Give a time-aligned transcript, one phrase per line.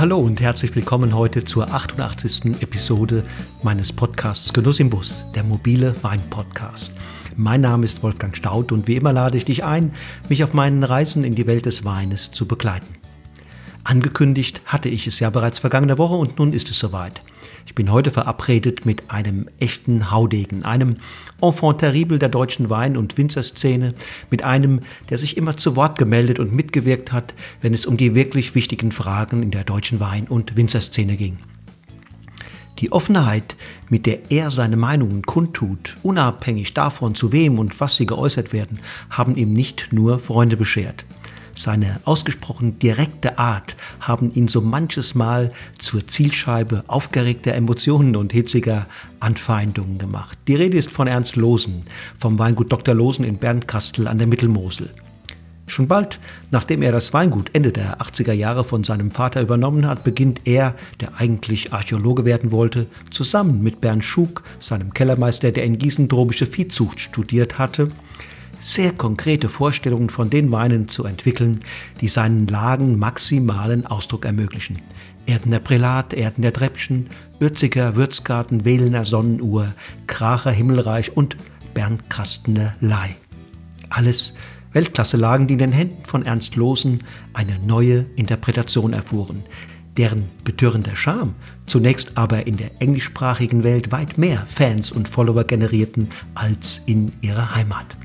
[0.00, 2.62] Hallo und herzlich willkommen heute zur 88.
[2.62, 3.22] Episode
[3.62, 6.94] meines Podcasts Genuss im Bus, der mobile Wein-Podcast.
[7.36, 9.92] Mein Name ist Wolfgang Staud und wie immer lade ich dich ein,
[10.30, 12.94] mich auf meinen Reisen in die Welt des Weines zu begleiten.
[13.84, 17.20] Angekündigt hatte ich es ja bereits vergangene Woche und nun ist es soweit.
[17.70, 20.96] Ich bin heute verabredet mit einem echten Haudegen, einem
[21.40, 23.94] Enfant terrible der deutschen Wein- und Winzerszene,
[24.28, 28.16] mit einem, der sich immer zu Wort gemeldet und mitgewirkt hat, wenn es um die
[28.16, 31.38] wirklich wichtigen Fragen in der deutschen Wein- und Winzerszene ging.
[32.80, 33.54] Die Offenheit,
[33.88, 38.80] mit der er seine Meinungen kundtut, unabhängig davon, zu wem und was sie geäußert werden,
[39.10, 41.04] haben ihm nicht nur Freunde beschert.
[41.60, 48.86] Seine ausgesprochen direkte Art haben ihn so manches Mal zur Zielscheibe aufgeregter Emotionen und hitziger
[49.20, 50.38] Anfeindungen gemacht.
[50.48, 51.84] Die Rede ist von Ernst Losen,
[52.18, 52.94] vom Weingut Dr.
[52.94, 54.88] Losen in Bernkastel an der Mittelmosel.
[55.66, 56.18] Schon bald,
[56.50, 60.74] nachdem er das Weingut Ende der 80er Jahre von seinem Vater übernommen hat, beginnt er,
[61.02, 66.46] der eigentlich Archäologe werden wollte, zusammen mit Bernd Schug, seinem Kellermeister, der in Gießen tropische
[66.46, 67.90] Viehzucht studiert hatte,
[68.60, 71.60] sehr konkrete Vorstellungen von den Weinen zu entwickeln,
[72.00, 74.80] die seinen Lagen maximalen Ausdruck ermöglichen.
[75.26, 79.72] Erdener Prälat, Erdener Treppchen,Ürziger Würzgarten, Wählener Sonnenuhr,
[80.06, 81.36] Kracher Himmelreich und
[81.74, 83.16] Bernkastener Leih.
[83.88, 84.34] Alles
[84.72, 89.42] Weltklasse-Lagen, die in den Händen von Ernst Losen eine neue Interpretation erfuhren,
[89.96, 91.34] deren betörender Charme
[91.66, 97.54] zunächst aber in der englischsprachigen Welt weit mehr Fans und Follower generierten als in ihrer
[97.54, 97.96] Heimat.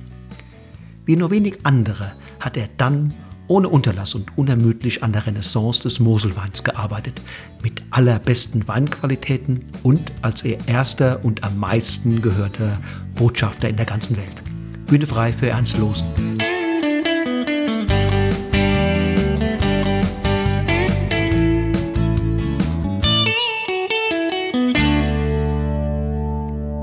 [1.05, 3.13] Wie nur wenig andere hat er dann
[3.47, 7.21] ohne Unterlass und unermüdlich an der Renaissance des Moselweins gearbeitet,
[7.61, 12.79] mit allerbesten Weinqualitäten und als er erster und am meisten gehörter
[13.13, 14.41] Botschafter in der ganzen Welt.
[14.87, 16.07] Bühne frei für Ernst Losen.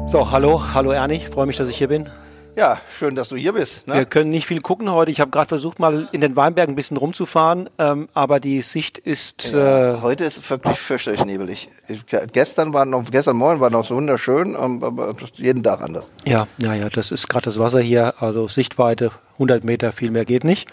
[0.06, 2.08] So, hallo, hallo Ernie, freue mich, dass ich hier bin.
[2.54, 3.86] Ja, schön, dass du hier bist.
[3.86, 3.94] Ne?
[3.94, 5.10] Wir können nicht viel gucken heute.
[5.10, 8.98] Ich habe gerade versucht, mal in den Weinbergen ein bisschen rumzufahren, ähm, aber die Sicht
[8.98, 9.52] ist.
[9.52, 11.70] Ja, äh, heute ist wirklich fürchterlich nebelig.
[11.88, 16.04] Ich, gestern war noch, gestern Morgen war noch so wunderschön, ähm, aber jeden Tag anders.
[16.26, 20.26] Ja, ja, ja, das ist gerade das Wasser hier, also Sichtweite 100 Meter, viel mehr
[20.26, 20.68] geht nicht.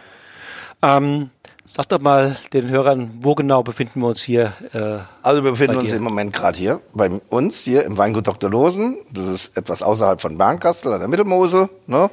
[0.82, 1.30] Ähm,
[1.72, 4.54] Sag doch mal den Hörern, wo genau befinden wir uns hier?
[4.74, 8.50] Äh, also wir befinden uns im Moment gerade hier bei uns hier im Weingut Dr.
[8.50, 8.98] Losen.
[9.12, 11.70] Das ist etwas außerhalb von Bernkastel an der Mittelmosel.
[11.86, 12.10] Ne?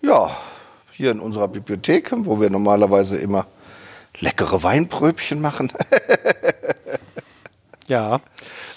[0.00, 0.30] Ja,
[0.90, 3.44] hier in unserer Bibliothek, wo wir normalerweise immer
[4.18, 5.70] leckere Weinpröbchen machen.
[7.88, 8.22] ja,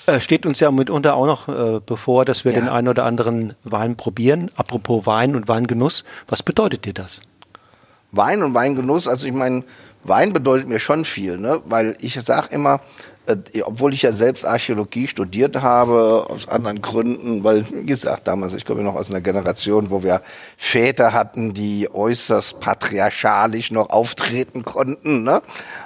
[0.08, 2.60] äh, steht uns ja mitunter auch noch äh, bevor, dass wir ja.
[2.60, 4.52] den einen oder anderen Wein probieren.
[4.58, 7.22] Apropos Wein und Weingenuss, was bedeutet dir das?
[8.16, 9.64] Wein und Weingenuss, also ich meine,
[10.04, 11.62] Wein bedeutet mir schon viel, ne?
[11.66, 12.82] weil ich sage immer,
[13.28, 18.54] äh, obwohl ich ja selbst Archäologie studiert habe, aus anderen Gründen, weil, wie gesagt, damals,
[18.54, 20.22] ich komme noch aus einer Generation, wo wir
[20.58, 25.24] Väter hatten, die äußerst patriarchalisch noch auftreten konnten.
[25.24, 25.42] Ne?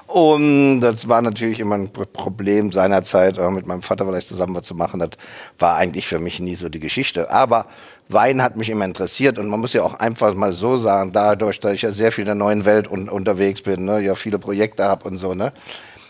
[0.07, 4.63] Und das war natürlich immer ein Problem seinerzeit, äh, mit meinem Vater vielleicht zusammen was
[4.63, 4.99] zu machen.
[4.99, 5.11] Das
[5.59, 7.31] war eigentlich für mich nie so die Geschichte.
[7.31, 7.67] Aber
[8.11, 11.59] Wein hat mich immer interessiert und man muss ja auch einfach mal so sagen, dadurch,
[11.59, 14.39] dass ich ja sehr viel in der neuen Welt un unterwegs bin, ne, ja viele
[14.39, 15.53] Projekte habe und so, ne.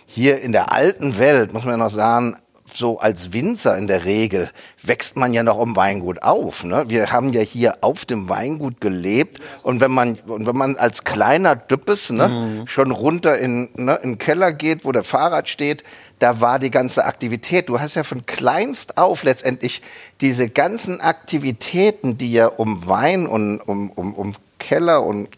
[0.06, 2.38] Hier in der alten Welt muss man ja noch sagen,
[2.74, 4.50] so als Winzer in der Regel
[4.84, 6.64] wächst man ja noch im Weingut auf.
[6.64, 6.86] Ne?
[6.88, 11.04] Wir haben ja hier auf dem Weingut gelebt und wenn man, und wenn man als
[11.04, 12.68] kleiner Düppes ne, mhm.
[12.68, 15.84] schon runter in, ne, in den Keller geht, wo der Fahrrad steht,
[16.20, 17.70] da war die ganze Aktivität.
[17.70, 19.82] Du hast ja von kleinst auf letztendlich
[20.22, 25.30] diese ganzen Aktivitäten, die ja um Wein und um, um, um Keller und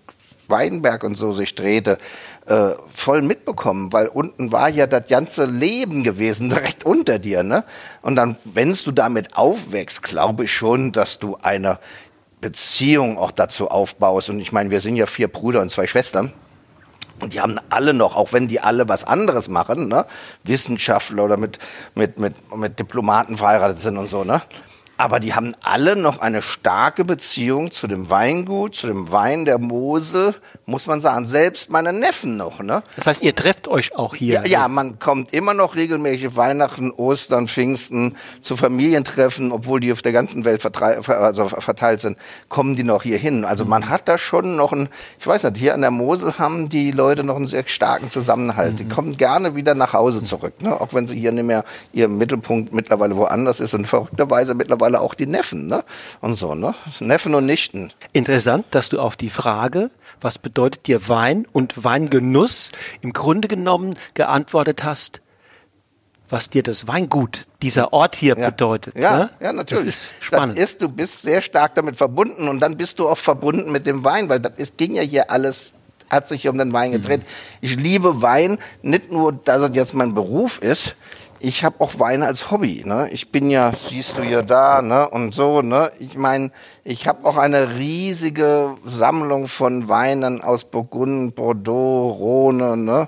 [0.51, 1.97] Weinberg und so sich drehte,
[2.47, 7.43] äh, voll mitbekommen, weil unten war ja das ganze Leben gewesen, direkt unter dir.
[7.43, 7.63] Ne?
[8.01, 11.79] Und dann, wenn du damit aufwächst, glaube ich schon, dass du eine
[12.41, 14.29] Beziehung auch dazu aufbaust.
[14.29, 16.33] Und ich meine, wir sind ja vier Brüder und zwei Schwestern.
[17.21, 20.07] Und die haben alle noch, auch wenn die alle was anderes machen, ne?
[20.43, 21.59] Wissenschaftler oder mit,
[21.93, 24.41] mit, mit, mit Diplomaten verheiratet sind und so, ne?
[25.01, 29.57] aber die haben alle noch eine starke Beziehung zu dem Weingut, zu dem Wein der
[29.57, 30.35] Mosel,
[30.71, 31.27] muss man sagen.
[31.27, 32.59] Selbst meine Neffen noch.
[32.61, 32.81] Ne?
[32.95, 34.41] Das heißt, ihr trefft euch auch hier?
[34.41, 40.01] Ja, ja man kommt immer noch regelmäßig Weihnachten, Ostern, Pfingsten zu Familientreffen, obwohl die auf
[40.01, 42.17] der ganzen Welt also verteilt sind,
[42.49, 43.45] kommen die noch hier hin.
[43.45, 44.89] Also man hat da schon noch ein,
[45.19, 48.73] ich weiß nicht, hier an der Mosel haben die Leute noch einen sehr starken Zusammenhalt.
[48.73, 48.77] Mhm.
[48.77, 50.79] Die kommen gerne wieder nach Hause zurück, ne?
[50.79, 51.63] auch wenn sie hier nicht mehr
[51.93, 55.83] ihr Mittelpunkt mittlerweile woanders ist und verrückterweise mittlerweile mittlerweile auch die Neffen, ne?
[56.21, 56.73] Und so, ne?
[56.99, 57.91] Neffen und Nichten.
[58.13, 59.91] Interessant, dass du auf die Frage,
[60.21, 62.69] was bedeutet dir Wein und Weingenuss,
[63.01, 65.21] im Grunde genommen geantwortet hast,
[66.29, 68.49] was dir das Weingut, dieser Ort hier ja.
[68.49, 68.95] bedeutet.
[68.95, 69.29] Ja, ne?
[69.41, 69.85] ja, natürlich.
[69.85, 70.57] Das ist spannend.
[70.57, 73.85] Das ist, du bist sehr stark damit verbunden und dann bist du auch verbunden mit
[73.85, 75.73] dem Wein, weil das ist, ging ja hier alles,
[76.09, 77.21] hat sich um den Wein gedreht.
[77.21, 77.25] Mhm.
[77.61, 80.95] Ich liebe Wein, nicht nur, dass es jetzt mein Beruf ist,
[81.43, 82.83] ich habe auch Wein als Hobby.
[82.85, 83.09] Ne?
[83.11, 85.09] Ich bin ja, siehst du ja da, ne?
[85.09, 85.91] Und so, ne?
[85.99, 86.51] Ich meine,
[86.83, 93.07] ich habe auch eine riesige Sammlung von Weinen aus Burgund, Bordeaux, Rhone, ne?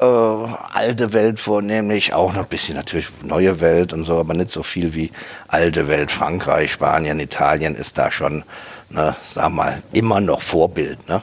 [0.00, 4.50] Äh, alte Welt vornehmlich, auch noch ein bisschen natürlich neue Welt und so, aber nicht
[4.50, 5.12] so viel wie
[5.46, 6.10] alte Welt.
[6.10, 8.44] Frankreich, Spanien, Italien ist da schon,
[8.88, 11.22] ne, sag mal, immer noch Vorbild, ne?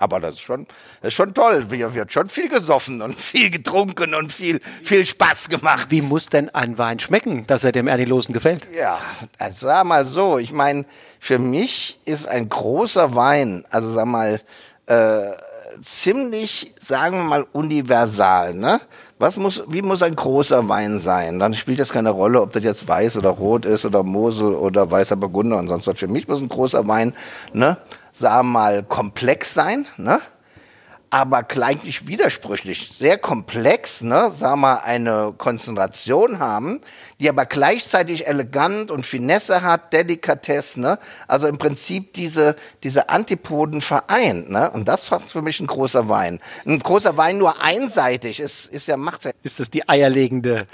[0.00, 0.66] Aber das ist schon,
[1.02, 1.70] das ist schon toll.
[1.70, 5.88] Wir wird schon viel gesoffen und viel getrunken und viel, viel Spaß gemacht.
[5.90, 8.66] Wie muss denn ein Wein schmecken, dass er dem Ernilosen gefällt?
[8.74, 8.98] Ja,
[9.38, 10.38] also sag mal so.
[10.38, 10.86] Ich meine,
[11.20, 14.40] für mich ist ein großer Wein, also sag mal,
[14.86, 15.20] äh,
[15.82, 18.54] ziemlich, sagen wir mal, universal.
[18.54, 18.80] Ne?
[19.18, 21.38] Was muss, wie muss ein großer Wein sein?
[21.38, 24.90] Dann spielt das keine Rolle, ob das jetzt weiß oder rot ist oder Mosel oder
[24.90, 25.98] weißer Burgunder und sonst was.
[25.98, 27.14] Für mich muss ein großer Wein,
[27.52, 27.76] ne,
[28.20, 30.20] sagen wir mal, komplex sein, ne?
[31.10, 36.80] aber gleich widersprüchlich, sehr komplex, ne, sagen wir, eine Konzentration haben,
[37.18, 43.80] die aber gleichzeitig elegant und Finesse hat, Delikatesse, ne, also im Prinzip diese, diese Antipoden
[43.80, 46.38] vereint, ne, und das war für mich ein großer Wein.
[46.64, 49.28] Ein großer Wein nur einseitig ist, ist ja, macht's.
[49.42, 50.66] Ist das die eierlegende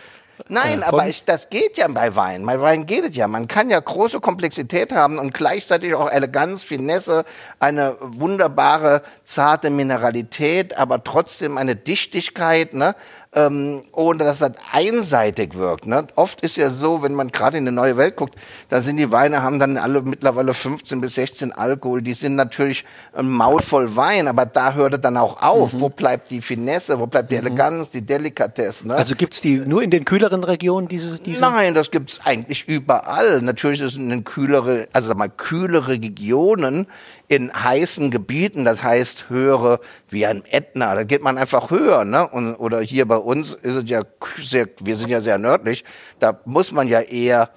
[0.48, 2.44] Nein, äh, aber ich, das geht ja bei Wein.
[2.44, 3.26] Bei Wein geht es ja.
[3.28, 7.24] Man kann ja große Komplexität haben und gleichzeitig auch Eleganz, Finesse,
[7.58, 12.94] eine wunderbare, zarte Mineralität, aber trotzdem eine Dichtigkeit, ne?
[13.36, 15.86] Ähm, ohne dass das einseitig wirkt.
[15.86, 16.06] Ne?
[16.16, 18.34] Oft ist ja so, wenn man gerade in eine neue Welt guckt,
[18.70, 22.00] da sind die Weine, haben dann alle mittlerweile 15 bis 16 Alkohol.
[22.00, 25.74] Die sind natürlich ein Maul voll Wein, aber da hört es dann auch auf.
[25.74, 25.80] Mhm.
[25.82, 27.46] Wo bleibt die Finesse, wo bleibt die mhm.
[27.46, 28.88] Eleganz, die Delikatesse?
[28.88, 28.94] Ne?
[28.94, 31.18] Also gibt's die nur in den kühleren Regionen, diese?
[31.18, 31.42] diese?
[31.42, 33.42] Nein, das gibt's eigentlich überall.
[33.42, 36.86] Natürlich ist es in den kühlere, also sag mal, kühlere Regionen
[37.28, 42.26] in heißen Gebieten, das heißt höhere wie ein Ätna, da geht man einfach höher, ne?
[42.28, 44.02] Und, oder hier bei uns ist es ja
[44.38, 45.84] sehr, wir sind ja sehr nördlich,
[46.20, 47.50] da muss man ja eher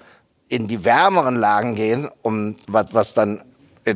[0.48, 3.42] in die wärmeren Lagen gehen, um was, was dann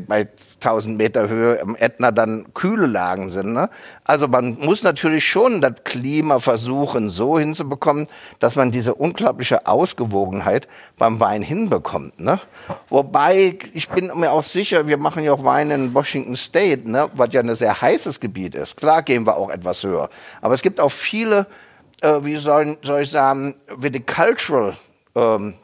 [0.06, 0.28] bei
[0.64, 3.52] 1000 Meter Höhe im Ätna dann kühle Lagen sind.
[3.52, 3.68] Ne?
[4.04, 8.08] Also man muss natürlich schon das Klima versuchen, so hinzubekommen,
[8.38, 10.68] dass man diese unglaubliche Ausgewogenheit
[10.98, 12.18] beim Wein hinbekommt.
[12.20, 12.40] Ne?
[12.88, 17.10] Wobei, ich bin mir auch sicher, wir machen ja auch Wein in Washington State, ne?
[17.14, 18.76] was ja ein sehr heißes Gebiet ist.
[18.76, 20.08] Klar gehen wir auch etwas höher.
[20.40, 21.46] Aber es gibt auch viele,
[22.00, 24.76] äh, wie soll, soll ich sagen, viticultural
[25.14, 25.54] ähm,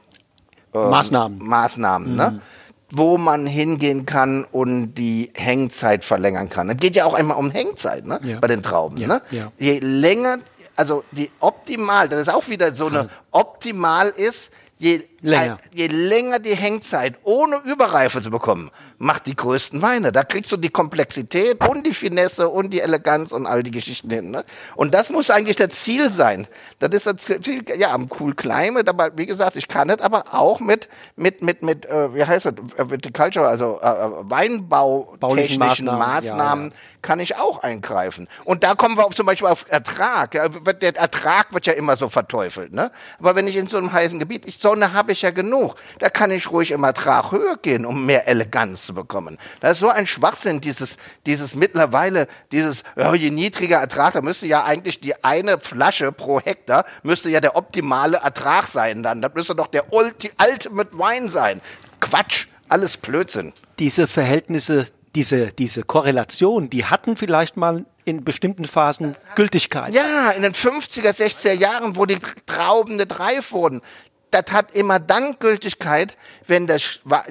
[0.74, 1.38] äh, Maßnahmen.
[1.38, 2.30] Maßnahmen, ne?
[2.30, 2.36] mhm.
[2.36, 2.42] ne?
[2.90, 6.70] Wo man hingehen kann und die Hängzeit verlängern kann.
[6.70, 8.20] Es geht ja auch einmal um Hängzeit ne?
[8.24, 8.38] Ja.
[8.40, 8.96] bei den Trauben.
[8.96, 9.08] Ja.
[9.08, 9.22] Ne?
[9.30, 9.52] Ja.
[9.58, 10.38] Je länger,
[10.76, 15.58] also die optimal, das ist auch wieder so eine optimal ist, je länger.
[15.72, 18.70] je länger die Hängzeit ohne Überreife zu bekommen,
[19.00, 20.12] macht die größten Weine.
[20.12, 24.10] Da kriegst du die Komplexität und die Finesse und die Eleganz und all die Geschichten
[24.10, 24.30] hin.
[24.30, 24.44] Ne?
[24.76, 26.46] Und das muss eigentlich das Ziel sein.
[26.80, 30.34] Das ist das Ziel, ja, am Cool Climate, aber wie gesagt, ich kann es aber
[30.34, 35.98] auch mit, mit, mit, mit, äh, wie heißt das, Viticulture, also äh, äh Weinbautechnischen Maßnahmen,
[35.98, 36.98] Maßnahmen ja, ja.
[37.00, 38.28] kann ich auch eingreifen.
[38.44, 40.32] Und da kommen wir auf, zum Beispiel auf Ertrag.
[40.32, 42.74] Der Ertrag wird ja immer so verteufelt.
[42.74, 42.92] Ne?
[43.18, 45.76] Aber wenn ich in so einem heißen Gebiet, ich Sonne habe ich ja genug.
[46.00, 49.38] Da kann ich ruhig im Ertrag höher gehen, um mehr Eleganz zu bekommen.
[49.60, 54.46] Das ist so ein Schwachsinn, dieses, dieses mittlerweile, dieses, ja, je niedriger Ertrag, da müsste
[54.46, 59.22] ja eigentlich die eine Flasche pro Hektar, müsste ja der optimale Ertrag sein dann.
[59.22, 61.60] Das müsste doch der Ulti Ultimate Wine sein.
[62.00, 63.52] Quatsch, alles Blödsinn.
[63.78, 69.94] Diese Verhältnisse, diese, diese Korrelation, die hatten vielleicht mal in bestimmten Phasen Gültigkeit.
[69.94, 73.82] Ja, in den 50er, 60er Jahren, wo die Trauben nicht reif wurden
[74.30, 76.80] das hat immer dann Gültigkeit, wenn der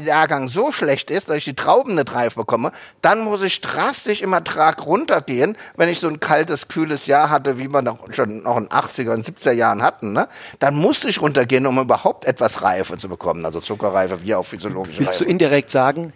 [0.03, 2.71] Jahrgang so schlecht ist, dass ich die Trauben nicht reif bekomme.
[3.01, 7.57] Dann muss ich drastisch im Ertrag runtergehen, wenn ich so ein kaltes, kühles Jahr hatte,
[7.57, 10.13] wie wir noch, schon noch in 80er und 70er Jahren hatten.
[10.13, 10.27] Ne?
[10.59, 14.99] Dann musste ich runtergehen, um überhaupt etwas Reife zu bekommen, also Zuckerreife wie auch physiologische
[14.99, 15.23] Willst Reife.
[15.23, 16.13] du indirekt sagen,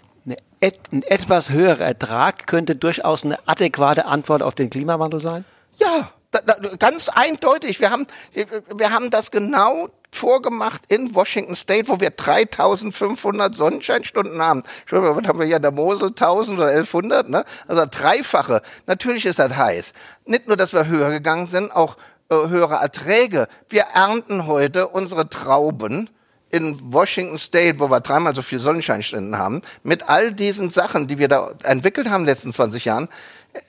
[0.60, 5.46] et, ein etwas höherer Ertrag könnte durchaus eine adäquate Antwort auf den Klimawandel sein?
[5.78, 7.80] Ja, da, da, ganz eindeutig.
[7.80, 14.64] Wir haben, wir haben das genau vorgemacht in Washington State, wo wir 3500 Sonnenscheinstunden haben.
[14.82, 16.10] Entschuldigung, was haben wir hier in der Mosel?
[16.10, 17.46] 1000 oder 1100, ne?
[17.68, 18.62] Also dreifache.
[18.86, 19.94] Natürlich ist das heiß.
[20.26, 21.98] Nicht nur, dass wir höher gegangen sind, auch
[22.30, 23.48] äh, höhere Erträge.
[23.70, 26.10] Wir ernten heute unsere Trauben
[26.50, 31.18] in Washington State, wo wir dreimal so viel Sonnenscheinstunden haben, mit all diesen Sachen, die
[31.18, 33.10] wir da entwickelt haben in den letzten 20 Jahren,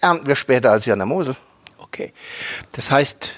[0.03, 1.35] ernten wir später als hier an der Mosel.
[1.95, 2.13] Okay.
[2.73, 3.31] Das heißt,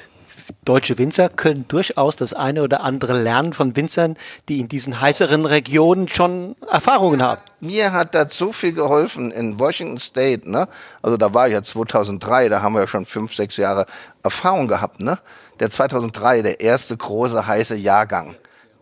[0.65, 4.17] deutsche Winzer können durchaus das eine oder andere lernen von Winzern,
[4.49, 7.43] die in diesen heißeren Regionen schon Erfahrungen haben.
[7.61, 10.69] Mir hat das so viel geholfen in Washington State, ne?
[11.03, 13.85] Also da war ich ja 2003, da haben wir ja schon fünf, sechs Jahre
[14.23, 15.19] Erfahrung gehabt, ne?
[15.61, 18.37] Der 2003, der erste große heiße Jahrgang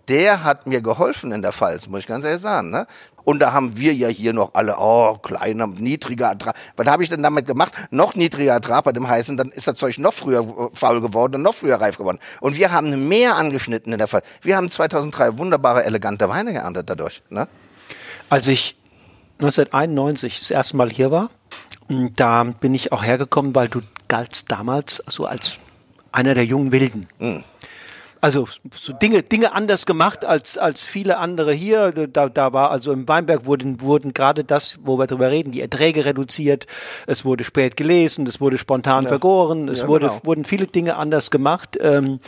[0.08, 2.70] der hat mir geholfen in der Pfalz, muss ich ganz ehrlich sagen.
[2.70, 2.86] Ne?
[3.24, 6.56] Und da haben wir ja hier noch alle, oh, kleiner, niedriger Ertrag.
[6.76, 7.72] Was habe ich denn damit gemacht?
[7.90, 11.36] Noch niedriger Ertrag bei dem heißen, dann ist das Zeug noch früher äh, faul geworden
[11.36, 12.18] und noch früher reif geworden.
[12.40, 14.26] Und wir haben mehr angeschnitten in der Pfalz.
[14.42, 17.22] Wir haben 2003 wunderbare, elegante Weine geerntet dadurch.
[17.30, 17.48] Ne?
[18.28, 18.76] Als ich
[19.38, 21.30] 1991 das erste Mal hier war,
[21.88, 25.58] da bin ich auch hergekommen, weil du galtst damals so als
[26.12, 27.08] einer der jungen Wilden.
[27.18, 27.44] Mhm
[28.24, 31.92] also so Dinge, Dinge anders gemacht als, als viele andere hier.
[31.92, 35.60] Da, da war also im Weinberg wurden, wurden gerade das, wo wir drüber reden, die
[35.60, 36.66] Erträge reduziert.
[37.06, 39.10] Es wurde spät gelesen, es wurde spontan ja.
[39.10, 40.20] vergoren, es ja, wurde, genau.
[40.24, 41.76] wurden viele Dinge anders gemacht.
[41.78, 42.18] Ähm,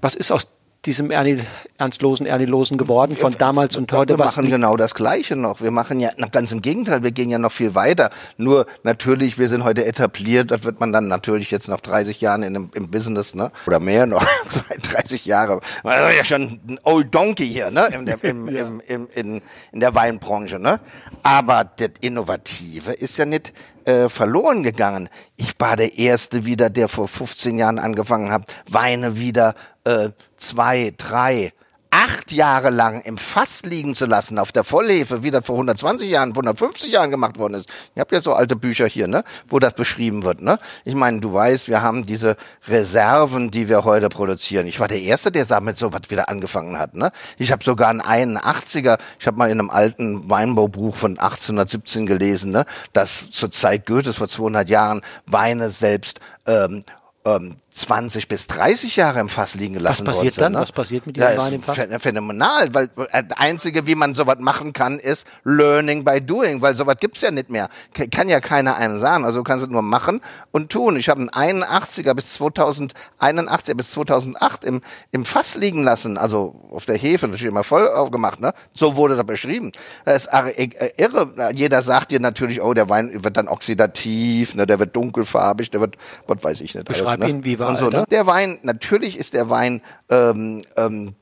[0.00, 0.48] was ist aus
[0.86, 1.40] diesem Ernie,
[1.78, 4.14] ernstlosen, ernstlosen geworden von damals und heute.
[4.14, 5.60] Wir machen genau das Gleiche noch.
[5.60, 8.10] Wir machen ja ganz im Gegenteil, wir gehen ja noch viel weiter.
[8.36, 12.42] Nur natürlich, wir sind heute etabliert, das wird man dann natürlich jetzt nach 30 Jahren
[12.42, 13.50] in dem, im Business, ne?
[13.66, 14.24] Oder mehr noch,
[14.82, 15.60] 30 Jahre.
[15.82, 17.86] Man ist ja schon ein Old Donkey hier, ne?
[17.86, 18.66] In der, im, ja.
[18.66, 20.80] im, im, in, in der Weinbranche, ne?
[21.22, 23.52] Aber das Innovative ist ja nicht
[23.84, 25.08] äh, verloren gegangen.
[25.36, 30.92] Ich war der Erste wieder, der vor 15 Jahren angefangen hat, Weine wieder äh, zwei,
[30.96, 31.52] drei,
[31.94, 36.08] acht Jahre lang im Fass liegen zu lassen auf der Vollhefe, wie das vor 120
[36.10, 37.68] Jahren, 150 Jahren gemacht worden ist.
[37.94, 40.42] Ich habe ja so alte Bücher hier, ne, wo das beschrieben wird.
[40.42, 40.58] Ne?
[40.84, 42.36] Ich meine, du weißt, wir haben diese
[42.66, 44.66] Reserven, die wir heute produzieren.
[44.66, 46.96] Ich war der Erste, der damit so was wieder angefangen hat.
[46.96, 47.12] Ne?
[47.38, 52.50] Ich habe sogar einen 81er, ich habe mal in einem alten Weinbaubuch von 1817 gelesen,
[52.50, 56.82] ne, dass zur Zeit Goethes vor 200 Jahren Weine selbst ähm,
[57.24, 60.52] ähm, 20 bis 30 Jahre im Fass liegen gelassen Was passiert worden dann?
[60.52, 60.60] Ne?
[60.60, 61.78] Was passiert mit diesem ja, Wein im Fass?
[61.98, 66.76] Phänomenal, weil äh, das Einzige, wie man sowas machen kann, ist Learning by Doing, weil
[66.76, 67.68] sowas gibt's ja nicht mehr.
[68.10, 70.20] Kann ja keiner einem sagen, also du kannst es nur machen
[70.52, 70.96] und tun.
[70.96, 76.84] Ich habe einen 81er bis 2081 bis 2008 im, im Fass liegen lassen, also auf
[76.84, 78.52] der Hefe natürlich immer voll aufgemacht, ne?
[78.72, 79.72] So wurde das beschrieben.
[80.04, 81.52] Das ist äh, irre.
[81.54, 84.66] Jeder sagt dir natürlich, oh, der Wein wird dann oxidativ, ne?
[84.66, 86.86] der wird dunkelfarbig, der wird, was weiß ich nicht.
[86.86, 87.30] Beschreib alles, ne?
[87.30, 87.88] ihn, wie war und so.
[87.88, 88.04] Ne?
[88.10, 89.80] Der Wein, natürlich ist der Wein
[90.10, 91.14] ähm, ähm,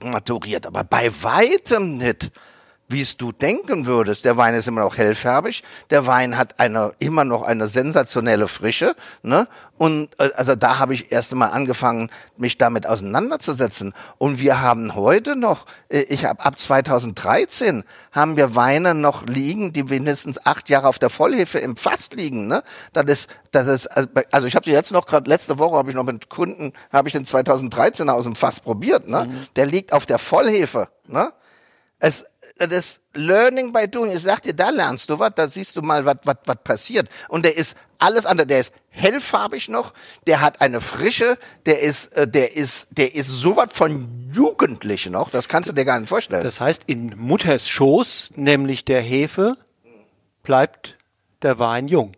[0.00, 2.30] maturiert, aber bei weitem nicht
[2.88, 4.24] wie es du denken würdest.
[4.24, 5.62] Der Wein ist immer noch hellfärbig.
[5.90, 8.96] Der Wein hat eine, immer noch eine sensationelle Frische.
[9.22, 9.46] Ne?
[9.76, 13.92] Und äh, also da habe ich erst einmal angefangen, mich damit auseinanderzusetzen.
[14.16, 19.74] Und wir haben heute noch, äh, ich habe ab 2013 haben wir Weine noch liegen,
[19.74, 22.48] die mindestens acht Jahre auf der Vollhefe im Fass liegen.
[22.48, 22.62] Ne?
[22.94, 25.90] Das ist, das ist, also, also ich habe die jetzt noch gerade letzte Woche habe
[25.90, 29.06] ich noch mit Kunden habe ich den 2013er aus dem Fass probiert.
[29.08, 29.26] Ne?
[29.26, 29.46] Mhm.
[29.56, 30.88] Der liegt auf der Vollhefe.
[31.06, 31.32] Ne?
[32.00, 32.24] Es,
[32.58, 36.04] das Learning by Doing, ich sag dir, da lernst du was, da siehst du mal,
[36.04, 36.16] was
[36.62, 37.08] passiert.
[37.28, 39.92] Und der ist alles andere, der ist hellfarbig noch,
[40.26, 45.30] der hat eine Frische, der ist, äh, der ist, der ist sowas von jugendlich noch,
[45.30, 46.44] das kannst du dir gar nicht vorstellen.
[46.44, 49.56] Das heißt, in Mutters Schoß, nämlich der Hefe,
[50.42, 50.96] bleibt
[51.42, 52.12] der Wein jung.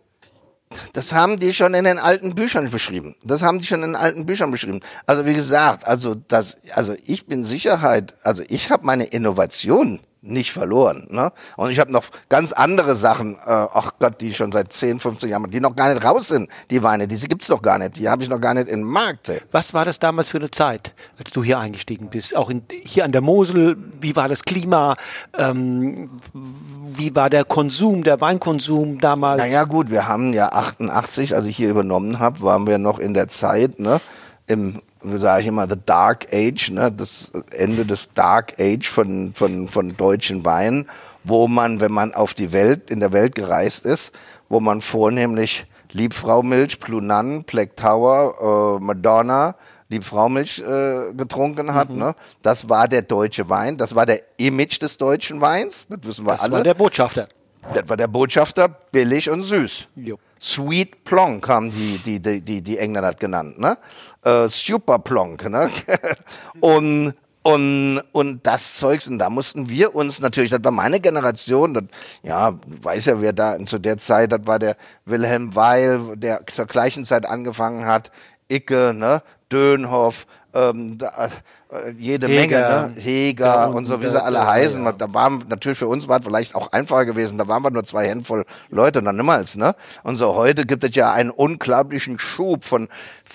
[0.93, 3.15] Das haben die schon in den alten Büchern beschrieben.
[3.23, 4.79] Das haben die schon in den alten Büchern beschrieben.
[5.05, 10.51] Also wie gesagt, also das, also ich bin Sicherheit, also ich habe meine Innovation nicht
[10.51, 11.07] verloren.
[11.09, 11.31] Ne?
[11.57, 15.29] Und ich habe noch ganz andere Sachen, äh, ach Gott, die schon seit 10, 15
[15.29, 18.07] Jahren, die noch gar nicht raus sind, die Weine, diese gibt's noch gar nicht, die
[18.07, 19.29] habe ich noch gar nicht im Markt.
[19.29, 19.41] Ey.
[19.51, 22.35] Was war das damals für eine Zeit, als du hier eingestiegen bist?
[22.35, 24.95] Auch in, hier an der Mosel, wie war das Klima?
[25.37, 29.39] Ähm, wie war der Konsum, der Weinkonsum damals?
[29.39, 33.15] Naja gut, wir haben ja 88, als ich hier übernommen habe, waren wir noch in
[33.15, 33.99] der Zeit, ne?
[34.47, 39.33] Im wie sage ich immer, the Dark Age, ne, das Ende des Dark Age von,
[39.33, 40.87] von, von deutschen Weinen,
[41.23, 44.11] wo man, wenn man auf die Welt, in der Welt gereist ist,
[44.49, 49.55] wo man vornehmlich Liebfraumilch, Plunan, Black Tower, äh, Madonna,
[49.89, 51.89] Liebfraumilch äh, getrunken hat.
[51.89, 51.97] Mhm.
[51.97, 52.15] Ne?
[52.41, 56.33] Das war der deutsche Wein, das war der Image des deutschen Weins, das wissen wir
[56.33, 56.51] das alle.
[56.51, 57.27] Das war der Botschafter.
[57.73, 59.87] Das war der Botschafter, billig und süß.
[59.95, 60.17] Jo.
[60.39, 63.77] Sweet Plonk haben die, die, die, die, die Engländer genannt, ne?
[64.23, 65.69] Äh, Super Plonk, ne?
[66.59, 67.13] und,
[67.43, 71.83] und, und das Zeugs, und da mussten wir uns natürlich, das war meine Generation, das,
[72.23, 74.75] ja, weiß ja, wer da zu der Zeit, das war der
[75.05, 78.11] Wilhelm Weil, der zur gleichen Zeit angefangen hat,
[78.49, 79.21] Icke, ne?
[79.51, 81.29] Dönhoff, ähm, da,
[81.71, 82.59] äh, jede Heger.
[82.67, 83.01] Menge, ne?
[83.01, 84.83] Heger Ja, und, und so, wie sie alle heißen.
[84.83, 84.91] ja.
[84.91, 87.37] Da waren natürlich für uns war es vielleicht auch einfacher gewesen.
[87.37, 89.75] Da waren wir nur zwei Handvoll Leute und dann niemals, ne?
[90.03, 92.89] Und so heute gibt es ja einen unglaublichen Schub von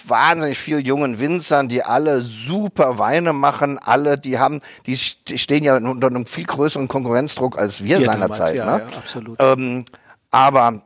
[0.07, 3.79] wahnsinnig vielen jungen Winzern, die alle super Weine machen.
[3.79, 7.99] Alle, die haben, die st- die stehen ja unter einem viel größeren Konkurrenzdruck als wir
[8.01, 8.85] Ja, seinerzeit, damals, ne?
[8.87, 9.37] ja, ja, absolut.
[9.41, 9.85] Ähm,
[10.31, 10.83] aber,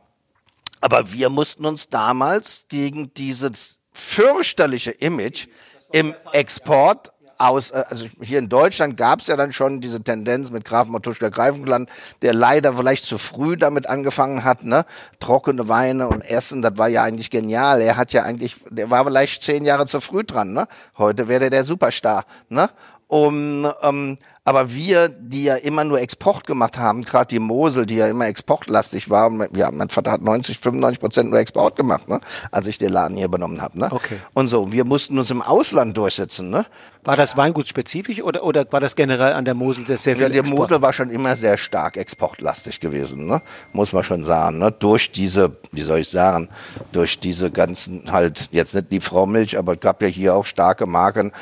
[0.79, 5.47] aber wir mussten uns damals gegen dieses fürchterliche Image
[5.91, 10.51] im Export aus, äh, also hier in Deutschland gab es ja dann schon diese Tendenz
[10.51, 11.89] mit Graf Matuschka Greifenland,
[12.21, 14.85] der leider vielleicht zu früh damit angefangen hat, ne?
[15.19, 17.81] Trockene Weine und Essen, das war ja eigentlich genial.
[17.81, 20.67] Er hat ja eigentlich, der war vielleicht zehn Jahre zu früh dran, ne?
[20.97, 22.69] Heute wäre der der Superstar, ne?
[23.11, 24.15] Um, ähm,
[24.45, 28.25] aber wir, die ja immer nur Export gemacht haben, gerade die Mosel, die ja immer
[28.27, 32.21] exportlastig war, ja, mein Vater hat 90, 95 Prozent nur Export gemacht, ne?
[32.51, 33.77] als ich den Laden hier übernommen habe.
[33.77, 33.89] Ne?
[33.91, 34.15] Okay.
[34.33, 36.49] Und so, wir mussten uns im Ausland durchsetzen.
[36.49, 36.65] Ne?
[37.03, 40.29] War das Weingutspezifisch oder, oder war das generell an der Mosel das sehr viel Ja,
[40.29, 40.59] der Export?
[40.59, 43.41] Mosel war schon immer sehr stark exportlastig gewesen, ne?
[43.73, 44.57] muss man schon sagen.
[44.57, 44.71] Ne?
[44.71, 46.47] Durch diese, wie soll ich sagen,
[46.93, 50.45] durch diese ganzen, halt, jetzt nicht die Frau Milch, aber es gab ja hier auch
[50.45, 51.33] starke Marken,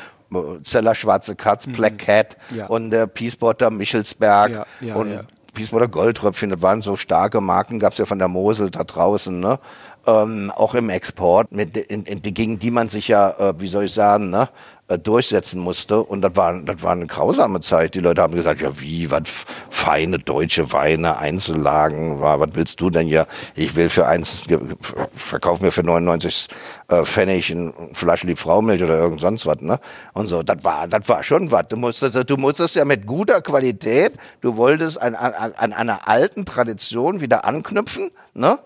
[0.64, 2.56] Zeller Schwarze Katz, Black Cat Mhm.
[2.58, 2.66] Ja.
[2.66, 5.22] und der Peacebutter Michelsberg Ja, und ja.
[5.54, 9.58] Peacebutter Goldtröpfchen, das waren so starke Marken, gab's ja von der Mosel da draußen, ne?
[10.06, 13.84] Ähm, auch im Export, mit, in, in, gegen die man sich ja, äh, wie soll
[13.84, 14.48] ich sagen, ne?
[14.90, 16.02] Äh, durchsetzen musste.
[16.02, 17.94] Und das war, das war eine grausame Zeit.
[17.94, 19.22] Die Leute haben gesagt, ja wie, was
[19.70, 23.26] feine deutsche Weine, Einzellagen, wa- was willst du denn hier?
[23.54, 24.44] Ich will für eins,
[25.14, 26.48] verkauf mir für 99
[26.88, 29.78] äh, Pfennig ein Flasche Liebfraumilch oder irgend sonst was, ne?
[30.12, 31.68] Und so, das war, das war schon was.
[31.68, 36.44] Du musstest, du musstest ja mit guter Qualität, du wolltest an, an, an einer alten
[36.44, 38.58] Tradition wieder anknüpfen, ne?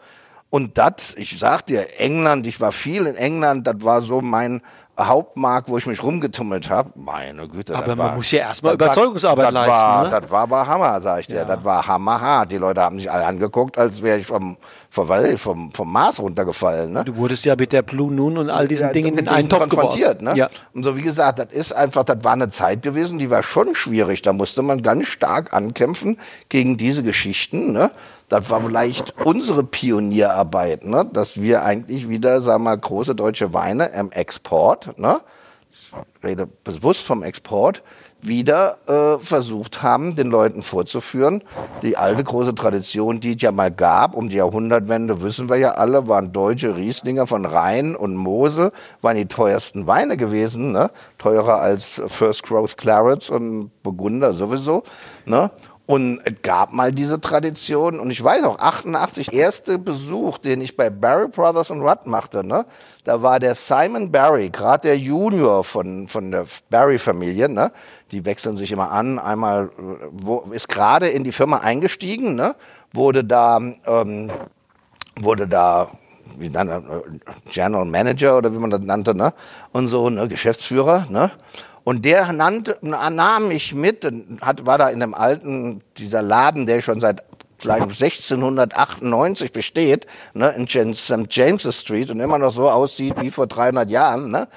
[0.50, 4.62] Und das, ich sag dir, England, ich war viel in England, das war so mein
[4.98, 6.90] Hauptmarkt, wo ich mich rumgetummelt habe.
[6.94, 7.74] Meine Güte.
[7.76, 10.20] Aber man war, muss ja erstmal war- Überzeugungsarbeit das leisten, War, ne?
[10.20, 11.44] Das war aber Hammer, sag ich dir.
[11.44, 12.52] Das war hammerhart.
[12.52, 14.57] Die Leute haben mich alle angeguckt, als wäre ich vom,
[14.90, 16.92] vom, vom, vom Mars runtergefallen.
[16.92, 17.04] Ne?
[17.04, 19.48] Du wurdest ja mit der Blue Noon und all diesen Ja, Dingen mit in einen
[19.48, 20.37] Topf konfrontiert, ne?
[20.37, 20.48] Ja.
[20.72, 23.74] Und so wie gesagt, das ist einfach, das war eine Zeit gewesen, die war schon
[23.74, 24.22] schwierig.
[24.22, 27.90] Da musste man ganz stark ankämpfen gegen diese Geschichten, ne?
[28.28, 31.08] Das war vielleicht unsere Pionierarbeit, ne?
[31.12, 35.20] Dass wir eigentlich wieder, wir mal, große deutsche Weine im Export, ne?
[35.70, 37.82] Ich rede bewusst vom Export,
[38.26, 41.42] wieder äh, versucht haben, den Leuten vorzuführen.
[41.82, 45.72] Die alte große Tradition, die es ja mal gab, um die Jahrhundertwende, wissen wir ja
[45.72, 50.90] alle, waren deutsche Rieslinger von Rhein und Mosel, waren die teuersten Weine gewesen, ne?
[51.18, 54.84] teurer als First Growth Clarets und Burgunder sowieso.
[55.26, 55.50] Ne?
[55.87, 60.79] Und es gab mal diese Tradition und ich weiß auch, 88, erste Besuch, den ich
[60.79, 62.64] bei Barry Brothers und Rudd machte, ne?
[63.05, 67.70] da war der Simon Barry, gerade der Junior von, von der Barry-Familie, ne?
[68.12, 69.70] die wechseln sich immer an, einmal
[70.11, 72.57] wo, ist gerade in die Firma eingestiegen, ne?
[72.94, 74.31] wurde da, ähm,
[75.20, 75.90] wurde da
[76.38, 79.33] wie nannte, äh, General Manager oder wie man das nannte, ne?
[79.73, 81.31] Und so, ne, Geschäftsführer, ne?
[81.85, 86.81] Und der nannte, nahm mich mit, hat, war da in dem alten, dieser Laden, der
[86.81, 87.23] schon seit
[87.59, 91.27] gleich 1698 besteht, ne, in James, St.
[91.31, 94.49] James's Street und immer noch so aussieht wie vor 300 Jahren, ne?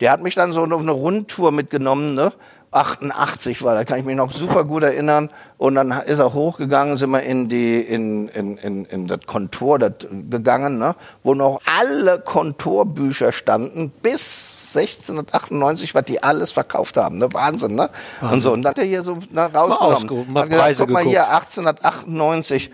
[0.00, 2.32] Der hat mich dann so auf eine Rundtour mitgenommen, ne?
[2.74, 5.30] 88 war, da kann ich mich noch super gut erinnern.
[5.58, 9.78] Und dann ist er hochgegangen, sind wir in die in, in, in, in das Kontor
[9.78, 9.92] das
[10.28, 17.18] gegangen, ne, wo noch alle Kontorbücher standen bis 1698, was die alles verkauft haben.
[17.18, 17.32] Ne?
[17.32, 17.90] Wahnsinn, ne?
[18.20, 18.52] Und so.
[18.52, 20.32] Und dann hat er hier so ne, rausgenommen.
[20.32, 21.16] mal Hat gesagt, Preise guck mal geguckt.
[21.16, 22.70] hier, 1898,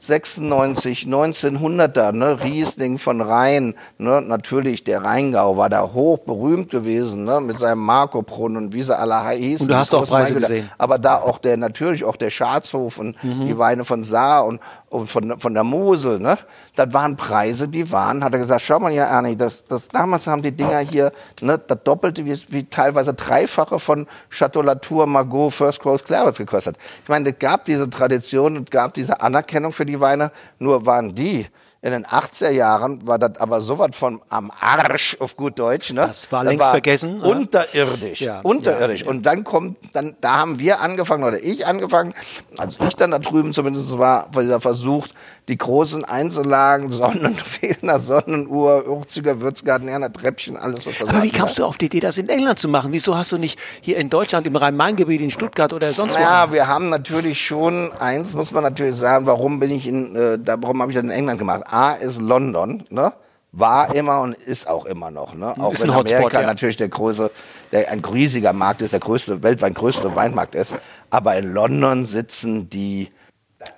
[0.00, 7.24] 1896, 1900er, ne, Riesling von Rhein, ne, natürlich der Rheingau war da hoch berühmt gewesen,
[7.24, 9.66] ne, mit seinem Marco-Brunnen und wie sie alle hießen.
[9.66, 10.70] Und du hast auch Preise gesehen.
[10.78, 13.48] Aber da auch der, natürlich auch der Schatzhof und Mhm.
[13.48, 16.38] die Weine von Saar und, und von, von der Mosel, ne,
[16.76, 20.26] das waren Preise, die waren, hat er gesagt, schau mal hier, Ernie, das, das, damals
[20.26, 25.52] haben die Dinger hier, ne, das Doppelte wie, wie teilweise Dreifache von Chateau Latour, Margot,
[25.52, 26.76] First Growth Clarets gekostet.
[27.02, 31.14] Ich meine, es gab diese Tradition, es gab diese Anerkennung für die Weine, nur waren
[31.14, 31.46] die
[31.80, 36.06] in den 80er Jahren war das aber sowas von am Arsch auf gut Deutsch, ne?
[36.08, 37.24] Das war längst vergessen, ne?
[37.28, 39.02] Unterirdisch, Ja, unterirdisch.
[39.02, 39.08] ja.
[39.08, 42.14] Und dann kommt, dann, da haben wir angefangen, oder ich angefangen,
[42.56, 45.14] als ich dann da drüben zumindest war, war versucht,
[45.48, 51.30] die großen Einzellagen, Sonnen, Fehler, Sonnenuhr, 80er, Würzgarten, Erna, Treppchen, alles, was wir Aber wie
[51.30, 52.92] kamst du auf die Idee, das in England zu machen?
[52.92, 56.20] Wieso hast du nicht hier in Deutschland, im Rhein-Main-Gebiet, in Stuttgart oder sonst wo?
[56.20, 60.38] Ja, wir haben natürlich schon, eins muss man natürlich sagen, warum bin ich in, äh,
[60.38, 61.62] da, warum habe ich das in England gemacht?
[61.66, 63.12] A ist London, ne?
[63.52, 65.34] war immer und ist auch immer noch.
[65.34, 65.54] Ne?
[65.58, 66.46] Auch Ist wenn ein Hotspot, Amerika ja.
[66.46, 67.30] natürlich der große,
[67.72, 70.74] der ein riesiger Markt ist, der größte, weltweit größte Weinmarkt ist.
[71.10, 73.08] Aber in London sitzen die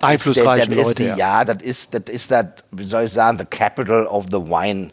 [0.01, 1.13] Einflussreichen das ist Leute.
[1.13, 4.37] die, ja, das ist, das ist das, wie soll ich sagen, the capital of the
[4.37, 4.91] wine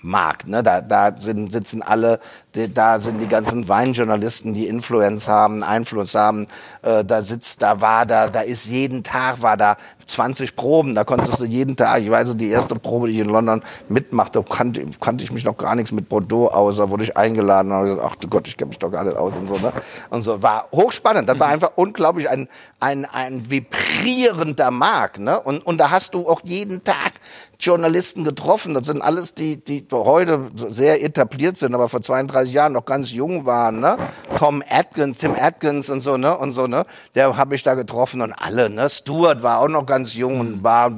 [0.00, 0.46] Markt.
[0.46, 0.62] Ne?
[0.62, 2.20] Da, da sind, sitzen alle,
[2.52, 6.46] da sind die ganzen Weinjournalisten, die Influence haben, Einfluss haben.
[6.82, 10.94] Äh, da sitzt, da war da, da ist jeden Tag war da 20 Proben.
[10.94, 14.42] Da konntest du jeden Tag, ich weiß, die erste Probe, die ich in London mitmachte,
[14.42, 16.78] kannte, kannte ich mich noch gar nichts mit Bordeaux aus.
[16.78, 19.04] Da wurde ich eingeladen und habe gesagt, ach du Gott, ich kenne mich doch gar
[19.04, 19.56] nicht aus und so.
[19.58, 19.72] Ne?
[20.10, 21.28] Und so war hochspannend.
[21.28, 22.48] Das war einfach unglaublich ein,
[22.80, 25.18] ein, ein vibrierender Markt.
[25.18, 25.38] Ne?
[25.38, 27.12] Und, und da hast du auch jeden Tag
[27.60, 28.72] Journalisten getroffen.
[28.72, 33.12] Das sind alles die, die heute sehr etabliert sind, aber vor 32 Jahren noch ganz
[33.12, 33.80] jung waren.
[33.80, 33.96] Ne?
[34.36, 36.36] Tom Atkins, Tim Atkins und so, ne?
[36.36, 36.84] Und so, ne?
[37.14, 38.88] Der habe ich da getroffen und alle, ne?
[38.88, 40.92] Stuart war auch noch ganz jung und war,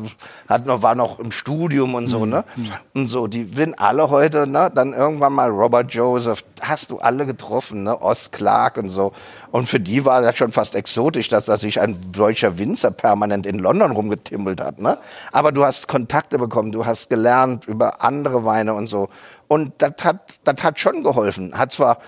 [0.49, 2.45] hat noch, war noch im Studium und so, ne?
[2.95, 4.71] Und so, die sind alle heute, ne?
[4.75, 8.01] Dann irgendwann mal Robert Joseph, hast du alle getroffen, ne?
[8.01, 9.13] Oz Clark und so.
[9.53, 13.47] Und für die war das schon fast exotisch, dass da sich ein solcher Winzer permanent
[13.47, 14.79] in London rumgetimmelt hat.
[14.79, 14.99] Ne?
[15.33, 19.09] Aber du hast Kontakte bekommen, du hast gelernt über andere Weine und so.
[19.51, 21.59] Und das hat, das hat schon geholfen.
[21.59, 21.99] Hat zwar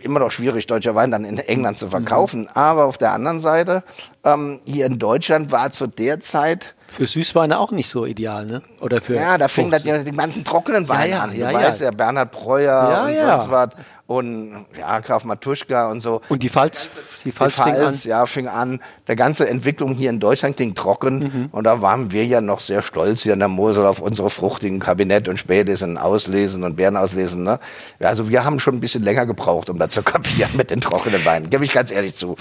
[0.00, 3.82] immer noch schwierig, deutscher Wein dann in England zu verkaufen, aber auf der anderen Seite,
[4.24, 8.62] ähm, hier in Deutschland war zu der Zeit Für Süßweine auch nicht so ideal, ne?
[8.80, 9.96] Oder für ja, da fing das Frucht.
[9.96, 11.30] ja den ganzen trockenen Wein Ja, ja, an.
[11.30, 11.58] Du ja, ja.
[11.58, 13.70] weißt ja, Bernhard Breuer und sonst was.
[14.08, 16.22] Und ja, Graf Matuschka und so.
[16.30, 16.88] Und die Pfalz,
[17.26, 17.78] die Pfalz Die fing an.
[17.78, 18.80] Pfalz, ja, fing an.
[19.06, 21.18] Der ganze Entwicklung hier in Deutschland ging trocken.
[21.18, 21.48] Mhm.
[21.52, 24.80] Und da waren wir ja noch sehr stolz hier in der Mosel auf unsere fruchtigen
[24.80, 27.42] Kabinett- und Spätlesen, Auslesen und Beerenauslesen.
[27.42, 27.58] Ne?
[28.00, 31.22] Also wir haben schon ein bisschen länger gebraucht, um da zu kapieren mit den trockenen
[31.26, 31.50] Weinen.
[31.50, 32.36] Gebe ich ganz ehrlich zu.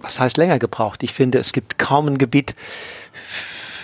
[0.00, 1.02] was heißt länger gebraucht?
[1.02, 2.54] Ich finde, es gibt kaum ein Gebiet,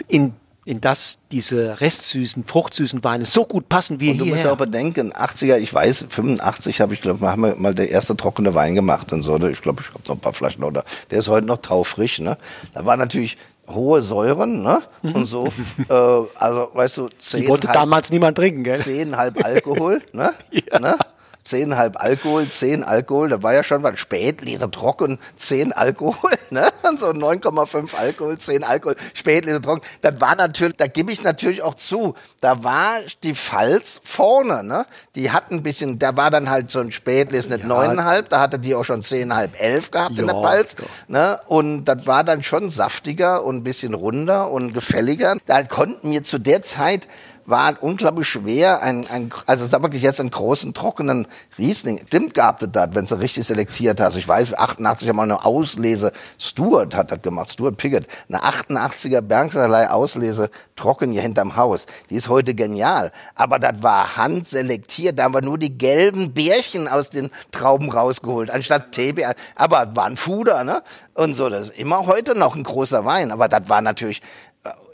[0.06, 4.52] in, in das diese restsüßen, fruchtsüßen Weine so gut passen wie Und du musst ja
[4.52, 8.54] auch bedenken, 80er, ich weiß, 85 habe ich, glaube haben wir mal der erste trockene
[8.54, 9.36] Wein gemacht und so.
[9.36, 9.50] ne?
[9.50, 10.84] Ich glaube, ich habe noch ein paar Flaschen da.
[11.10, 12.38] Der ist heute noch taufrisch, ne?
[12.72, 13.36] Da war natürlich
[13.68, 14.82] hohe Säuren, ne?
[15.02, 15.46] Und so,
[15.88, 18.76] äh, also, weißt du, zehn, Die wollte halb, damals niemand trinken, gell?
[18.76, 20.32] zehn halb Alkohol, ne?
[20.50, 20.78] Ja.
[20.78, 20.96] ne?
[21.44, 26.68] Zehn halb Alkohol, zehn Alkohol, da war ja schon was Spätlese trocken, zehn Alkohol, ne?
[26.96, 29.82] So 9,5 Alkohol, zehn Alkohol, Spätlese trocken.
[30.00, 34.86] Das war natürlich, da gebe ich natürlich auch zu, da war die Pfalz vorne, ne?
[35.16, 38.58] Die hat ein bisschen, da war dann halt so ein Spätlese nicht neuneinhalb, da hatte
[38.58, 40.84] die auch schon zehn, halb elf gehabt in der Ja, Pfalz, doch.
[41.08, 41.40] ne?
[41.46, 45.36] Und das war dann schon saftiger und ein bisschen runder und gefälliger.
[45.44, 47.06] Da konnten wir zu der Zeit
[47.46, 51.26] war unglaublich schwer, ein, ein, also sag wirklich jetzt einen großen, trockenen
[51.58, 52.00] Riesling.
[52.06, 54.16] Stimmt gehabt das, das, wenn du richtig selektiert hast.
[54.16, 59.20] Ich weiß, 88 haben wir eine Auslese, Stuart hat das gemacht, Stuart Piggott, eine 88er
[59.20, 61.86] Bergsalei Auslese, trocken hier hinterm Haus.
[62.10, 63.12] Die ist heute genial.
[63.34, 68.50] Aber das war handselektiert, da haben wir nur die gelben Bärchen aus den Trauben rausgeholt,
[68.50, 69.34] anstatt TBR.
[69.54, 70.82] Aber war ein Fuder, ne?
[71.14, 73.30] Und so, das ist immer heute noch ein großer Wein.
[73.30, 74.20] Aber das war natürlich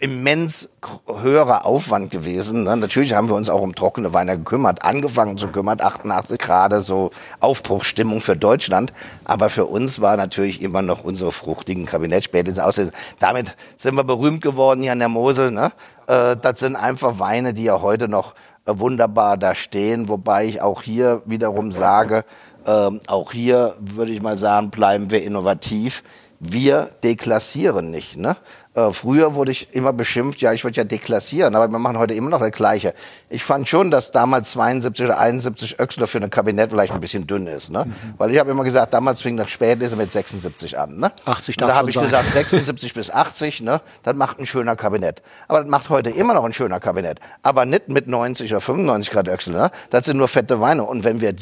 [0.00, 2.64] immens gr- höherer Aufwand gewesen.
[2.64, 2.76] Ne?
[2.76, 7.11] Natürlich haben wir uns auch um trockene Weine gekümmert, angefangen zu kümmern, 88 Grad so
[7.40, 8.92] Aufbruchsstimmung für Deutschland.
[9.24, 12.92] Aber für uns war natürlich immer noch unsere fruchtigen Kabinettspäte auslesen.
[13.18, 15.50] Damit sind wir berühmt geworden hier an der Mosel.
[15.50, 15.72] Ne?
[16.06, 18.35] Äh, das sind einfach Weine, die ja heute noch
[18.66, 22.24] äh, wunderbar da stehen, wobei ich auch hier wiederum sage,
[22.66, 26.02] ähm, auch hier würde ich mal sagen, bleiben wir innovativ.
[26.42, 28.16] Wir deklassieren nicht.
[28.16, 28.35] Ne?
[28.72, 32.14] Äh, früher wurde ich immer beschimpft, ja, ich würde ja deklassieren, aber wir machen heute
[32.14, 32.94] immer noch das Gleiche.
[33.28, 37.26] Ich fand schon, dass damals 72 oder 71 Öxler für ein Kabinett vielleicht ein bisschen
[37.26, 37.70] dünn ist.
[37.70, 37.85] Ne?
[38.16, 40.98] Weil ich habe immer gesagt, damals fing das Spätlese mit 76 an.
[40.98, 41.11] Ne?
[41.24, 42.04] 80 Und da darf habe ich sein.
[42.04, 45.20] gesagt, 76 bis 80, ne, das macht ein schöner Kabinett.
[45.48, 47.18] Aber das macht heute immer noch ein schöner Kabinett.
[47.42, 49.72] Aber nicht mit 90 oder 95 Grad Öchsel, ne?
[49.90, 50.85] Das sind nur fette Weine.
[50.85, 51.35] Und wenn wir,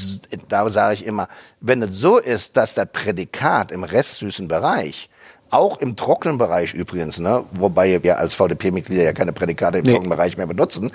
[0.49, 1.29] da sage ich immer,
[1.61, 5.11] wenn es so ist, dass das Prädikat im restsüßen Bereich
[5.51, 9.93] auch im trockenen Bereich übrigens, ne, wobei wir als VDP-Mitglieder ja keine Prädikate im Nee.
[9.93, 10.91] trockenen Bereich mehr benutzen.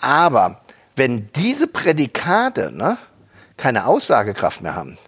[0.00, 0.60] Aber
[0.96, 2.96] wenn diese Prädikate ne,
[3.56, 4.98] keine Aussagekraft mehr haben,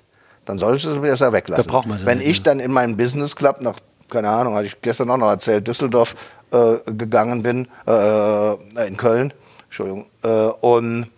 [0.45, 1.65] dann solltest du sie besser weglassen.
[1.67, 3.75] Da braucht man sie Wenn ich dann in meinen Business Club nach,
[4.09, 6.15] keine Ahnung, hatte ich gestern auch noch erzählt, Düsseldorf
[6.53, 9.33] äh, gegangen bin, äh, in Köln,
[9.65, 11.11] Entschuldigung, äh, und,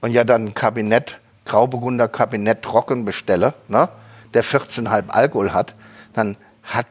[0.00, 3.88] und ja dann Kabinett, Grauburgunder Kabinett trocken bestelle, ne,
[4.32, 5.74] der 14,5 Alkohol hat,
[6.14, 6.86] dann hat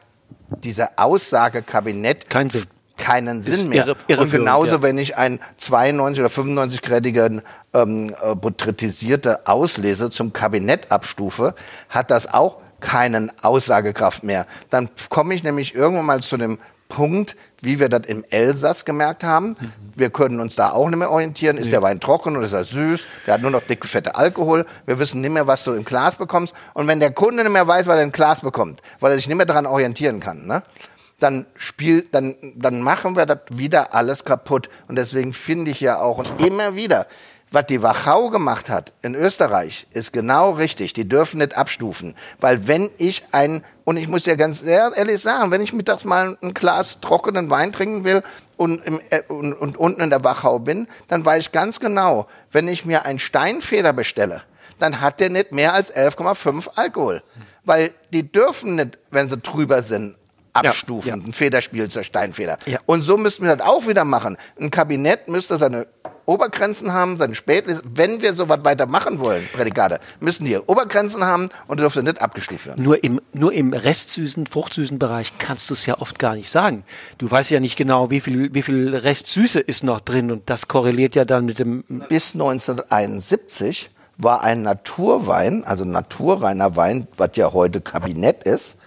[0.62, 2.64] dieser Aussage Kabinett Keinen Sinn.
[2.96, 3.84] keinen Sinn mehr.
[3.86, 4.82] irre- irreführend, und genauso, ja.
[4.82, 11.54] wenn ich einen 92 oder 95-gradigen ähm, äh, porträtisierte Auslese zum Kabinett abstufe,
[11.88, 14.46] hat das auch keinen Aussagekraft mehr.
[14.70, 16.58] Dann komme ich nämlich irgendwann mal zu dem
[16.90, 19.56] Punkt, wie wir das im Elsass gemerkt haben.
[19.58, 19.72] Mhm.
[19.94, 21.56] Wir können uns da auch nicht mehr orientieren.
[21.56, 21.70] Ist nee.
[21.70, 23.06] der Wein trocken oder ist er süß?
[23.26, 24.66] Der hat nur noch dicke, fette Alkohol.
[24.84, 26.54] Wir wissen nicht mehr, was du im Glas bekommst.
[26.74, 29.28] Und wenn der Kunde nicht mehr weiß, was er im Glas bekommt, weil er sich
[29.28, 30.62] nicht mehr daran orientieren kann, ne?
[31.20, 34.68] dann spielt, dann, dann machen wir das wieder alles kaputt.
[34.88, 37.06] Und deswegen finde ich ja auch und immer wieder,
[37.50, 40.92] was die Wachau gemacht hat in Österreich, ist genau richtig.
[40.92, 42.14] Die dürfen nicht abstufen.
[42.38, 46.38] Weil wenn ich ein, und ich muss ja ganz ehrlich sagen, wenn ich mittags mal
[46.42, 48.22] ein Glas trockenen Wein trinken will
[48.56, 52.28] und, im, äh, und, und unten in der Wachau bin, dann weiß ich ganz genau,
[52.52, 54.42] wenn ich mir einen Steinfeder bestelle,
[54.78, 57.22] dann hat der nicht mehr als 11,5 Alkohol.
[57.64, 60.16] Weil die dürfen nicht, wenn sie drüber sind,
[60.52, 61.08] abstufen.
[61.08, 61.22] Ja, ja.
[61.24, 62.56] Ein Federspiel zur Steinfeder.
[62.66, 62.78] Ja.
[62.86, 64.36] Und so müssten wir das auch wieder machen.
[64.58, 65.86] Ein Kabinett müsste seine
[66.30, 67.82] Obergrenzen haben, seine Spätlese.
[67.84, 72.66] Wenn wir so was weitermachen wollen, Prädikate, müssen die Obergrenzen haben und dürfen nicht abgestuft
[72.66, 72.84] werden.
[72.84, 76.84] Nur im, nur im restsüßen, fruchtsüßen Bereich kannst du es ja oft gar nicht sagen.
[77.18, 80.68] Du weißt ja nicht genau, wie viel, wie viel Restsüße ist noch drin und das
[80.68, 81.82] korreliert ja dann mit dem...
[82.08, 88.78] Bis 1971 war ein Naturwein, also naturreiner Wein, was ja heute Kabinett ist,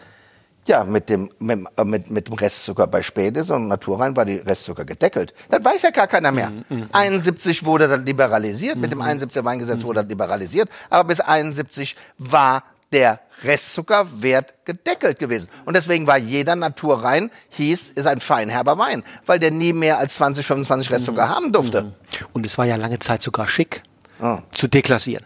[0.67, 4.37] ja, mit dem, mit, äh, mit, mit dem Restzucker bei Späte, sondern Naturrein war die
[4.37, 5.33] Restzucker gedeckelt.
[5.49, 6.51] Das weiß ja gar keiner mehr.
[6.51, 6.89] Mhm, mhm.
[6.91, 8.81] 71 wurde das liberalisiert, mhm.
[8.81, 9.45] mit dem 71er mhm.
[9.45, 15.49] Weingesetz wurde das liberalisiert, aber bis 71 war der Restzuckerwert gedeckelt gewesen.
[15.65, 20.15] Und deswegen war jeder Naturrein, hieß, ist ein feinherber Wein, weil der nie mehr als
[20.15, 21.29] 20, 25 Restzucker mhm.
[21.29, 21.83] haben durfte.
[21.83, 21.93] Mhm.
[22.33, 23.81] Und es war ja lange Zeit sogar schick,
[24.21, 24.37] oh.
[24.51, 25.25] zu deklassieren.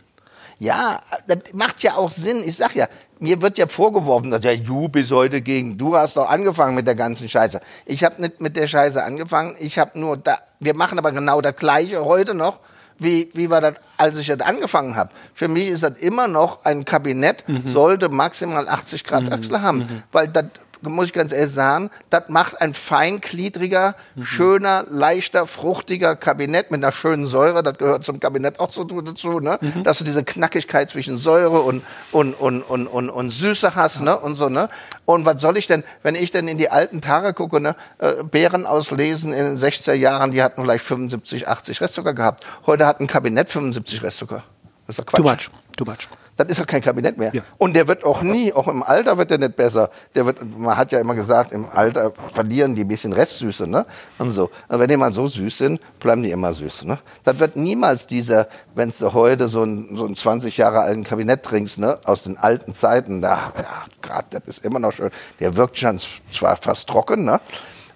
[0.60, 2.41] Ja, das macht ja auch Sinn.
[2.43, 2.88] Ich sag ja,
[3.20, 6.88] mir wird ja vorgeworfen, dass ja du bist heute gegen, du hast doch angefangen mit
[6.88, 7.62] der ganzen Scheiße.
[7.86, 9.56] Ich habe nicht mit der Scheiße angefangen.
[9.60, 12.60] Ich habe nur da, wir machen aber genau das Gleiche heute noch,
[13.00, 15.12] wie, wie war das, als ich das angefangen habe.
[15.34, 17.67] Für mich ist das immer noch ein Kabinett, mhm.
[17.67, 19.34] sollte maximal 80 Grad mhm.
[19.34, 20.04] Achsel haben, mhm.
[20.12, 20.46] weil das
[20.82, 24.24] muss ich ganz ehrlich sagen, das macht ein feingliedriger, mhm.
[24.24, 27.63] schöner, leichter, fruchtiger Kabinett mit einer schönen Säure.
[27.63, 29.58] Das gehört zum Kabinett auch dazu, ne?
[29.62, 29.84] Mhm.
[29.84, 33.98] dass du diese Knackigkeit zwischen Säure und, und, und, und, und, und Süße hast.
[33.98, 34.06] Ja.
[34.06, 34.18] Ne?
[34.20, 34.70] Und, so, ne?
[35.06, 37.76] und was soll ich denn, wenn ich denn in die alten Tare gucke, ne?
[38.00, 42.46] Äh, Beeren auslesen in den 60er Jahren, die hatten vielleicht 75, 80 Restzucker gehabt.
[42.66, 44.44] Heute hat ein Kabinett 75 Restzucker.
[44.86, 45.46] Das ist doch Quatsch.
[45.46, 45.76] Too much.
[45.78, 47.32] Too much dann ist er kein Kabinett mehr.
[47.34, 47.41] Ja.
[47.58, 49.89] Und der wird auch nie, auch im Alter wird er nicht besser.
[50.15, 53.86] Der wird, man hat ja immer gesagt, im Alter verlieren die ein bisschen Restsüße, ne?
[54.19, 54.50] Und so.
[54.67, 57.00] Und wenn die mal so süß sind, bleiben die immer süß, ne?
[57.23, 61.43] Das wird niemals dieser, wenn du heute so ein, so ein 20 Jahre alten Kabinett
[61.43, 62.00] trinkst, ne?
[62.06, 65.10] Aus den alten Zeiten, da, ja, gerade, das ist immer noch schön.
[65.39, 65.97] Der wirkt schon
[66.32, 67.41] zwar fast trocken, ne?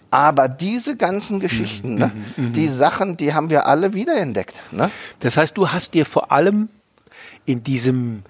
[0.09, 2.11] Aber diese ganzen Geschichten, ne?
[2.35, 4.59] Mhm, mhm, die Sachen, die haben wir alle wiederentdeckt.
[4.71, 4.91] Ne?
[5.19, 6.67] Das heißt, du hast dir vor allem
[7.51, 8.23] in diesem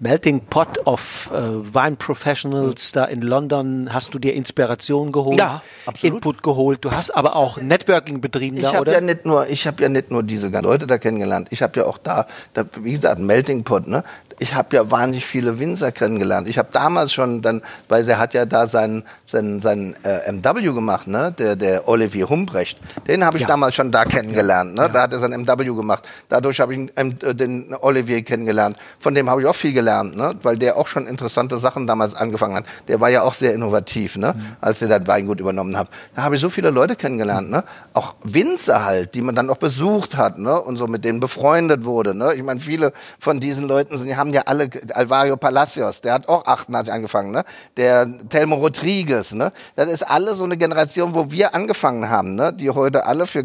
[0.00, 5.62] Melting Pot of äh, Wine Professionals da in London hast du dir Inspiration geholt, ja,
[5.86, 6.14] absolut.
[6.14, 6.84] Input geholt.
[6.84, 8.92] Du hast aber auch Networking betrieben ich da, oder?
[8.92, 11.48] Ja nicht nur, ich habe ja nicht nur diese Leute da kennengelernt.
[11.50, 13.88] Ich habe ja auch da, da, wie gesagt, Melting Pot.
[13.88, 14.04] Ne?
[14.38, 16.48] ich habe ja wahnsinnig viele Winzer kennengelernt.
[16.48, 20.72] Ich habe damals schon dann, weil er hat ja da seinen sein, sein, äh, MW
[20.72, 21.34] gemacht, ne?
[21.36, 22.78] der, der Olivier Humbrecht.
[23.06, 23.48] Den habe ich ja.
[23.48, 24.74] damals schon da kennengelernt.
[24.74, 24.82] Ne?
[24.82, 24.88] Ja.
[24.88, 26.08] Da hat er sein MW gemacht.
[26.28, 28.76] Dadurch habe ich äh, den Olivier kennengelernt.
[28.98, 30.34] Von dem habe ich auch viel gelernt, ne?
[30.42, 32.64] weil der auch schon interessante Sachen damals angefangen hat.
[32.88, 34.34] Der war ja auch sehr innovativ, ne?
[34.36, 34.56] Mhm.
[34.60, 35.88] als er das Weingut übernommen hat.
[36.14, 37.50] Da habe ich so viele Leute kennengelernt.
[37.50, 37.64] Ne?
[37.94, 40.60] Auch Winzer halt, die man dann auch besucht hat ne?
[40.60, 42.14] und so mit denen befreundet wurde.
[42.14, 42.34] Ne?
[42.34, 46.46] Ich meine, viele von diesen Leuten sind, haben ja alle, Alvario Palacios, der hat auch
[46.46, 47.44] 88 angefangen, ne?
[47.76, 49.52] Der Telmo Rodriguez, ne?
[49.76, 52.52] Das ist alles so eine Generation, wo wir angefangen haben, ne?
[52.52, 53.44] Die heute alle für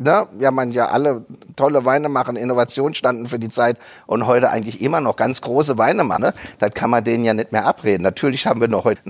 [0.00, 1.24] ne, ja, man ja alle
[1.56, 5.78] tolle Weine machen, Innovation standen für die Zeit und heute eigentlich immer noch ganz große
[5.78, 6.22] Weine machen.
[6.22, 6.34] Ne?
[6.58, 8.02] Das kann man denen ja nicht mehr abreden.
[8.02, 9.02] Natürlich haben wir noch heute,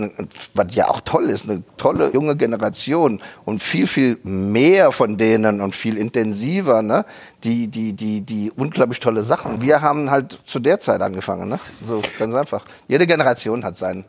[0.55, 5.61] was ja auch toll ist, eine tolle junge Generation und viel, viel mehr von denen
[5.61, 7.05] und viel intensiver, ne?
[7.45, 9.63] die, die, die, die unglaublich tolle Sachen.
[9.63, 11.61] Wir haben halt zu der Zeit angefangen, ne?
[11.83, 12.65] so ganz einfach.
[12.89, 14.05] Jede Generation hat seinen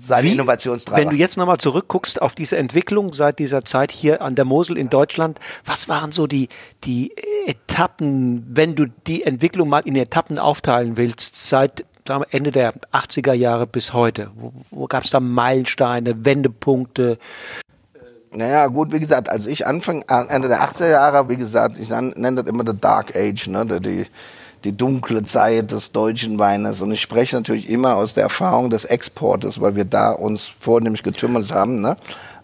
[0.00, 1.00] seine Innovationstreiber.
[1.00, 4.76] Wenn du jetzt nochmal zurückguckst auf diese Entwicklung seit dieser Zeit hier an der Mosel
[4.78, 6.48] in Deutschland, was waren so die,
[6.84, 7.12] die
[7.46, 12.74] Etappen, wenn du die Entwicklung mal in Etappen aufteilen willst, seit sagen wir, Ende der
[12.92, 14.30] 80er Jahre bis heute?
[14.34, 17.18] Wo, wo gab es da Meilensteine, Wendepunkte?
[18.32, 22.42] Naja, gut, wie gesagt, als ich Anfang, Ende der 80er Jahre, wie gesagt, ich nenne
[22.42, 24.06] das immer the Dark Age, ne, die,
[24.66, 26.80] die dunkle Zeit des deutschen Weines.
[26.80, 31.02] Und ich spreche natürlich immer aus der Erfahrung des Exportes, weil wir da uns vornehmlich
[31.02, 31.80] getümmelt haben.
[31.80, 31.96] Ne?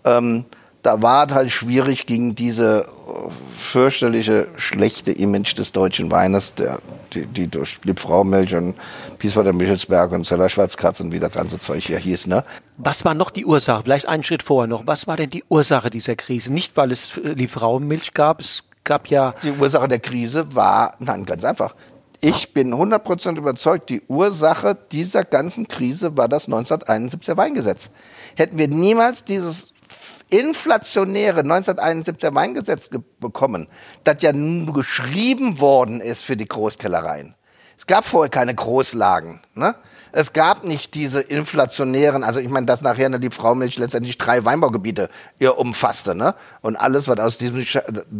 [0.04, 0.44] Ähm,
[0.82, 6.78] da war es halt schwierig gegen diese äh, fürchterliche, schlechte Image des deutschen Weines, der,
[7.12, 8.74] die, die durch Liebfraumilch und
[9.18, 12.26] Piesbader Michelsberg und Zeller Schwarzkatz und wie das ganze Zeug hier hieß.
[12.28, 12.44] Ne?
[12.78, 13.82] Was war noch die Ursache?
[13.84, 14.86] Vielleicht einen Schritt vorher noch.
[14.86, 16.52] Was war denn die Ursache dieser Krise?
[16.52, 19.34] Nicht, weil es Liebfraumilch gab, es gab ja...
[19.42, 21.74] Die Ursache der Krise war, nein, ganz einfach.
[22.24, 27.90] Ich bin 100% überzeugt, die Ursache dieser ganzen Krise war das 1971er Weingesetz.
[28.36, 29.72] Hätten wir niemals dieses
[30.30, 33.66] inflationäre 1971er Weingesetz bekommen,
[34.04, 37.34] das ja nur geschrieben worden ist für die Großkellereien.
[37.76, 39.40] Es gab vorher keine Großlagen.
[39.54, 39.74] Ne?
[40.14, 45.08] Es gab nicht diese inflationären, also ich meine, dass nachher eine Liebfraumilch letztendlich drei Weinbaugebiete
[45.38, 46.34] ihr umfasste, ne?
[46.60, 47.64] Und alles, was aus diesem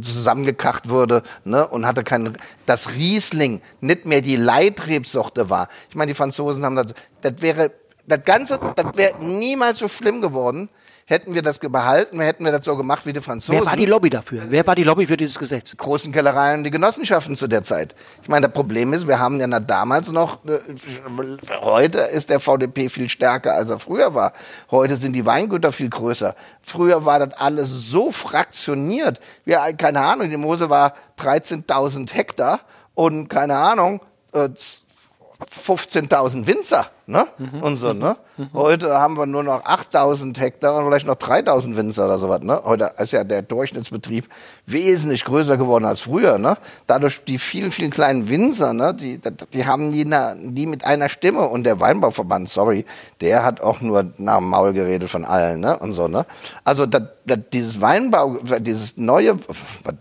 [0.00, 1.68] zusammengekacht wurde, ne?
[1.68, 5.68] Und hatte kein, das Riesling nicht mehr die Leitrebsorte war.
[5.90, 7.72] Ich meine, die Franzosen haben das, das wäre,
[8.06, 10.70] das Ganze, das wäre niemals so schlimm geworden,
[11.06, 13.58] Hätten wir das behalten, hätten wir das so gemacht wie die Franzosen.
[13.58, 14.44] Wer war die Lobby dafür?
[14.48, 15.76] Wer war die Lobby für dieses Gesetz?
[15.76, 17.96] Großen Kellereien und die Genossenschaften zu der Zeit.
[18.22, 20.60] Ich meine, das Problem ist, wir haben ja damals noch, äh,
[21.60, 24.32] heute ist der VDP viel stärker, als er früher war.
[24.70, 26.36] Heute sind die Weingüter viel größer.
[26.62, 29.20] Früher war das alles so fraktioniert.
[29.44, 32.60] Wir, keine Ahnung, die Mosel war 13.000 Hektar
[32.94, 34.00] und keine Ahnung,
[34.32, 37.26] 15.000 äh, Winzer ne?
[37.38, 37.62] Mhm.
[37.62, 37.92] und so.
[37.92, 38.16] Ne?
[38.36, 38.50] Mhm.
[38.54, 42.40] Heute haben wir nur noch 8000 Hektar und vielleicht noch 3000 Winzer oder sowas.
[42.42, 42.60] Ne?
[42.64, 44.28] Heute ist ja der Durchschnittsbetrieb
[44.66, 46.38] wesentlich größer geworden als früher.
[46.38, 46.56] Ne?
[46.86, 48.94] Dadurch die vielen, vielen kleinen Winzer, ne?
[48.94, 49.20] die,
[49.52, 51.48] die haben die, die mit einer Stimme.
[51.48, 52.84] Und der Weinbauverband, sorry,
[53.20, 55.78] der hat auch nur nach dem Maul geredet von allen ne?
[55.78, 56.08] und so.
[56.08, 56.26] Ne?
[56.64, 59.36] Also das, das, dieses Weinbau, dieses neue,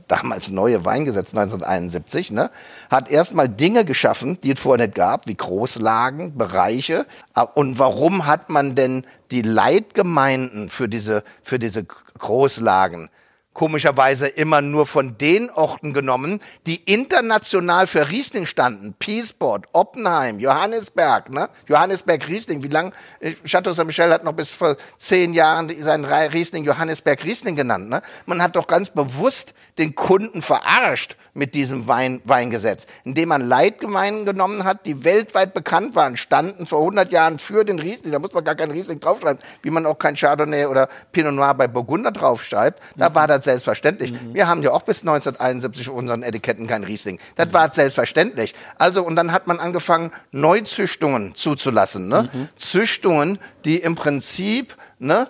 [0.07, 2.49] damals neue Weingesetz 1971, ne?
[2.89, 7.00] hat erstmal Dinge geschaffen, die es vorher nicht gab, wie Großlagen, Bereiche,
[7.33, 13.09] Ah, und warum hat man denn die Leitgemeinden für diese, für diese Großlagen
[13.53, 18.93] komischerweise immer nur von den Orten genommen, die international für Riesling standen.
[18.97, 21.49] Peaceport, Oppenheim, Johannesberg, ne?
[21.67, 22.63] Johannesberg Riesling.
[22.63, 22.93] Wie lang?
[23.19, 27.89] Äh, Chateau Saint-Michel hat noch bis vor zehn Jahren seinen Riesling Johannesberg Riesling genannt.
[27.89, 28.01] Ne?
[28.25, 34.25] Man hat doch ganz bewusst den Kunden verarscht mit diesem Wein, Weingesetz, indem man Leitgemeinden
[34.25, 38.11] genommen hat, die weltweit bekannt waren, standen vor 100 Jahren für den Riesling.
[38.11, 41.53] Da muss man gar kein Riesling draufschreiben, wie man auch kein Chardonnay oder Pinot Noir
[41.53, 42.81] bei Burgunder draufschreibt.
[42.95, 43.15] Da mhm.
[43.15, 44.13] war das selbstverständlich.
[44.13, 44.33] Mhm.
[44.33, 47.19] Wir haben ja auch bis 1971 auf unseren Etiketten kein Riesling.
[47.35, 47.53] Das mhm.
[47.53, 48.53] war selbstverständlich.
[48.77, 52.07] Also, und dann hat man angefangen, Neuzüchtungen zuzulassen.
[52.07, 52.29] Ne?
[52.31, 52.49] Mhm.
[52.55, 55.27] Züchtungen, die im Prinzip ne,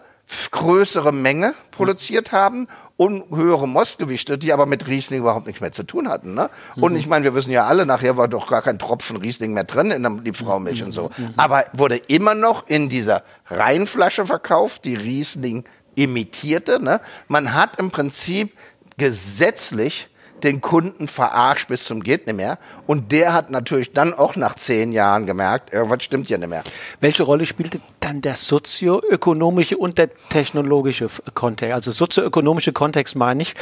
[0.52, 5.84] größere Menge produziert haben und höhere Mostgewichte, die aber mit Riesling überhaupt nichts mehr zu
[5.84, 6.36] tun hatten.
[6.36, 6.50] Ne?
[6.76, 6.84] Mhm.
[6.84, 9.63] Und ich meine, wir wissen ja alle, nachher war doch gar kein Tropfen Riesling mehr
[9.63, 10.86] drin in der Liebfraumilch mhm.
[10.86, 11.10] und so.
[11.17, 11.34] Mhm.
[11.36, 15.63] Aber wurde immer noch in dieser Reinflasche verkauft, die Riesling
[15.95, 16.82] imitierte.
[16.82, 17.01] Ne?
[17.27, 18.58] Man hat im Prinzip
[18.97, 20.10] gesetzlich
[20.43, 22.58] den Kunden verarscht bis zum geht nicht mehr.
[22.88, 26.63] Und der hat natürlich dann auch nach zehn Jahren gemerkt, irgendwas stimmt hier nicht mehr.
[26.99, 31.73] Welche Rolle spielte dann der sozioökonomische und der technologische Kontext?
[31.73, 33.54] Also sozioökonomische Kontext meine ich,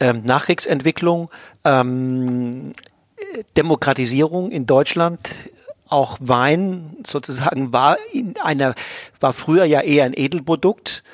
[0.00, 1.30] ähm, Nachkriegsentwicklung,
[1.64, 2.72] ähm,
[3.56, 5.20] Demokratisierung in Deutschland,
[5.88, 8.74] auch Wein sozusagen war in einer,
[9.20, 11.04] war früher ja eher ein Edelprodukt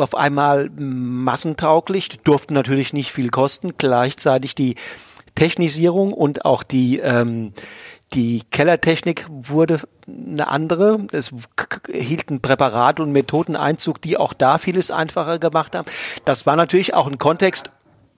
[0.00, 4.76] auf einmal massentauglich, durften natürlich nicht viel kosten, gleichzeitig die
[5.34, 7.52] Technisierung und auch die, ähm,
[8.12, 11.06] die Kellertechnik wurde eine andere.
[11.12, 11.30] Es
[11.92, 15.88] hielten Präparat und Methodeneinzug, die auch da vieles einfacher gemacht haben.
[16.24, 17.70] Das war natürlich auch ein Kontext,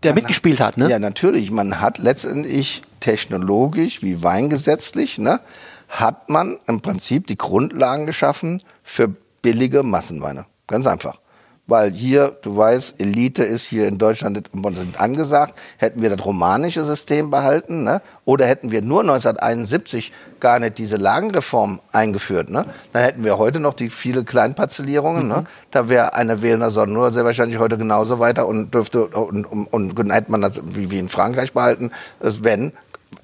[0.02, 0.78] der man mitgespielt hat.
[0.78, 0.88] Ne?
[0.88, 1.50] Ja, natürlich.
[1.50, 5.40] Man hat letztendlich technologisch wie weingesetzlich, ne,
[5.88, 9.08] hat man im Prinzip die Grundlagen geschaffen für
[9.42, 10.46] billige Massenweine.
[10.66, 11.21] Ganz einfach
[11.66, 14.50] weil hier, du weißt, Elite ist hier in Deutschland
[14.98, 15.58] angesagt.
[15.78, 18.02] Hätten wir das romanische System behalten, ne?
[18.24, 22.64] oder hätten wir nur 1971 gar nicht diese Lagenreform eingeführt, ne?
[22.92, 25.28] dann hätten wir heute noch die viele Kleinparzellierungen.
[25.28, 25.34] Ne?
[25.34, 25.40] Mhm.
[25.42, 25.46] Ne?
[25.70, 29.98] Da wäre eine wählender Sonnenuhr sehr wahrscheinlich heute genauso weiter und dürfte und, und, und,
[29.98, 32.72] und hätte man das wie, wie in Frankreich behalten, wenn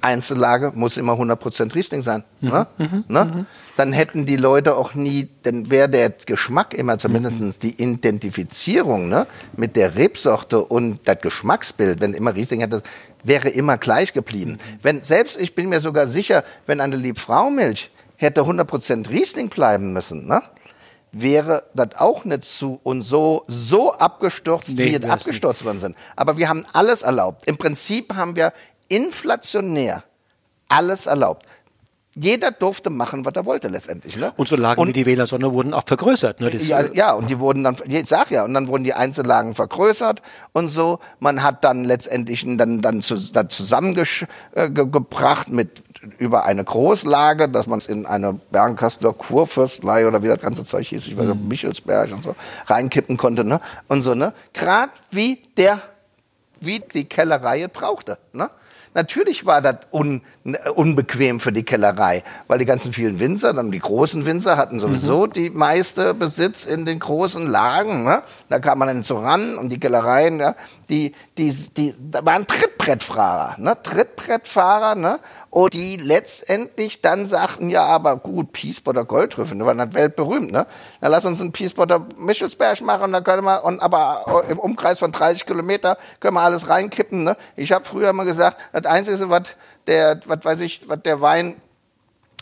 [0.01, 2.25] Einzellage muss immer 100% Riesling sein.
[2.41, 2.49] Mhm.
[2.49, 2.67] Ne?
[2.79, 3.05] Mhm.
[3.09, 3.25] Ne?
[3.25, 3.47] Mhm.
[3.79, 7.53] Dann hätten die Leute auch nie, denn wäre der Geschmack immer zumindest mhm.
[7.61, 12.83] die Identifizierung ne, mit der Rebsorte und das Geschmacksbild, wenn immer Riesling hätte,
[13.23, 14.59] wäre immer gleich geblieben.
[14.83, 20.27] Wenn, selbst, ich bin mir sogar sicher, wenn eine Liebfraumilch hätte 100% Riesling bleiben müssen,
[20.27, 20.43] ne?
[21.13, 25.97] wäre das auch nicht zu und so, so abgestürzt, nee, wie es abgestürzt worden sind.
[26.17, 27.47] Aber wir haben alles erlaubt.
[27.47, 28.53] Im Prinzip haben wir
[28.89, 30.03] inflationär
[30.69, 31.47] alles erlaubt.
[32.21, 34.17] Jeder durfte machen, was er wollte letztendlich.
[34.17, 34.33] Ne?
[34.37, 36.41] Und so Lagen und, wie die Wählersonne wurden auch vergrößert.
[36.41, 36.55] Ne?
[36.57, 40.23] ja, ja, und die wurden dann, ich sag ja, und dann wurden die Einzellagen vergrößert
[40.53, 40.99] und so.
[41.21, 45.83] Man hat dann letztendlich dann, dann, zu, dann zusammengebracht äh, mit
[46.19, 50.87] über eine Großlage, dass man es in eine Bernkastler Kurfürstlei oder wie das ganze Zeug
[50.87, 51.49] hieß, ich weiß nicht, mhm.
[51.49, 52.35] Michelsberg und so,
[52.67, 53.61] reinkippen konnte, ne?
[53.89, 54.33] Und so, ne?
[54.53, 55.81] Gerade wie der,
[56.61, 58.51] wie die Kellerei brauchte, ne?
[58.99, 60.23] Natürlich war das un,
[60.75, 65.27] unbequem für die Kellerei, weil die ganzen vielen Winzer, dann die großen Winzer hatten sowieso
[65.27, 65.33] mhm.
[65.35, 68.03] die meiste Besitz in den großen Lagen.
[68.03, 68.25] Ne?
[68.49, 70.57] Da kam man dann so ran und die Kellereien, ja,
[70.89, 73.81] die, die, die, da waren Trittbrettfahrer, ne?
[73.81, 75.21] Trittbrettfahrer, ne?
[75.51, 80.67] Und die letztendlich dann sagten, ja, aber gut, Peacepotter Goldtrüffel, die waren halt weltberühmt, ne?
[81.01, 85.11] Dann lass uns einen Peacepotter Michelsberg machen, dann können wir, und aber im Umkreis von
[85.11, 87.37] 30 Kilometer können wir alles reinkippen, ne?
[87.57, 89.43] Ich habe früher mal gesagt, das Einzige, was
[89.87, 91.57] der, was weiß ich, was der Wein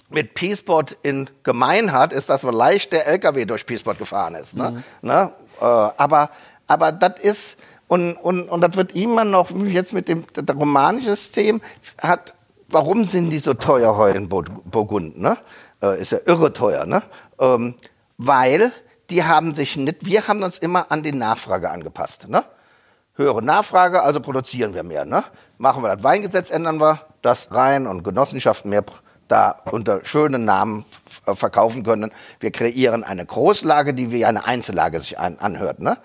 [0.09, 4.57] mit Peaceport in gemein hat, ist, dass leicht der LKW durch Peaceport gefahren ist.
[4.57, 4.71] Ne?
[4.71, 5.09] Mhm.
[5.09, 5.33] Ne?
[5.61, 6.31] Äh, aber
[6.67, 11.61] aber das ist, und, und, und das wird immer noch, jetzt mit dem romanischen System,
[12.01, 12.35] hat,
[12.69, 15.19] warum sind die so teuer heute in Burgund?
[15.19, 15.37] Ne?
[15.83, 16.87] Äh, ist ja irre teuer.
[16.87, 17.03] Ne?
[17.39, 17.75] Ähm,
[18.19, 18.73] weil
[19.11, 22.29] die haben sich nicht, wir haben uns immer an die Nachfrage angepasst.
[22.29, 22.45] Ne?
[23.15, 25.05] Höhere Nachfrage, also produzieren wir mehr.
[25.05, 25.25] Ne?
[25.59, 28.85] Machen wir das Weingesetz, ändern wir das rein und Genossenschaften mehr
[29.29, 30.85] da unter schönen Namen
[31.35, 32.13] verkaufen können.
[32.39, 35.81] Wir kreieren eine Großlage, die wie eine Einzellage sich an, anhört.
[35.81, 35.99] Ne?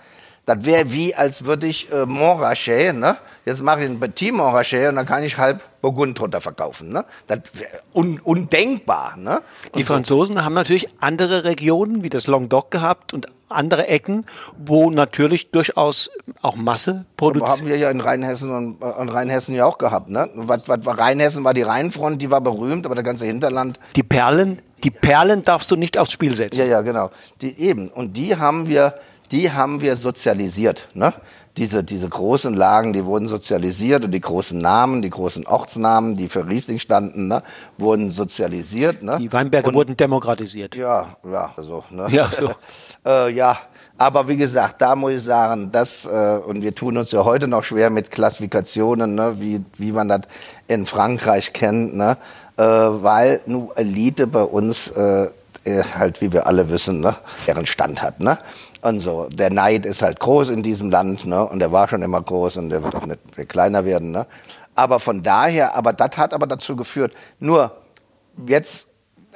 [0.45, 3.17] Das wäre wie, als würde ich äh, Montrachet, ne?
[3.45, 6.89] jetzt mache ich ein Petit Montrachet und dann kann ich halb Burgund drunter verkaufen.
[6.89, 7.05] Ne?
[7.27, 9.17] Das wäre un undenkbar.
[9.17, 9.41] Ne?
[9.75, 14.25] Die Franzosen haben natürlich andere Regionen wie das Languedoc gehabt und andere Ecken,
[14.57, 16.09] wo natürlich durchaus
[16.41, 17.51] auch Masse produziert.
[17.51, 20.09] haben wir ja in Rheinhessen und, äh, in Rheinhessen ja auch gehabt.
[20.09, 20.27] Ne?
[20.33, 23.79] Was, was Rheinhessen war die Rheinfront, die war berühmt, aber das ganze Hinterland.
[23.95, 26.59] Die Perlen, die Perlen darfst du nicht aufs Spiel setzen.
[26.59, 27.11] Ja, ja, genau.
[27.41, 27.89] Die eben.
[27.89, 28.95] Und die haben wir
[29.31, 30.87] die haben wir sozialisiert.
[30.93, 31.13] Ne?
[31.57, 36.29] Diese, diese großen Lagen, die wurden sozialisiert und die großen Namen, die großen Ortsnamen, die
[36.29, 37.43] für Riesling standen, ne,
[37.77, 39.03] wurden sozialisiert.
[39.03, 39.17] Ne?
[39.19, 40.75] Die Weinberge und, wurden demokratisiert.
[40.75, 41.83] Ja, ja, so.
[41.89, 42.07] Ne?
[42.09, 42.51] Ja, so.
[43.05, 43.57] äh, ja,
[43.97, 47.49] aber wie gesagt, da muss ich sagen, das, äh, und wir tun uns ja heute
[47.49, 50.21] noch schwer mit Klassifikationen, ne, wie, wie man das
[50.69, 52.17] in Frankreich kennt, ne,
[52.55, 55.27] äh, weil nur Elite bei uns äh,
[55.65, 57.15] äh halt, wie wir alle wissen, ne,
[57.45, 58.21] deren Stand hat.
[58.21, 58.37] Ne?
[58.81, 59.27] Und so.
[59.31, 61.47] Der Neid ist halt groß in diesem Land, ne?
[61.47, 64.25] Und der war schon immer groß und der wird auch nicht kleiner werden, ne?
[64.73, 67.75] Aber von daher, aber das hat aber dazu geführt, nur
[68.47, 68.87] jetzt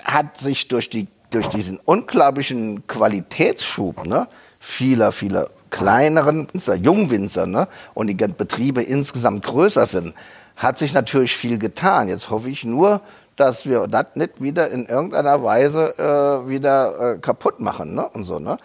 [0.04, 4.28] hat sich durch die, durch diesen unglaublichen Qualitätsschub, ne?
[4.60, 7.68] Vieler, vieler kleineren Winzer, Jungwinzer, ne?
[7.94, 10.16] Und die Betriebe insgesamt größer sind,
[10.56, 12.08] hat sich natürlich viel getan.
[12.08, 13.02] Jetzt hoffe ich nur,
[13.36, 18.08] dass wir das nicht wieder in irgendeiner Weise äh, wieder äh, kaputt machen ne?
[18.10, 18.40] und so.
[18.40, 18.58] Ne?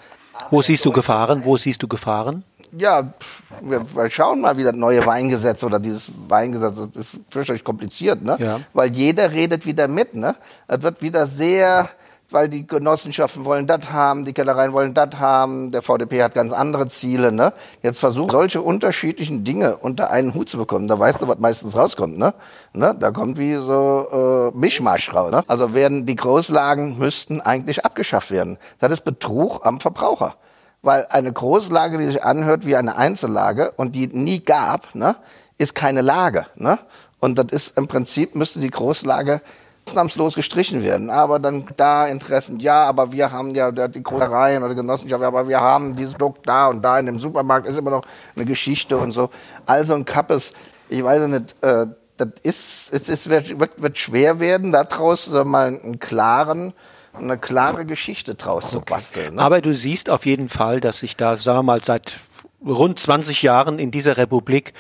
[0.50, 1.44] Wo siehst du Gefahren?
[1.44, 2.44] Wo siehst du Gefahren?
[2.76, 3.12] Ja,
[3.60, 8.36] wir, schauen mal, wie das neue Weingesetz oder dieses Weingesetz ist, ist fürchterlich kompliziert, ne?
[8.38, 8.60] Ja.
[8.72, 10.36] Weil jeder redet wieder mit, ne?
[10.68, 11.88] Es wird wieder sehr,
[12.32, 16.52] weil die Genossenschaften wollen das haben, die Kellereien wollen das haben, der VDP hat ganz
[16.52, 17.52] andere Ziele, ne?
[17.82, 20.86] Jetzt versuchen solche unterschiedlichen Dinge unter einen Hut zu bekommen.
[20.86, 22.34] Da weißt du, was meistens rauskommt, ne?
[22.72, 22.94] ne?
[22.98, 25.42] Da kommt wie so äh, Mischmasch raus, ne?
[25.46, 28.58] Also werden die Großlagen müssten eigentlich abgeschafft werden.
[28.78, 30.36] Das ist Betrug am Verbraucher.
[30.82, 35.16] Weil eine Großlage, die sich anhört wie eine Einzellage und die nie gab, ne,
[35.58, 36.46] ist keine Lage.
[36.56, 36.78] Ne?
[37.18, 39.42] Und das ist im Prinzip, müsste die Großlage
[39.90, 41.10] ausnahmslos gestrichen werden.
[41.10, 45.60] Aber dann da Interessen, ja, aber wir haben ja die Großereien oder Genossenschaften, aber wir
[45.60, 49.12] haben dieses Produkt da und da in dem Supermarkt ist immer noch eine Geschichte und
[49.12, 49.30] so.
[49.66, 50.52] Also ein Kappes,
[50.88, 51.86] ich weiß nicht, äh,
[52.16, 56.72] das ist, es ist, wird, wird schwer werden, daraus mal einen klaren
[57.12, 59.34] eine klare Geschichte draus zu basteln.
[59.34, 59.42] Ne?
[59.42, 62.20] Aber du siehst auf jeden Fall, dass sich da, sagen wir mal, seit
[62.64, 64.74] rund 20 Jahren in dieser Republik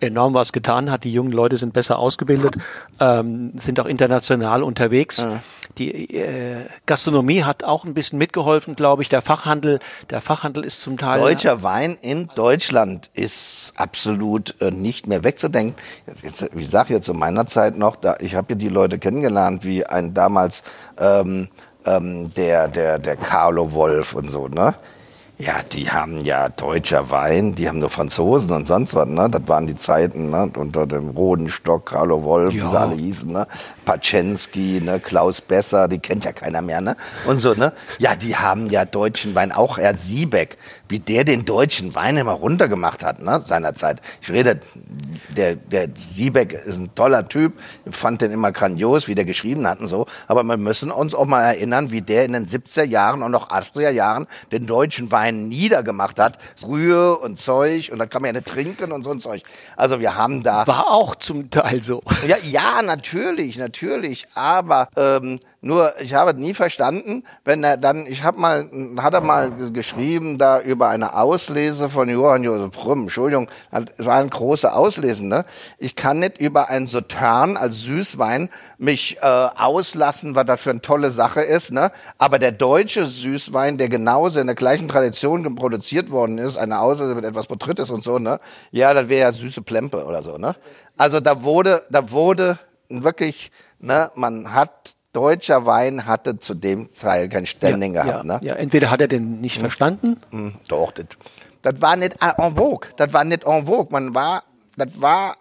[0.00, 1.04] enorm was getan hat.
[1.04, 2.56] Die jungen Leute sind besser ausgebildet,
[3.00, 5.18] ähm, sind auch international unterwegs.
[5.18, 5.40] Ja.
[5.78, 9.08] Die äh, Gastronomie hat auch ein bisschen mitgeholfen, glaube ich.
[9.08, 9.78] Der Fachhandel,
[10.10, 11.20] der Fachhandel ist zum Teil.
[11.20, 15.74] Deutscher Wein in Deutschland ist absolut äh, nicht mehr wegzudenken.
[16.22, 19.64] Jetzt, ich sage jetzt zu meiner Zeit noch, da, ich habe hier die Leute kennengelernt,
[19.64, 20.62] wie ein damals
[20.98, 21.48] ähm,
[21.84, 24.74] ähm, der, der, der Carlo Wolf und so, ne?
[25.40, 29.28] Ja, die haben ja deutscher Wein, die haben nur Franzosen und sonst was, ne?
[29.30, 30.50] Das waren die Zeiten, ne?
[30.56, 32.64] Unter dem Rodenstock, Carlo Wolf, ja.
[32.64, 33.46] wie sie alle hießen, ne?
[33.84, 34.98] Paczensky, ne?
[34.98, 36.96] Klaus Besser, die kennt ja keiner mehr, ne?
[37.24, 37.72] Und so, ne?
[37.98, 40.58] Ja, die haben ja deutschen Wein, auch Herr Siebeck,
[40.88, 44.00] wie der den deutschen Wein immer runtergemacht hat, ne, seinerzeit.
[44.22, 44.60] Ich rede,
[45.36, 49.66] der, der Siebeck ist ein toller Typ, ich fand den immer grandios, wie der geschrieben
[49.66, 50.06] hat und so.
[50.26, 53.50] Aber wir müssen uns auch mal erinnern, wie der in den 70er Jahren und noch
[53.50, 56.38] 80er Jahren den deutschen Wein niedergemacht hat.
[56.60, 59.42] Brühe und Zeug und da kann man ja nicht trinken und so ein Zeug.
[59.76, 60.66] Also wir haben da...
[60.66, 62.02] War auch zum Teil so.
[62.26, 64.26] Ja, ja natürlich, natürlich.
[64.34, 69.20] Aber ähm, nur, ich habe nie verstanden, wenn er dann, ich habe mal, hat er
[69.20, 73.50] mal geschrieben da über eine Auslese von Johann Josef Brümm, Entschuldigung,
[73.96, 75.44] es war ein großer Auslesen, ne?
[75.78, 80.80] Ich kann nicht über ein Sautern als Süßwein mich äh, auslassen, was das für eine
[80.80, 81.90] tolle Sache ist, ne?
[82.18, 87.16] Aber der deutsche Süßwein, der genauso in der gleichen Tradition produziert worden ist, eine Auslese
[87.16, 88.38] mit etwas Betrittes und so, ne?
[88.70, 90.54] Ja, das wäre ja süße Plempe oder so, ne?
[90.96, 93.50] Also da wurde, da wurde wirklich,
[93.80, 98.24] ne, man hat deutscher Wein hatte zu dem Teil kein Standing ja, gehabt.
[98.24, 98.40] Ja, ne?
[98.42, 99.60] ja, entweder hat er den nicht hm.
[99.62, 100.16] verstanden.
[100.30, 101.06] Hm, doch, das,
[101.62, 102.90] das war nicht en vogue.
[102.96, 103.88] Das war nicht en vogue.
[103.90, 104.44] Man war,
[104.76, 105.36] das war,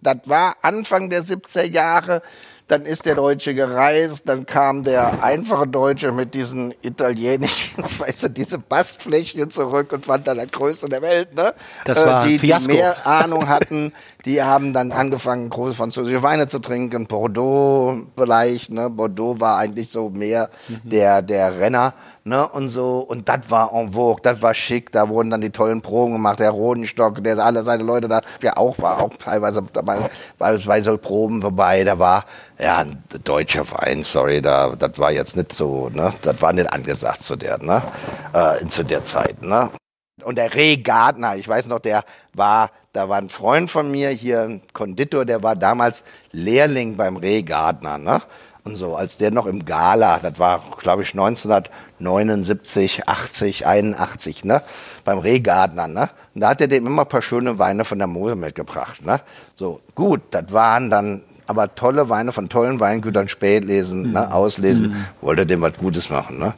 [0.00, 2.22] das war Anfang der 70er Jahre
[2.66, 8.28] dann ist der Deutsche gereist, dann kam der einfache Deutsche mit diesen italienischen, weißt du,
[8.30, 11.52] diese Bastflächen zurück und fand dann das Größte der Welt, ne?
[11.84, 12.70] Das äh, war die, Fiasko.
[12.70, 13.92] die mehr Ahnung hatten,
[14.24, 18.88] die haben dann angefangen, große französische Weine zu trinken, Bordeaux vielleicht, ne?
[18.88, 20.80] Bordeaux war eigentlich so mehr mhm.
[20.84, 21.94] der, der Renner
[22.24, 22.98] ne, und so.
[23.00, 26.40] Und das war en vogue, das war schick, da wurden dann die tollen Proben gemacht,
[26.40, 29.98] der Rodenstock, der alle seine Leute da, ja auch, war auch teilweise dabei,
[30.38, 32.24] bei, bei so Proben vorbei, da war,
[32.58, 36.72] ja, ein deutscher Wein, sorry, da, das war jetzt nicht so, ne, das war nicht
[36.72, 37.82] angesagt zu der, ne,
[38.32, 39.70] äh, zu der Zeit, ne.
[40.22, 44.08] Und der Reh Gardner, ich weiß noch, der war, da war ein Freund von mir
[44.10, 48.22] hier, ein Konditor, der war damals Lehrling beim Reh Gardner, ne?
[48.62, 54.62] Und so, als der noch im Gala, das war, glaube ich, 1979, 80, 81, ne,
[55.04, 58.06] beim Rehgardner, ne, und da hat er dem immer ein paar schöne Weine von der
[58.06, 59.20] Mose mitgebracht, ne,
[59.54, 64.12] so, gut, das waren dann aber tolle Weine von tollen Weingütern spätlesen, ne, mhm.
[64.14, 65.04] ne, auslesen, mhm.
[65.20, 66.54] wollte dem was Gutes machen, ne.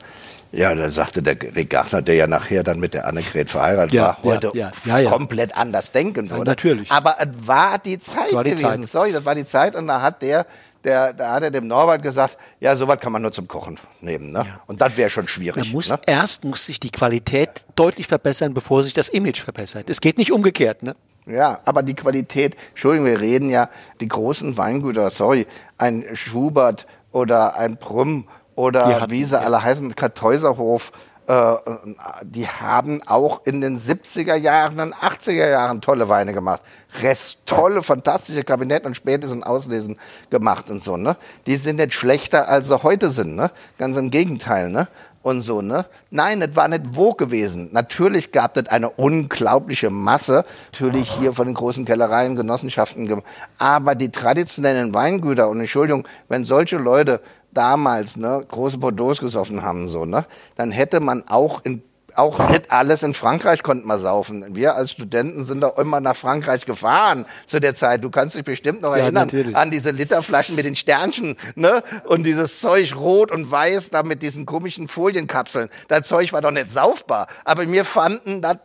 [0.53, 4.03] Ja, da sagte der Rick Gachner, der ja nachher dann mit der Annegret verheiratet ja,
[4.03, 6.45] war, heute ja, ja, komplett anders denken würde.
[6.45, 6.91] natürlich.
[6.91, 8.85] Aber es war die Zeit war die gewesen.
[8.85, 8.89] Zeit.
[8.89, 10.47] Sorry, das war die Zeit und da hat der
[10.87, 14.31] der, da hat er dem Norbert gesagt, ja, sowas kann man nur zum Kochen nehmen.
[14.31, 14.47] Ne?
[14.49, 14.61] Ja.
[14.67, 15.73] Und das wäre schon schwierig.
[15.73, 15.99] Muss, ne?
[16.07, 19.91] Erst muss sich die Qualität deutlich verbessern, bevor sich das Image verbessert.
[19.91, 20.83] Es geht nicht umgekehrt.
[20.83, 20.95] Ne?
[21.27, 23.69] Ja, aber die Qualität, Entschuldigung, wir reden ja,
[24.01, 25.47] die großen Weingüter, sorry,
[25.77, 30.93] ein Schubert oder ein Brümm oder wie sie alle heißen, Kartäuserhof,
[31.27, 31.57] äh,
[32.23, 36.61] die haben auch in den 70er Jahren und 80er Jahren tolle Weine gemacht.
[37.03, 39.99] Rest tolle, fantastische Kabinett und spätestens Auslesen
[40.31, 41.17] gemacht und so, ne?
[41.47, 43.51] Die sind nicht schlechter, als sie heute sind, ne?
[43.77, 44.87] Ganz im Gegenteil, ne?
[45.27, 45.87] Und so, ne?
[46.13, 47.71] Nein, das war nicht wo gewesen.
[47.73, 53.25] Natürlich gab es eine unglaubliche Masse, natürlich hier von den großen Kellereien, Genossenschaften,
[53.59, 57.21] aber die traditionellen Weingüter, und Entschuldigung, wenn solche Leute
[57.53, 61.83] damals ne, große Bordeaux gesoffen haben, so, ne, dann hätte man auch in
[62.19, 64.55] auch nicht alles in Frankreich konnte man saufen.
[64.55, 68.03] Wir als Studenten sind doch immer nach Frankreich gefahren zu der Zeit.
[68.05, 71.83] Du kannst dich bestimmt noch erinnern ja, an diese Literflaschen mit den Sternchen, ne?
[72.05, 75.69] Und dieses Zeug rot und weiß da mit diesen komischen Folienkapseln.
[75.89, 77.27] Das Zeug war doch nicht saufbar.
[77.45, 78.59] Aber wir fanden, das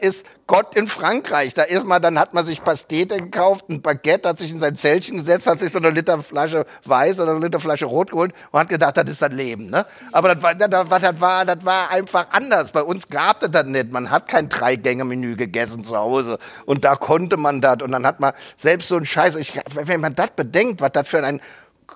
[0.00, 1.54] ist Gott in Frankreich.
[1.54, 4.76] Da ist man, dann hat man sich Pastete gekauft, ein Baguette, hat sich in sein
[4.76, 8.68] Zellchen gesetzt, hat sich so eine Literflasche weiß oder eine Literflasche rot geholt und hat
[8.68, 9.86] gedacht, das ist das Leben, ne?
[10.12, 12.70] Aber das war, das war, das war einfach anders.
[12.70, 13.92] Bei uns uns gab es das nicht.
[13.92, 16.38] Man hat kein Drei-Gänge-Menü gegessen zu Hause.
[16.64, 17.82] Und da konnte man das.
[17.82, 19.36] Und dann hat man selbst so ein Scheiß.
[19.36, 21.40] Ich, wenn man das bedenkt, was das für ein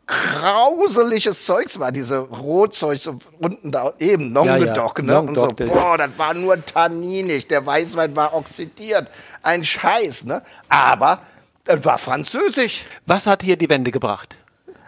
[0.06, 5.22] grauseliges Zeugs war, diese Rotzeug so unten da eben, Longedock, ja, ja.
[5.22, 5.28] ne?
[5.28, 9.08] und so, boah, das war nur tanninig, der Weißwein war oxidiert,
[9.42, 10.42] ein Scheiß, ne?
[10.68, 11.22] Aber
[11.64, 12.84] das war französisch.
[13.06, 14.36] Was hat hier die Wende gebracht?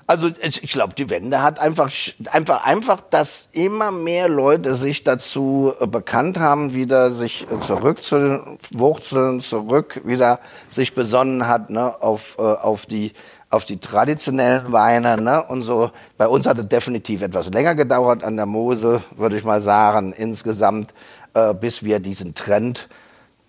[0.07, 1.90] Also ich glaube, die Wende hat einfach,
[2.30, 8.03] einfach, einfach, dass immer mehr Leute sich dazu äh, bekannt haben, wieder sich äh, zurück
[8.03, 10.40] zu den Wurzeln, zurück wieder
[10.70, 13.12] sich besonnen hat ne, auf, äh, auf die
[13.50, 15.90] auf die traditionellen Weine ne, und so.
[16.16, 20.14] Bei uns hat es definitiv etwas länger gedauert an der Mose, würde ich mal sagen,
[20.14, 20.94] insgesamt,
[21.34, 22.88] äh, bis wir diesen Trend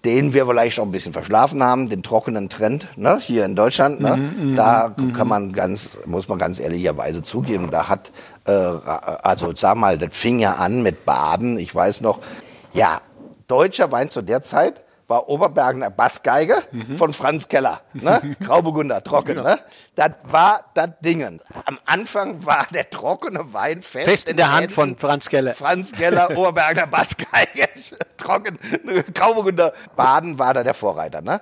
[0.06, 4.02] den wir vielleicht auch ein bisschen verschlafen haben, den trockenen Trend ne, hier in Deutschland.
[4.02, 5.14] Ne, mhm, mhm da mhm.
[5.14, 8.12] kann man ganz, muss man ganz ehrlicherweise zugeben, da hat,
[8.46, 11.58] äh, also sag mal, das fing ja an mit Baden.
[11.58, 12.20] Ich weiß noch,
[12.74, 13.02] ja,
[13.48, 16.98] deutscher Wein zu der Zeit war Oberbergener Bassgeige Mhm.
[16.98, 17.82] von Franz Keller.
[17.94, 18.36] Ne?
[18.44, 19.36] Grauburgunder, trocken.
[19.36, 19.60] Ne?
[19.96, 21.42] Das war das Dingen.
[21.66, 25.00] Am Anfang war der trockene Wein fest, Fest in der den Hand von Händen.
[25.00, 25.54] Franz Keller.
[25.54, 27.68] Franz Keller, Oberbergener Bassgeige,
[28.18, 28.58] trocken,
[29.14, 29.74] Grauburgunder.
[29.96, 31.22] Baden war da der Vorreiter.
[31.22, 31.42] Ne?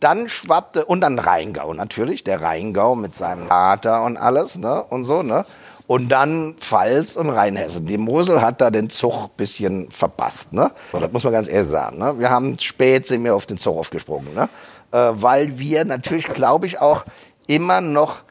[0.00, 4.82] Dann schwappte, und dann Rheingau natürlich, der Rheingau mit seinem Vater und alles ne?
[4.84, 5.22] und so.
[5.22, 5.44] Ne?
[5.90, 7.84] Und dann Pfalz und Rheinhessen.
[7.84, 10.52] Die Mosel hat da den Zug ein bisschen verpasst.
[10.52, 10.70] Ne?
[10.92, 11.98] So, das muss man ganz ehrlich sagen.
[11.98, 12.16] Ne?
[12.16, 14.32] Wir haben spät sind wir auf den Zug aufgesprungen.
[14.32, 14.48] Ne?
[14.92, 17.04] Äh, weil wir natürlich, glaube ich, auch
[17.48, 18.22] immer noch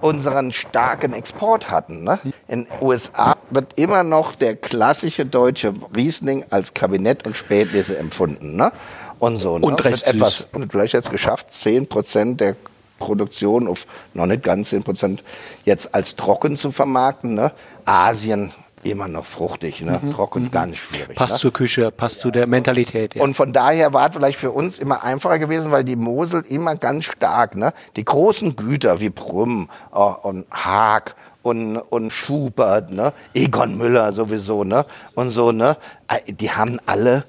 [0.00, 2.02] unseren starken Export hatten.
[2.02, 2.18] Ne?
[2.48, 8.56] In den USA wird immer noch der klassische deutsche Riesling als Kabinett und Spätlese empfunden.
[8.56, 8.72] Ne?
[9.20, 9.56] Und so.
[9.56, 9.66] Ne?
[9.66, 12.56] Und recht etwas, und vielleicht jetzt geschafft, 10 Prozent der
[12.98, 15.24] Produktion auf noch nicht ganz 10 Prozent
[15.64, 17.34] jetzt als trocken zu vermarkten.
[17.34, 17.52] Ne?
[17.84, 20.00] Asien immer noch fruchtig, ne?
[20.10, 21.16] trocken ganz schwierig.
[21.16, 21.38] Passt ne?
[21.40, 23.14] zur Küche, passt zu der Mentalität.
[23.14, 23.22] Ja.
[23.22, 26.76] Und von daher war es vielleicht für uns immer einfacher gewesen, weil die Mosel immer
[26.76, 27.72] ganz stark, ne?
[27.96, 33.12] Die großen Güter wie Brümm äh, und Haag und, und Schubert, ne?
[33.34, 34.86] Egon Müller sowieso, ne?
[35.14, 35.76] Und so, ne?
[36.08, 37.24] Äh, Die haben alle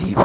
[0.00, 0.16] die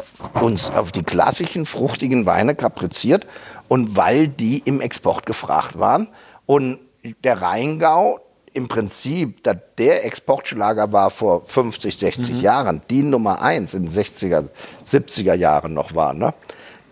[0.41, 3.27] uns auf die klassischen fruchtigen Weine kapriziert
[3.67, 6.07] und weil die im Export gefragt waren
[6.45, 6.79] und
[7.23, 8.19] der Rheingau
[8.53, 13.91] im Prinzip da der Exportschlager war vor 50, 60 Jahren, die Nummer eins in den
[13.91, 14.49] 60er,
[14.85, 16.33] 70er Jahren noch war, ne?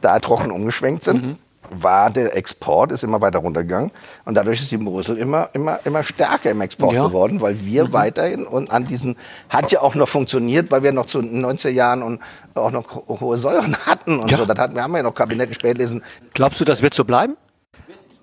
[0.01, 1.37] da trocken umgeschwenkt sind,
[1.81, 3.91] war der Export, ist immer weiter runtergegangen
[4.25, 7.07] und dadurch ist die Mosel immer, immer, immer stärker im Export Ja.
[7.07, 9.15] geworden, weil wir weiterhin und an diesen,
[9.49, 12.19] hat ja auch noch funktioniert, weil wir noch zu den 90er Jahren und
[12.55, 14.37] auch noch ho- hohe Säuren hatten und Ja.
[14.37, 14.45] so.
[14.45, 16.03] Das hatten, wir haben ja noch Kabinetten Spätlesen.
[16.33, 17.35] Glaubst du, das wird so bleiben?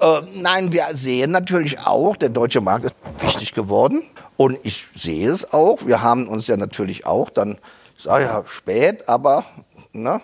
[0.01, 4.03] Äh, nein, wir sehen natürlich auch, der deutsche Markt ist wichtig geworden.
[4.37, 5.81] Und ich sehe es auch.
[5.85, 7.59] Wir haben uns ja natürlich auch dann,
[7.99, 9.45] ich sage ja spät, aber
[9.93, 10.23] ne,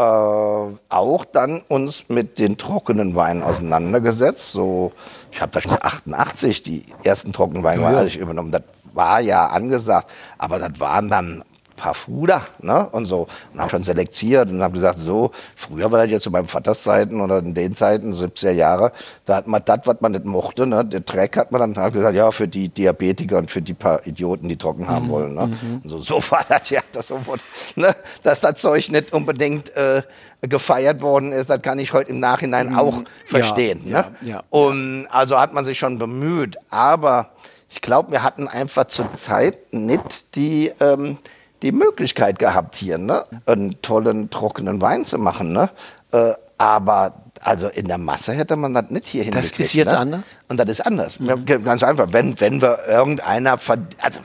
[0.00, 4.52] äh, auch dann uns mit den trockenen Weinen auseinandergesetzt.
[4.52, 4.92] So,
[5.30, 8.50] ich habe da schon 88 die ersten trockenen Weine Ja, ich übernommen.
[8.50, 8.62] Das
[8.94, 11.44] war ja angesagt, aber das waren dann
[11.80, 12.88] paar Fuder ne?
[12.92, 13.26] und so.
[13.52, 16.82] Und haben schon selektiert und haben gesagt, so, früher war das jetzt zu meinem Vaters
[16.82, 18.92] Zeiten oder in den Zeiten, 70er Jahre,
[19.24, 20.84] da hat man das, was man nicht mochte, ne?
[20.84, 24.06] der Dreck hat man dann hat gesagt, ja, für die Diabetiker und für die paar
[24.06, 25.34] Idioten, die trocken haben wollen.
[25.34, 25.58] Ne?
[25.82, 27.42] Und so, so war das ja, das so, wurde,
[27.76, 27.94] ne?
[28.22, 30.02] dass das Zeug nicht unbedingt äh,
[30.42, 33.80] gefeiert worden ist, das kann ich heute im Nachhinein auch verstehen.
[33.86, 34.28] ja, ne?
[34.28, 34.42] ja.
[34.50, 37.30] Und also hat man sich schon bemüht, aber
[37.70, 41.18] ich glaube, wir hatten einfach zur Zeit nicht die, ähm,
[41.62, 43.24] die Möglichkeit gehabt, hier ne?
[43.46, 45.52] einen tollen, trockenen Wein zu machen.
[45.52, 45.68] Ne?
[46.12, 49.74] Äh, aber also in der Masse hätte man das nicht hier Das ist hingekriegt.
[49.74, 49.98] jetzt ne?
[49.98, 50.20] anders?
[50.48, 51.18] Und das ist anders.
[51.20, 52.08] Ja, Ganz einfach.
[52.12, 54.20] Wenn, wenn wir irgendeiner, also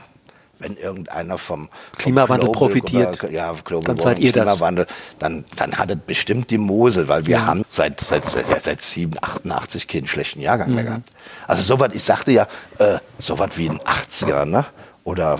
[0.58, 1.68] wenn irgendeiner vom, vom
[1.98, 4.44] Klimawandel Global profitiert, oder, ja, Global dann seid ihr das.
[4.44, 4.86] Klimawandel,
[5.18, 8.80] dann, dann hat es bestimmt die Mosel, weil wir haben seit, seit, seit, ja, seit
[8.80, 10.74] 7, 88 keinen schlechten Jahrgang Mhm.
[10.76, 11.10] mehr gehabt.
[11.46, 12.46] Also sowas, ich sagte ja,
[12.78, 14.64] äh, sowas wie ein 80er, ne?
[15.04, 15.38] Oder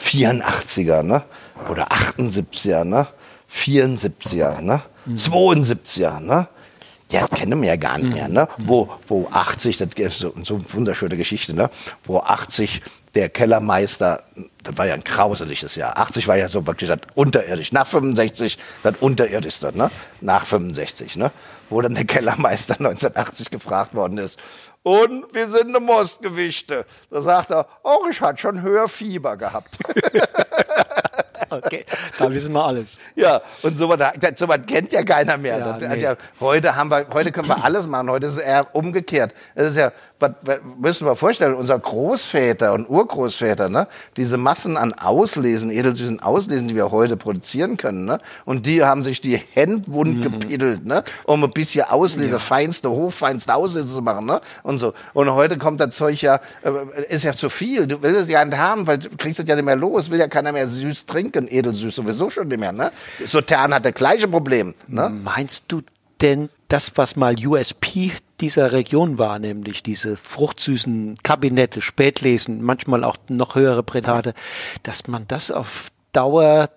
[0.00, 1.22] 84er, ne?
[1.70, 3.06] Oder 78er, ne?
[3.52, 4.82] 74er, ne?
[5.06, 5.14] Mhm.
[5.14, 6.48] 72er, ne?
[7.10, 8.48] Ja, das kennen wir ja gar nicht mehr, ne?
[8.58, 11.70] Wo, wo 80, das ist so, so eine wunderschöne Geschichte, ne?
[12.04, 12.82] Wo 80
[13.14, 14.22] der Kellermeister,
[14.62, 15.96] das war ja ein grauseliges Jahr.
[15.96, 17.72] 80 war ja so wirklich das unterirdisch.
[17.72, 19.90] Nach 65 das unterirdischste, ne?
[20.20, 21.32] Nach 65, ne?
[21.70, 24.38] Wo dann der Kellermeister 1980 gefragt worden ist.
[24.82, 26.86] Und wie sind die Mostgewichte?
[27.10, 29.78] Da sagt er, oh, ich hatte schon höher Fieber gehabt.
[31.58, 31.84] Okay,
[32.18, 32.98] da wissen wir alles.
[33.14, 33.98] Ja, und sowas
[34.36, 35.58] so was kennt ja keiner mehr.
[35.58, 36.02] Ja, das, nee.
[36.02, 38.10] ja, heute, haben wir, heute können wir alles machen.
[38.10, 39.34] Heute ist es eher umgekehrt.
[39.54, 43.86] Das ist ja, was, was, müssen wir vorstellen, unser Großväter und Urgroßväter, ne,
[44.16, 49.02] diese Massen an Auslesen, edelsüßen Auslesen, die wir heute produzieren können, ne, und die haben
[49.02, 54.26] sich die Hände wund gepiddelt, ne, um ein bisschen Auslese, feinste, hochfeinste Auslese zu machen,
[54.26, 54.92] ne, und so.
[55.14, 57.86] Und heute kommt das Zeug ja, äh, ist ja zu viel.
[57.86, 60.18] Du willst es ja nicht haben, weil du kriegst es ja nicht mehr los, will
[60.18, 62.90] ja keiner mehr süß trinken, edelsüß sowieso schon nicht mehr, ne.
[63.24, 65.10] Sautern hat das gleiche Problem, ne.
[65.10, 65.82] Meinst du
[66.20, 73.16] denn das, was mal USP dieser Region war, nämlich diese fruchtsüßen Kabinette, Spätlesen, manchmal auch
[73.28, 74.34] noch höhere Prätate,
[74.82, 76.70] dass man das auf Dauer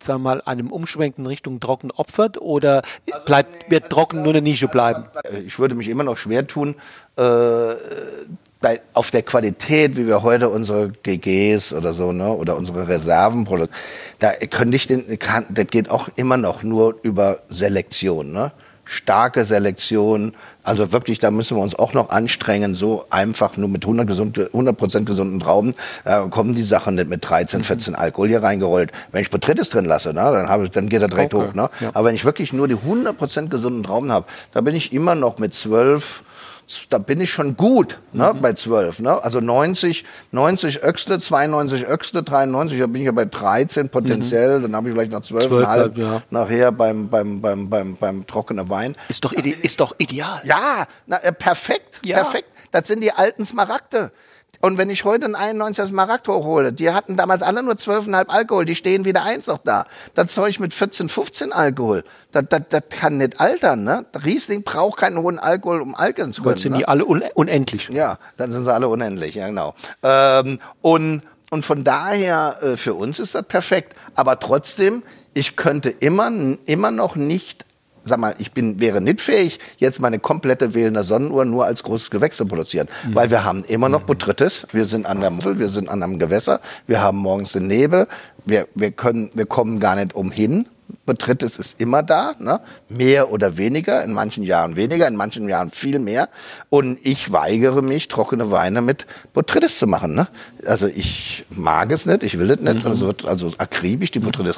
[0.00, 2.82] sagen wir mal, einem Umschwenken Richtung Trocken opfert oder
[3.26, 5.06] bleibt, wird Trocken nur eine Nische bleiben?
[5.44, 6.76] Ich würde mich immer noch schwer tun,
[7.16, 7.74] äh,
[8.60, 13.44] bei, auf der Qualität, wie wir heute unsere GGs oder so, ne, oder unsere Reserven
[13.44, 13.76] produzieren.
[14.18, 18.52] Da könnte ich den, kann, das geht auch immer noch nur über Selektion, ne.
[18.84, 20.32] starke Selektion.
[20.64, 22.74] Also wirklich, da müssen wir uns auch noch anstrengen.
[22.74, 27.28] So einfach nur mit 100 gesunde, 100% gesunden Trauben äh, kommen die Sachen nicht mit
[27.28, 27.98] 13, 14 mhm.
[28.00, 28.90] Alkohol hier reingerollt.
[29.12, 31.48] Wenn ich Botrytis drin lasse, ne, dann, habe ich, dann geht er direkt okay.
[31.48, 31.54] hoch.
[31.54, 31.70] Ne?
[31.78, 31.90] Ja.
[31.94, 35.38] Aber wenn ich wirklich nur die 100% gesunden Trauben habe, da bin ich immer noch
[35.38, 36.22] mit 12,
[36.90, 38.40] da bin ich schon gut ne, mhm.
[38.40, 39.00] bei 12.
[39.00, 39.22] Ne?
[39.22, 44.62] Also 90, 90 Öxle, 92 Öxle, 93, da bin ich ja bei 13 potenziell, mhm.
[44.62, 46.22] dann habe ich vielleicht nach 12,5 ja.
[46.30, 48.96] nachher beim, beim, beim, beim, beim trockenen Wein.
[49.08, 50.40] Ist doch, ist doch ideal.
[50.44, 52.16] Ja, na, äh, perfekt, ja.
[52.16, 52.48] perfekt.
[52.70, 54.12] Das sind die alten Smaragde.
[54.60, 58.64] Und wenn ich heute einen 91er Smaragd hochhole, die hatten damals alle nur 12,5 Alkohol,
[58.64, 59.86] die stehen wieder eins noch da.
[60.14, 63.84] Das Zeug mit 14, 15 Alkohol, das, das, das kann nicht altern.
[63.84, 64.04] Ne?
[64.24, 66.54] Riesling braucht keinen hohen Alkohol, um alkern zu können.
[66.54, 66.78] Gott, sind ne?
[66.78, 67.88] die alle un unendlich.
[67.88, 69.74] Ja, dann sind sie alle unendlich, ja genau.
[70.02, 73.94] Ähm, und, und von daher, äh, für uns ist das perfekt.
[74.16, 75.04] Aber trotzdem,
[75.34, 76.32] ich könnte immer,
[76.66, 77.64] immer noch nicht
[78.04, 82.10] sag mal, ich bin, wäre nicht fähig, jetzt meine komplette wählende Sonnenuhr nur als großes
[82.10, 82.88] Gewächs zu produzieren.
[83.06, 83.14] Mhm.
[83.14, 86.18] Weil wir haben immer noch Botrytis, wir sind an der Muffel, wir sind an einem
[86.18, 88.08] Gewässer, wir haben morgens den Nebel,
[88.44, 90.66] wir, wir, können, wir kommen gar nicht umhin,
[91.06, 92.60] Botrytis ist immer da, ne?
[92.88, 96.28] mehr oder weniger, in manchen Jahren weniger, in manchen Jahren viel mehr.
[96.68, 100.14] Und ich weigere mich, trockene Weine mit Botrytis zu machen.
[100.14, 100.28] Ne?
[100.66, 102.84] Also ich mag es nicht, ich will es nicht.
[102.84, 102.90] Mhm.
[102.90, 104.56] Also wird also akribisch die Botrytis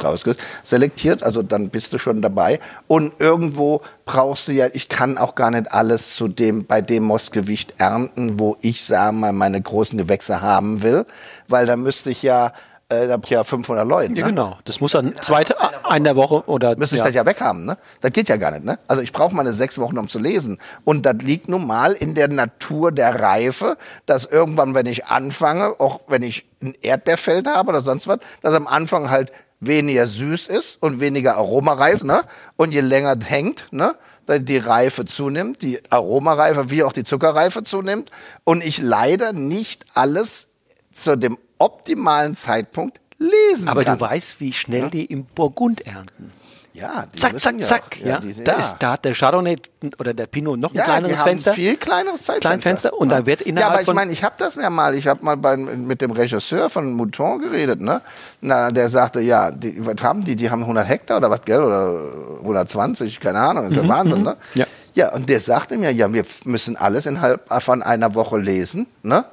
[0.64, 2.58] selektiert, also dann bist du schon dabei.
[2.88, 7.04] Und irgendwo brauchst du ja, ich kann auch gar nicht alles zu dem, bei dem
[7.04, 11.06] Mossgewicht ernten, wo ich, sagen mal, meine großen Gewächse haben will,
[11.46, 12.52] weil da müsste ich ja
[12.90, 14.12] äh, da ja 500 Leute.
[14.14, 14.32] Ja, ne?
[14.32, 14.58] genau.
[14.64, 16.76] Das muss dann zweite, eine der Woche oder.
[16.76, 17.06] Müsste ich ja.
[17.06, 17.78] das ja weghaben, ne?
[18.00, 18.78] Das geht ja gar nicht, ne?
[18.88, 20.58] Also ich brauche meine sechs Wochen, um zu lesen.
[20.84, 23.76] Und das liegt nun mal in der Natur der Reife,
[24.06, 28.54] dass irgendwann, wenn ich anfange, auch wenn ich ein Erdbeerfeld habe oder sonst was, dass
[28.54, 32.22] am Anfang halt weniger süß ist und weniger aromareif, ne?
[32.56, 33.94] Und je länger es hängt, ne?
[34.28, 38.10] Die Reife zunimmt, die Aromareife wie auch die Zuckerreife zunimmt
[38.44, 40.48] und ich leider nicht alles
[40.92, 43.98] zu dem optimalen Zeitpunkt lesen Aber kann.
[43.98, 44.88] du weißt, wie schnell ja?
[44.88, 46.32] die im Burgund ernten.
[46.72, 48.00] Ja, die zack, zack, zack.
[48.00, 49.56] Ja, ja, diese, da, Ist, da hat der Chardonnay
[49.98, 51.52] oder der Pinot noch ein ja, kleineres die haben Fenster.
[51.52, 52.48] viel kleineres Zeitfenster.
[52.48, 54.94] Klein Fenster und da wird innerhalb Ja, aber ich meine, ich habe das ja mal.
[54.94, 57.80] Ich habe mal bei, mit dem Regisseur von Mouton geredet.
[57.80, 58.00] Ne?
[58.40, 60.36] Na, der sagte, ja, die, was haben die?
[60.36, 61.62] Die haben 100 Hektar oder was, gell?
[61.62, 63.64] Oder 120, keine Ahnung.
[63.64, 64.24] Das ist ja mhm, Wahnsinn, mhm.
[64.24, 64.36] ne?
[64.54, 64.66] Ja.
[64.94, 69.24] Ja, und der sagte mir, ja, wir müssen alles innerhalb von einer Woche lesen, ne?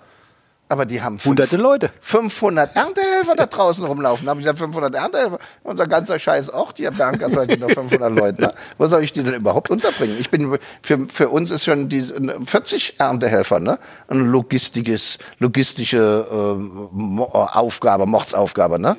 [0.69, 1.91] Aber die haben hunderte Leute.
[2.01, 4.25] 500 Erntehelfer da draußen rumlaufen.
[4.25, 5.39] Da habe ich gesagt, 500 Erntehelfer.
[5.63, 8.41] Unser ganzer Scheiß auch, die haben da seid nur 500 Leute.
[8.41, 8.53] Ne?
[8.77, 10.17] Wo soll ich die denn überhaupt unterbringen?
[10.19, 13.79] Ich bin, für, für uns ist schon die 40 Erntehelfer, ne?
[14.07, 18.97] Eine logistisches, logistische äh, Aufgabe, Mordsaufgabe, ne?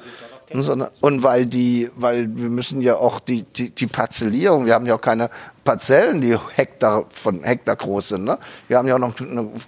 [1.00, 4.94] Und weil die, weil wir müssen ja auch die, die, die Parzellierung, wir haben ja
[4.94, 5.30] auch keine
[5.64, 8.24] Parzellen, die Hektar von Hektar groß sind.
[8.24, 8.38] Ne?
[8.68, 9.14] Wir haben ja auch noch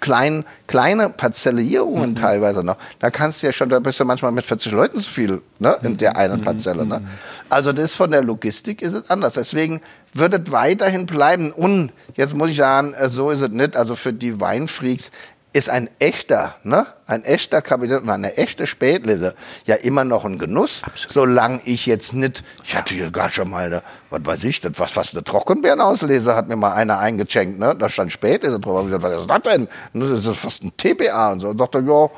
[0.00, 2.14] klein, kleine Parzellierungen mhm.
[2.14, 2.76] teilweise noch.
[3.00, 5.76] Da kannst du ja schon, da bist du manchmal mit 40 Leuten zu viel ne?
[5.82, 6.44] in der einen mhm.
[6.44, 6.86] Parzelle.
[6.86, 7.00] Ne?
[7.00, 7.08] Mhm.
[7.50, 9.34] Also das von der Logistik ist es anders.
[9.34, 9.82] Deswegen
[10.14, 11.52] wird es weiterhin bleiben.
[11.52, 13.76] Und jetzt muss ich sagen, äh, so ist es nicht.
[13.76, 15.10] Also für die Weinfreaks
[15.52, 19.34] ist ein echter, ne, ein echter Kabinett und eine echte Spätlese
[19.64, 21.12] ja immer noch ein Genuss, Absolut.
[21.12, 24.72] solange ich jetzt nicht, ich hatte hier gar schon mal, eine, was weiß ich, das,
[24.76, 28.92] was fast eine Trockenbeerenauslese hat mir mal einer eingeschenkt, ne, da stand Spätlese drauf, ich
[28.92, 29.68] gesagt, was ist das denn?
[29.94, 32.10] Das ist fast ein TPA und so, und dachte, ja,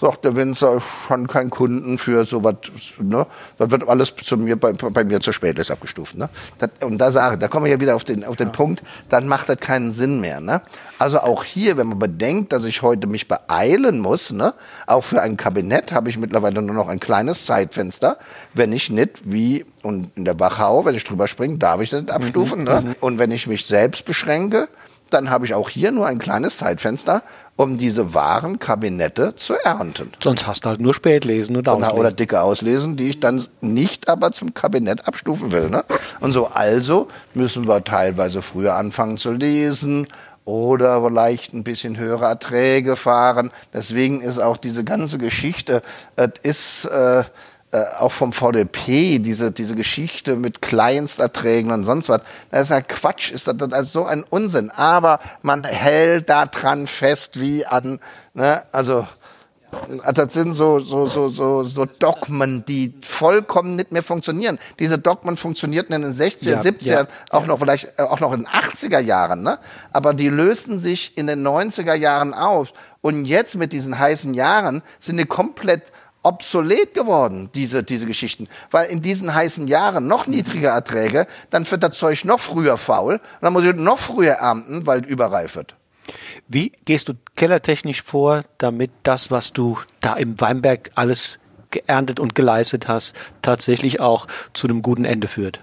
[0.00, 2.56] sagt der Winzer, schon kein Kunden für sowas.
[2.98, 3.26] Ne?
[3.58, 6.16] Das wird alles zu mir, bei, bei mir zu spät ist abgestuft.
[6.16, 6.28] Ne?
[6.58, 8.52] Das, und da sage da kommen wir ja wieder auf den, auf den ja.
[8.52, 10.40] Punkt, dann macht das keinen Sinn mehr.
[10.40, 10.62] Ne?
[10.98, 14.54] Also auch hier, wenn man bedenkt, dass ich heute mich beeilen muss, ne?
[14.86, 18.18] auch für ein Kabinett habe ich mittlerweile nur noch ein kleines Zeitfenster,
[18.52, 22.10] wenn ich nicht wie und in der Wachau, wenn ich drüber springe, darf ich nicht
[22.10, 22.60] abstufen.
[22.60, 22.64] Mhm.
[22.64, 22.80] Ne?
[22.80, 22.94] Mhm.
[23.00, 24.68] Und wenn ich mich selbst beschränke,
[25.14, 27.22] dann habe ich auch hier nur ein kleines Zeitfenster,
[27.56, 30.12] um diese wahren Kabinette zu ernten.
[30.22, 31.98] Sonst hast du halt nur Spätlesen oder Auslesen.
[31.98, 35.70] Oder dicke Auslesen, die ich dann nicht aber zum Kabinett abstufen will.
[35.70, 35.84] Ne?
[36.20, 40.08] Und so also müssen wir teilweise früher anfangen zu lesen
[40.44, 43.50] oder vielleicht ein bisschen höhere Erträge fahren.
[43.72, 45.82] Deswegen ist auch diese ganze Geschichte,
[46.16, 46.84] es ist...
[46.86, 47.24] Äh,
[47.74, 52.20] äh, auch vom VDP, diese, diese Geschichte mit Kleinsterträgen und sonst was,
[52.52, 54.70] das ist ja Quatsch, ist das, das ist so ein Unsinn.
[54.70, 57.98] Aber man hält daran fest wie an,
[58.32, 59.08] ne, also,
[60.14, 64.60] das sind so, so, so, so, so Dogmen, die vollkommen nicht mehr funktionieren.
[64.78, 67.46] Diese Dogmen funktionierten in den 60er, ja, 70er, ja, auch ja.
[67.48, 69.58] noch vielleicht, äh, auch noch in den 80er Jahren, ne?
[69.92, 72.72] Aber die lösten sich in den 90er Jahren auf.
[73.00, 75.92] Und jetzt mit diesen heißen Jahren sind die komplett
[76.24, 78.48] obsolet geworden, diese, diese Geschichten.
[78.70, 83.14] Weil in diesen heißen Jahren noch niedrige Erträge, dann wird das Zeug noch früher faul,
[83.14, 85.76] und dann muss ich noch früher ernten, weil es überreif wird.
[86.48, 91.38] Wie gehst du kellertechnisch vor, damit das, was du da im Weinberg alles
[91.70, 95.60] geerntet und geleistet hast, tatsächlich auch zu einem guten Ende führt?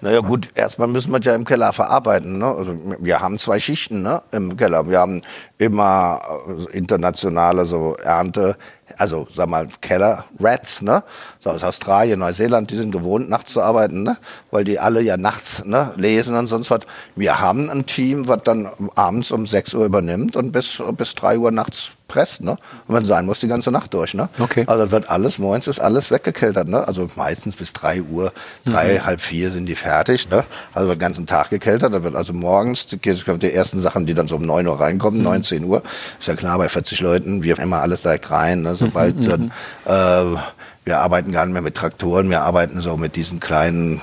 [0.00, 2.38] Naja gut, erstmal müssen wir ja im Keller verarbeiten.
[2.38, 2.46] Ne?
[2.46, 4.22] Also wir haben zwei Schichten ne?
[4.32, 4.88] im Keller.
[4.88, 5.22] Wir haben
[5.58, 8.56] immer äh, internationale so Ernte,
[8.98, 11.02] also sag mal Keller Rats, ne?
[11.40, 14.18] So aus Australien, Neuseeland, die sind gewohnt nachts zu arbeiten, ne?
[14.50, 16.80] Weil die alle ja nachts ne, lesen und sonst was.
[17.16, 21.38] Wir haben ein Team, was dann abends um 6 Uhr übernimmt und bis bis 3
[21.38, 22.56] Uhr nachts presst, ne?
[22.86, 24.28] Und wenn sein muss, die ganze Nacht durch, ne?
[24.38, 24.64] Okay.
[24.66, 26.86] Also wird alles, morgens ist alles weggekeltert, ne?
[26.86, 28.32] Also meistens bis 3 Uhr,
[28.66, 29.06] drei, mhm.
[29.06, 30.44] halb vier sind die fertig, ne?
[30.74, 34.12] Also wird den ganzen Tag gekeltert, da wird also morgens, die, die ersten Sachen, die
[34.12, 35.24] dann so um 9 Uhr reinkommen, mhm.
[35.24, 35.82] 9, 10 Uhr,
[36.20, 38.76] ist ja klar, bei 40 Leuten, wir immer alles direkt rein, ne?
[38.76, 39.50] Sobald mhm.
[39.86, 40.38] dann, äh,
[40.84, 44.02] wir arbeiten gar nicht mehr mit Traktoren, wir arbeiten so mit diesen kleinen,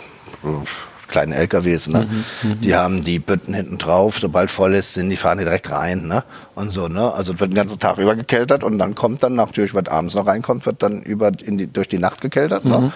[1.10, 2.08] kleinen LKWs, ne?
[2.10, 5.44] Mhm, mhm, die haben die Bütten hinten drauf, sobald voll ist, sind die fahren die
[5.44, 6.24] direkt rein, ne?
[6.56, 7.14] Und so, ne?
[7.14, 10.16] Also es wird den ganzen Tag über gekeltert und dann kommt dann natürlich, was abends
[10.16, 12.78] noch reinkommt, wird dann über in die, durch die Nacht gekeltert, ne?
[12.78, 12.86] mhm.
[12.86, 12.92] ne?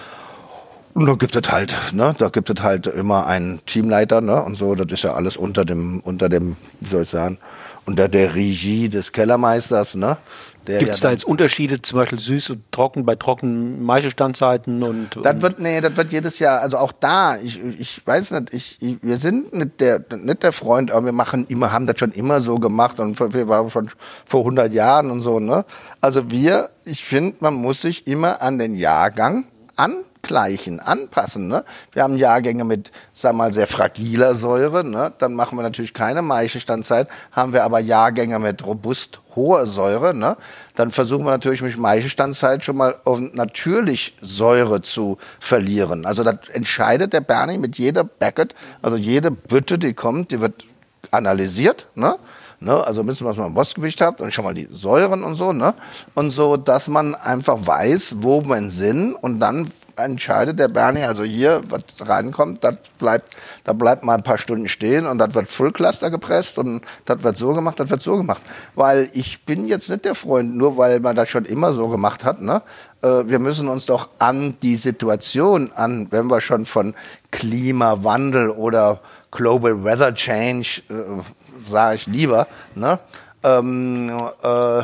[0.94, 4.56] Und da gibt es halt, ne, da gibt es halt immer einen Teamleiter, ne, und
[4.56, 7.38] so, das ist ja alles unter dem, unter dem, wie soll ich sagen,
[7.84, 10.16] unter der Regie des Kellermeisters, ne?
[10.64, 15.40] Gibt es da jetzt Unterschiede, zum Beispiel süß und trocken bei trockenen Maischestandzeiten und, Das
[15.42, 18.98] wird, nee, das wird jedes Jahr, also auch da, ich, ich weiß nicht, ich, ich,
[19.02, 22.40] wir sind nicht der, nicht der Freund, aber wir machen immer, haben das schon immer
[22.40, 23.90] so gemacht und wir waren schon
[24.24, 25.64] vor 100 Jahren und so, ne?
[26.00, 29.44] Also wir, ich finde, man muss sich immer an den Jahrgang
[29.76, 31.48] an angleichen, anpassen.
[31.48, 31.64] Ne?
[31.92, 34.84] Wir haben Jahrgänge mit, sag mal, sehr fragiler Säure.
[34.84, 35.12] Ne?
[35.18, 37.08] Dann machen wir natürlich keine Maischestandzeit.
[37.32, 40.14] Haben wir aber Jahrgänge mit robust hoher Säure.
[40.14, 40.36] Ne?
[40.76, 46.06] Dann versuchen wir natürlich mit Maischestandzeit schon mal auf natürlich Säure zu verlieren.
[46.06, 50.64] Also das entscheidet der Bernie mit jeder Beckett, also jede Bütte, die kommt, die wird
[51.10, 51.86] analysiert.
[51.94, 52.16] Ne?
[52.64, 52.84] Ne?
[52.86, 55.52] Also ein bisschen, was man im Bostgewicht hat und schon mal die Säuren und so.
[55.52, 55.74] Ne?
[56.14, 61.24] Und so, dass man einfach weiß, wo man sind und dann entscheidet der Bernie, also
[61.24, 63.30] hier, was reinkommt, das bleibt,
[63.64, 67.36] da bleibt mal ein paar Stunden stehen und das wird Fullcluster gepresst und das wird
[67.36, 68.42] so gemacht, das wird so gemacht.
[68.74, 72.24] Weil ich bin jetzt nicht der Freund, nur weil man das schon immer so gemacht
[72.24, 72.62] hat, ne?
[73.02, 76.94] Äh, wir müssen uns doch an die Situation an, wenn wir schon von
[77.30, 81.22] Klimawandel oder Global Weather Change, äh,
[81.64, 82.98] sage ich lieber, ne?
[83.42, 84.10] Ähm,
[84.42, 84.82] äh,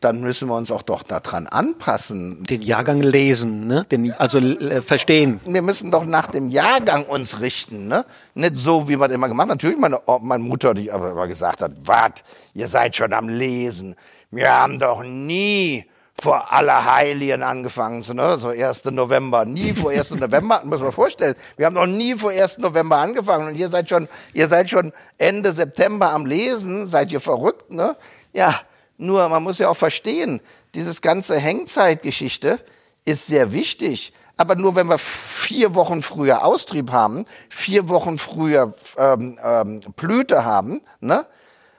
[0.00, 2.42] dann müssen wir uns auch doch daran anpassen.
[2.44, 3.84] Den Jahrgang lesen, ne?
[3.90, 5.40] Den, also äh, verstehen.
[5.44, 8.04] Wir müssen doch nach dem Jahrgang uns richten, ne?
[8.34, 9.56] Nicht so, wie man immer gemacht hat.
[9.56, 12.24] Natürlich meine, meine Mutter, die aber immer gesagt hat, wart,
[12.54, 13.96] ihr seid schon am Lesen.
[14.30, 15.84] Wir haben doch nie
[16.20, 18.36] vor Allerheiligen angefangen, so, ne?
[18.36, 18.84] so 1.
[18.86, 19.44] November.
[19.44, 20.12] Nie vor 1.
[20.12, 21.34] November, muss man vorstellen.
[21.56, 22.58] Wir haben noch nie vor 1.
[22.58, 26.86] November angefangen und ihr seid schon, ihr seid schon Ende September am Lesen.
[26.86, 27.96] Seid ihr verrückt, ne?
[28.32, 28.60] Ja,
[29.02, 30.40] nur man muss ja auch verstehen,
[30.74, 32.60] dieses ganze Hängzeitgeschichte
[33.04, 34.12] ist sehr wichtig.
[34.36, 40.44] Aber nur wenn wir vier Wochen früher Austrieb haben, vier Wochen früher ähm, ähm, Blüte
[40.44, 41.26] haben, ne,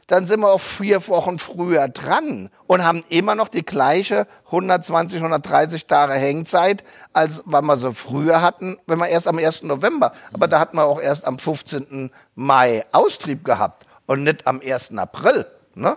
[0.07, 5.17] dann sind wir auch vier Wochen früher dran und haben immer noch die gleiche 120,
[5.17, 9.63] 130 Tage Hängzeit, als wenn wir so früher hatten, wenn wir erst am 1.
[9.63, 10.11] November.
[10.33, 12.11] Aber da hatten wir auch erst am 15.
[12.35, 14.97] Mai Austrieb gehabt und nicht am 1.
[14.97, 15.47] April.
[15.73, 15.95] Ne?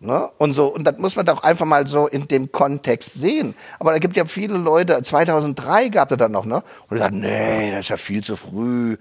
[0.00, 0.30] Ne?
[0.38, 3.54] Und so, und das muss man doch einfach mal so in dem Kontext sehen.
[3.78, 6.62] Aber da gibt ja viele Leute, 2003 gab es dann noch, ne?
[6.88, 8.96] Und die sagen, nee, das ist ja viel zu früh.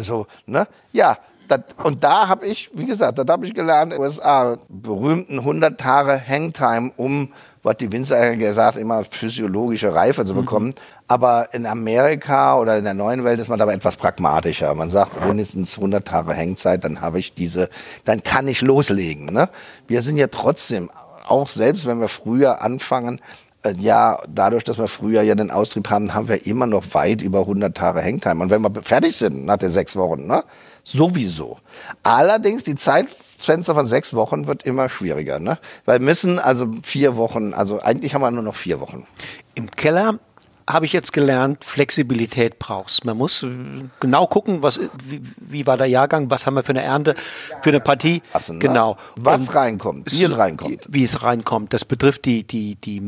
[0.00, 0.66] So, ne?
[0.92, 1.18] Ja,
[1.48, 6.20] das, und da habe ich, wie gesagt, da habe ich gelernt, USA, berühmten 100 Tage
[6.26, 7.32] Hangtime, um,
[7.64, 10.38] was die Winzer gesagt immer physiologische Reife zu mhm.
[10.38, 10.66] bekommen.
[10.68, 10.74] Mhm.
[11.08, 14.72] Aber in Amerika oder in der neuen Welt ist man aber etwas pragmatischer.
[14.74, 17.68] Man sagt mindestens 100 Tage Hängzeit, dann habe ich diese,
[18.04, 19.26] dann kann ich loslegen.
[19.26, 19.48] Ne?
[19.88, 20.90] Wir sind ja trotzdem,
[21.26, 23.20] auch selbst wenn wir früher anfangen,
[23.64, 27.22] äh, ja, dadurch, dass wir früher ja den Austrieb haben, haben wir immer noch weit
[27.22, 28.42] über 100 Tage Hangtime.
[28.42, 30.44] Und wenn wir fertig sind nach den sechs Wochen, ne,
[30.82, 31.58] sowieso.
[32.02, 32.76] Allerdings die
[33.38, 35.58] Zeitfenster von sechs Wochen wird immer schwieriger, ne?
[35.84, 39.06] Weil müssen also vier Wochen, also eigentlich haben wir nur noch vier Wochen.
[39.54, 40.18] Im Keller
[40.68, 43.04] habe ich jetzt gelernt, Flexibilität brauchst.
[43.04, 43.48] Man muss äh,
[44.00, 47.14] genau gucken, was, wie, wie, war der Jahrgang, was haben wir für eine Ernte,
[47.62, 48.22] für eine Partie.
[48.32, 48.60] Passen, ne?
[48.60, 48.96] Genau.
[49.16, 50.86] Was Und reinkommt, wie es reinkommt.
[50.88, 51.72] Wie es reinkommt.
[51.72, 53.02] Das betrifft die, die, die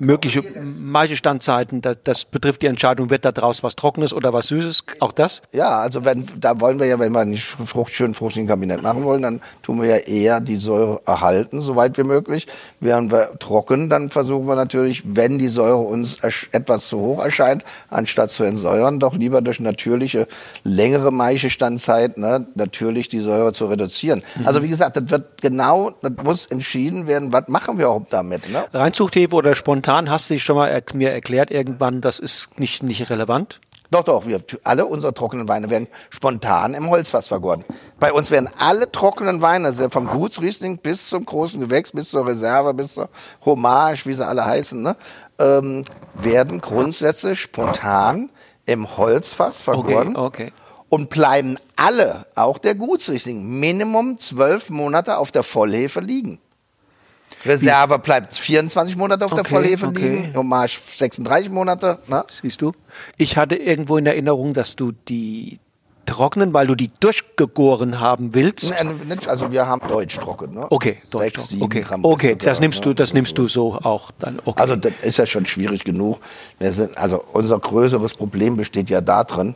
[0.00, 0.42] mögliche
[0.80, 5.12] Maischestandzeiten, das, das betrifft die Entscheidung, wird da draus was Trockenes oder was Süßes, auch
[5.12, 5.42] das?
[5.52, 9.04] Ja, also wenn, da wollen wir ja, wenn wir nicht Frucht, schön fruchtigen Kabinett machen
[9.04, 12.46] wollen, dann tun wir ja eher die Säure erhalten, soweit wie möglich.
[12.80, 16.18] Während wir trocken, dann versuchen wir natürlich, wenn die Säure uns
[16.52, 20.26] etwas zu hoch erscheint, anstatt zu entsäuern, doch lieber durch natürliche,
[20.64, 24.22] längere Maischestandzeit, ne, natürlich die Säure zu reduzieren.
[24.36, 24.46] Mhm.
[24.46, 28.50] Also wie gesagt, das wird genau, das muss entschieden werden, was machen wir überhaupt damit.
[28.50, 28.64] Ne?
[28.72, 32.82] Reinzuchthefe oder spontan, hast du dich schon mal er mir erklärt irgendwann, das ist nicht,
[32.82, 33.60] nicht relevant?
[33.90, 37.64] Doch, doch, wir, alle unsere trockenen Weine werden spontan im Holzfass vergoren.
[37.98, 42.24] Bei uns werden alle trockenen Weine, also vom Gutsriesling bis zum großen Gewächs, bis zur
[42.24, 43.08] Reserve, bis zur
[43.44, 44.96] Hommage, wie sie alle heißen, ne,
[45.40, 45.82] ähm,
[46.14, 48.30] werden grundsätzlich spontan
[48.64, 50.14] im Holzfass vergoren.
[50.16, 50.52] Okay, okay.
[50.88, 56.40] Und bleiben alle, auch der Gutsriesling, Minimum zwölf Monate auf der Vollhefe liegen.
[57.44, 60.08] Reserve bleibt 24 Monate auf okay, der Vollhefe okay.
[60.08, 61.98] liegen, Hommage 36 Monate.
[62.06, 62.24] Ne?
[62.30, 62.72] Siehst du?
[63.16, 65.58] Ich hatte irgendwo in Erinnerung, dass du die
[66.06, 68.72] trocknen, weil du die durchgegoren haben willst.
[69.26, 70.54] Also wir haben Deutsch trocken.
[70.54, 70.66] Ne?
[70.68, 71.62] Okay, Deutsch trocken.
[71.62, 72.36] Okay, okay.
[72.36, 74.40] das nimmst du, das nimmst du so auch dann.
[74.44, 74.60] Okay.
[74.60, 76.18] Also das ist ja schon schwierig genug.
[76.58, 79.54] Sind, also unser größeres Problem besteht ja darin,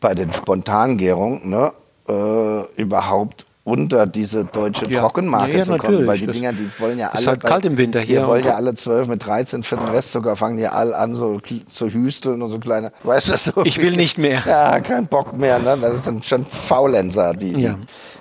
[0.00, 1.72] bei den Spontangärungen ne,
[2.08, 5.00] äh, überhaupt unter diese deutsche ja.
[5.00, 7.20] Trockenmarke ja, zu kommen, weil die Dinger, die wollen ja alle.
[7.20, 8.20] Ist halt kalt im Winter hier.
[8.20, 11.88] Wir wollen ja alle zwölf mit 13 Viertel Restzucker fangen die alle an, so zu
[11.88, 12.92] hüsteln und so kleine.
[13.02, 14.42] Weißt du, so ich will nicht mehr.
[14.46, 15.58] Ja, kein Bock mehr.
[15.58, 15.78] Ne?
[15.80, 17.34] Das sind schon Faulenzer.
[17.34, 17.78] Die, die, ja.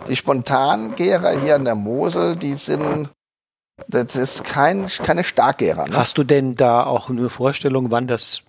[0.08, 3.10] die Spontangärer hier an der Mosel, die sind.
[3.88, 5.88] Das ist kein, keine Starkgärer.
[5.88, 5.95] Ne?
[5.95, 8.41] Hast du denn da auch eine Vorstellung, wann das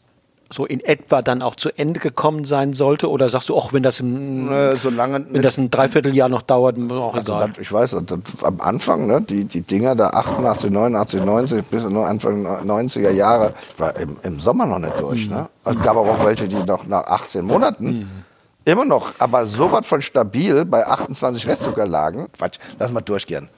[0.50, 3.10] so in etwa dann auch zu Ende gekommen sein sollte?
[3.10, 6.42] Oder sagst du, auch wenn das ein, äh, so lange, wenn das ein Dreivierteljahr noch
[6.42, 7.48] dauert, auch also egal?
[7.50, 11.84] Das, ich weiß, das, am Anfang, ne, die, die Dinger da 88, 89, 90 bis
[11.84, 15.28] nur Anfang 90er Jahre, war im, im Sommer noch nicht durch.
[15.28, 15.36] Mhm.
[15.36, 15.48] Ne?
[15.64, 18.08] Es gab aber auch welche, die noch nach 18 Monaten mhm.
[18.68, 22.28] Immer noch, aber so was von stabil bei 28 Restzucker lagen.
[22.36, 23.48] Quatsch, lass mal durchgehen.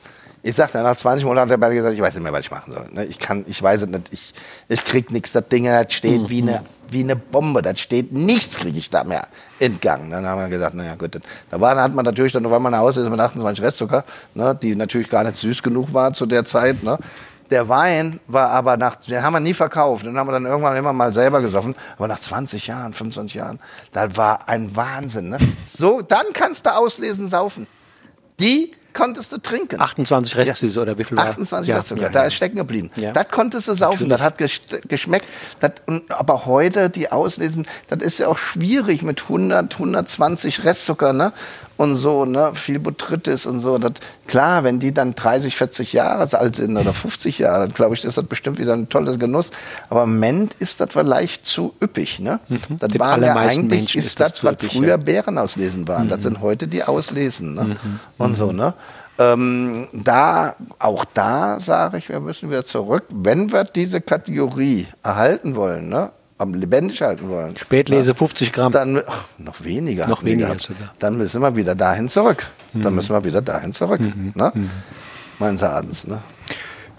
[0.43, 2.51] Ich sagte, nach 20 Monaten hat er beide gesagt, ich weiß nicht mehr, was ich
[2.53, 2.86] machen soll.
[2.93, 3.07] Ne?
[3.07, 4.34] Ich kann, ich weiß es nicht, ich,
[4.68, 5.32] ich krieg nichts.
[5.32, 6.28] Das Ding, steht mhm.
[6.28, 6.62] wie eine
[6.93, 7.62] wie eine Bombe.
[7.62, 9.28] Das steht nichts, kriege ich da mehr
[9.59, 10.11] entgangen.
[10.11, 11.20] Dann haben wir gesagt, naja gut,
[11.51, 14.74] da war, hat man natürlich dann noch einmal nach Hause mit 28 Restzucker, ne, die
[14.74, 16.82] natürlich gar nicht süß genug war zu der Zeit.
[16.82, 16.99] Ne.
[17.51, 20.76] Der Wein war aber nach, den haben wir nie verkauft, den haben wir dann irgendwann
[20.76, 21.74] immer mal selber gesoffen.
[21.97, 23.59] Aber nach 20 Jahren, 25 Jahren,
[23.93, 25.30] das war ein Wahnsinn.
[25.30, 25.38] Ne?
[25.64, 27.66] So, dann kannst du auslesen, saufen.
[28.38, 29.80] Die konntest du trinken.
[29.80, 30.82] 28 Restsüße ja.
[30.82, 32.91] oder wie viel war 28 ja, Restsüße, ja, da ist stecken geblieben.
[33.14, 34.38] Das konntest du saufen, Natürlich.
[34.38, 35.26] das hat geschmeckt.
[35.61, 35.72] Das,
[36.09, 41.32] aber heute, die Auslesen, das ist ja auch schwierig mit 100, 120 Restzucker, ne?
[41.76, 42.51] Und so, ne?
[42.55, 43.78] Viel Botrytis und so.
[43.78, 43.93] Das,
[44.26, 48.05] klar, wenn die dann 30, 40 Jahre alt sind oder 50 Jahre, dann glaube ich,
[48.05, 49.51] ist das bestimmt wieder ein tolles Genuss.
[49.88, 52.38] Aber im Moment ist das vielleicht zu üppig, ne?
[52.49, 52.59] Mhm.
[52.78, 56.05] Das war ja eigentlich, ist das, was früher Bären auslesen waren.
[56.05, 56.11] Mhm.
[56.11, 57.64] Das sind heute die Auslesen, ne?
[57.64, 58.01] Mhm.
[58.18, 58.74] Und so, ne?
[59.21, 63.05] Ähm, da, auch da sage ich, wir müssen wieder zurück.
[63.11, 67.55] Wenn wir diese Kategorie erhalten wollen, ne, am lebendig halten wollen.
[67.59, 68.73] Spätlese 50 Gramm.
[68.73, 70.09] Dann ach, noch weniger.
[70.09, 70.95] Noch weniger sogar.
[70.99, 72.51] Dann müssen wir wieder dahin zurück.
[72.73, 72.81] Mhm.
[72.81, 74.01] Dann müssen wir wieder dahin zurück.
[74.01, 74.33] Mhm.
[74.35, 74.53] Ne?
[74.55, 74.71] Mhm.
[75.39, 76.07] Meines Erachtens.
[76.07, 76.18] Ne?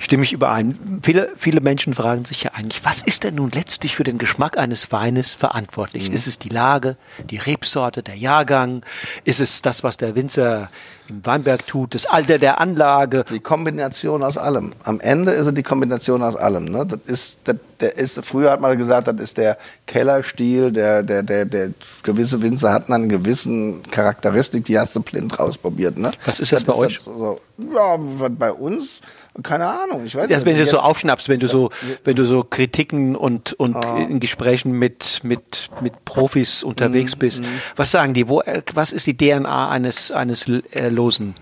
[0.01, 0.99] Stimme ich überein.
[1.03, 4.57] Viele, viele Menschen fragen sich ja eigentlich, was ist denn nun letztlich für den Geschmack
[4.57, 6.09] eines Weines verantwortlich?
[6.09, 6.15] Mhm.
[6.15, 6.97] Ist es die Lage,
[7.29, 8.81] die Rebsorte, der Jahrgang?
[9.25, 10.71] Ist es das, was der Winzer
[11.07, 13.25] im Weinberg tut, das Alter der Anlage?
[13.29, 14.73] Die Kombination aus allem.
[14.83, 16.65] Am Ende ist es die Kombination aus allem.
[16.65, 16.83] Ne?
[16.87, 21.21] Das ist, das, der ist, früher hat man gesagt, das ist der Kellerstil, der, der,
[21.21, 21.71] der, der
[22.01, 25.99] gewisse Winzer hatten eine gewissen Charakteristik, die hast du blind rausprobiert.
[25.99, 26.11] Ne?
[26.25, 26.99] Was ist das, das bei ist euch?
[27.01, 27.39] So,
[27.71, 27.97] ja,
[28.29, 29.01] bei uns
[29.43, 30.45] keine Ahnung, ich weiß nicht.
[30.45, 31.69] wenn du so aufschnappst, wenn du so,
[32.03, 33.97] wenn du so Kritiken und, und ah.
[33.97, 37.45] in Gesprächen mit, mit, mit Profis unterwegs mm, bist, mm.
[37.75, 38.27] was sagen die?
[38.27, 38.41] Wo,
[38.73, 41.35] was ist die DNA eines, eines äh, losen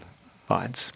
[0.48, 0.94] Weins?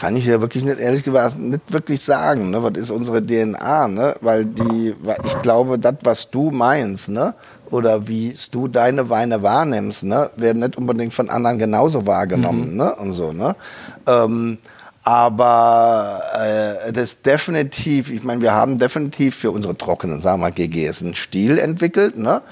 [0.00, 2.62] Kann ich ja wirklich nicht, ehrlich gesagt, nicht wirklich sagen, ne?
[2.62, 4.16] was ist unsere DNA, ne?
[4.22, 7.34] weil die, ich glaube, das, was du meinst, ne?
[7.70, 10.30] oder wie du deine Weine wahrnimmst, ne?
[10.36, 12.76] werden nicht unbedingt von anderen genauso wahrgenommen, mhm.
[12.78, 12.94] ne?
[12.94, 13.54] und so, ne?
[14.06, 14.56] Ähm,
[15.10, 16.22] aber
[16.86, 21.02] äh, das definitiv, ich meine, wir haben definitiv für unsere trockenen, sagen wir mal, GGs
[21.02, 22.42] einen Stil entwickelt, ne?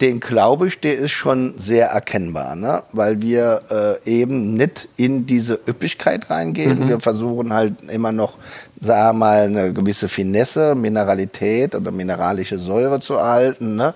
[0.00, 2.84] Den glaube ich, der ist schon sehr erkennbar, ne?
[2.92, 6.84] weil wir äh, eben nicht in diese Üppigkeit reingehen.
[6.84, 6.88] Mhm.
[6.88, 8.38] Wir versuchen halt immer noch,
[8.80, 13.74] sagen wir mal, eine gewisse Finesse, Mineralität oder mineralische Säure zu erhalten.
[13.74, 13.92] Ne?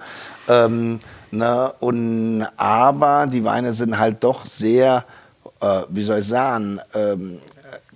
[0.48, 0.98] Ähm,
[1.30, 1.72] ne?
[1.78, 5.04] Und, aber die Weine sind halt doch sehr,
[5.60, 7.38] äh, wie soll ich sagen, ähm,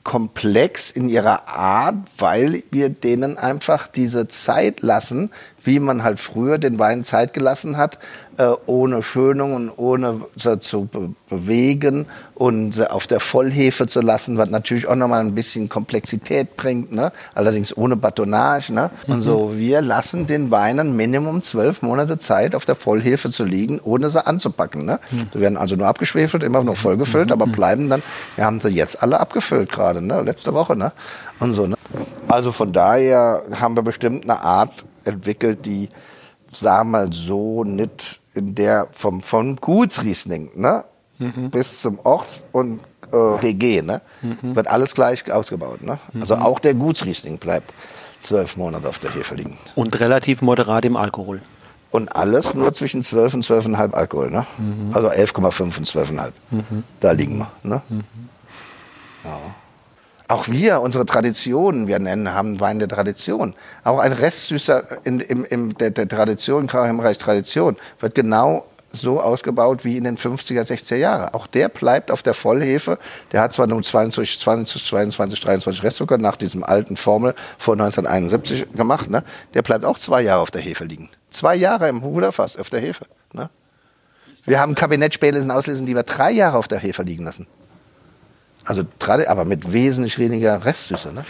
[0.07, 5.32] komplex in ihrer Art, weil wir denen einfach diese Zeit lassen,
[5.67, 7.99] wie man halt früher den Wein Zeit gelassen hat,
[8.39, 12.07] äh, ohne Schönung und ohne sie zu be bewegen
[12.37, 16.93] und sie auf der Vollhefe zu lassen, was natürlich auch nochmal ein bisschen Komplexität bringt,
[16.93, 17.11] ne?
[17.35, 18.73] allerdings ohne Batonage.
[18.73, 18.91] Ne?
[19.09, 23.81] Und so, wir lassen den Weinen Minimum zwölf Monate Zeit, auf der Vollhefe zu liegen,
[23.83, 24.85] ohne sie anzupacken.
[24.85, 25.01] Ne?
[25.35, 28.03] Die werden also nur abgeschwefelt, immer noch vollgefüllt, aber bleiben dann,
[28.37, 30.23] wir haben sie jetzt alle abgefüllt gerade, ne?
[30.23, 30.77] letzte Woche.
[30.77, 30.93] Ne?
[31.41, 31.75] Und so, ne?
[32.29, 35.88] Also von daher haben wir bestimmt eine Art entwickelt, die,
[36.52, 40.84] sagen wir mal so, nicht in der vom, vom Gutsriesling ne?
[41.50, 42.80] bis zum Orts- und
[43.12, 44.02] äh, GG ne?
[44.42, 45.82] wird alles gleich ausgebaut.
[45.82, 45.98] Ne?
[46.20, 47.72] Also auch der Gutsriesling bleibt
[48.20, 49.59] zwölf Monate auf der Hefe liegen.
[49.74, 51.40] Und relativ moderat im Alkohol.
[51.90, 54.30] Und alles nur zwischen 12 und 12,5 Alkohol.
[54.30, 54.46] Ne?
[54.92, 56.32] Also 11,5 und 12,5.
[57.00, 57.50] Da liegen wir.
[57.62, 57.82] Ne?
[59.24, 59.38] Ja.
[60.29, 63.55] Auch wir, unsere Traditionen, wir nennen, haben Wein der Tradition.
[63.85, 69.85] Auch ein Restsüßer in, im, im, der, der Tradition, Krauhemreich Tradition, wird genau so ausgebaut
[69.85, 71.35] wie in den 50er, 60er Jahren.
[71.35, 72.99] Auch der bleibt auf der Vollhefe.
[73.33, 78.72] Der hat zwar nur 22, 20, 22, 23 Restzucker nach diesem alten Formel von 1971
[78.74, 79.11] gemacht.
[79.11, 79.22] Ne?
[79.55, 81.11] Der bleibt auch zwei Jahre auf der Hefe liegen.
[81.31, 83.07] Zwei Jahre im Ruderfass auf der Hefe.
[83.33, 83.51] Ne?
[84.45, 87.47] Wir haben Kabinettspäle auslesen, die wir drei Jahre auf der Hefe liegen lassen.
[88.67, 88.83] Also
[89.27, 91.12] aber mit wesentlich weniger Restsüße.
[91.12, 91.25] Ne?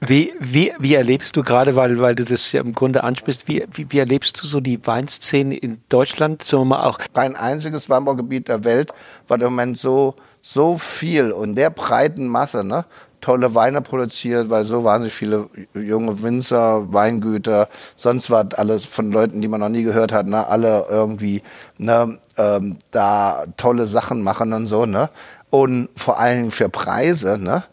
[0.00, 3.64] Wie, wie, wie erlebst du gerade, weil, weil du das ja im Grunde ansprichst, wie,
[3.72, 6.44] wie, wie erlebst du so die Weinszene in Deutschland?
[6.44, 8.92] So mal auch Kein einziges Weinbaugebiet der Welt
[9.26, 12.84] war im Moment so, so viel und der breiten Masse, ne?
[13.20, 19.40] tolle Weine produziert, weil so wahnsinnig viele junge Winzer, Weingüter, sonst was alles von Leuten,
[19.40, 20.46] die man noch nie gehört hat, ne?
[20.46, 21.42] alle irgendwie
[21.78, 22.18] ne?
[22.36, 24.86] ähm, da tolle Sachen machen und so.
[24.86, 25.10] Ne?
[25.50, 27.64] Und vor allem für Preise, ne?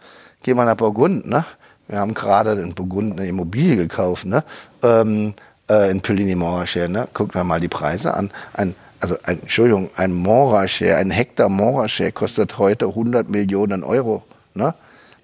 [0.43, 1.45] gehen wir nach Burgund, ne?
[1.87, 4.43] wir haben gerade in Burgund eine Immobilie gekauft, ne?
[4.83, 5.33] ähm,
[5.69, 7.07] äh, in Puligny-Montrachet, ne?
[7.13, 8.31] guckt mal die Preise an.
[8.53, 14.23] Ein, also ein, Entschuldigung, ein Montrachet, ein Hektar Montrachet kostet heute 100 Millionen Euro.
[14.53, 14.73] Ne?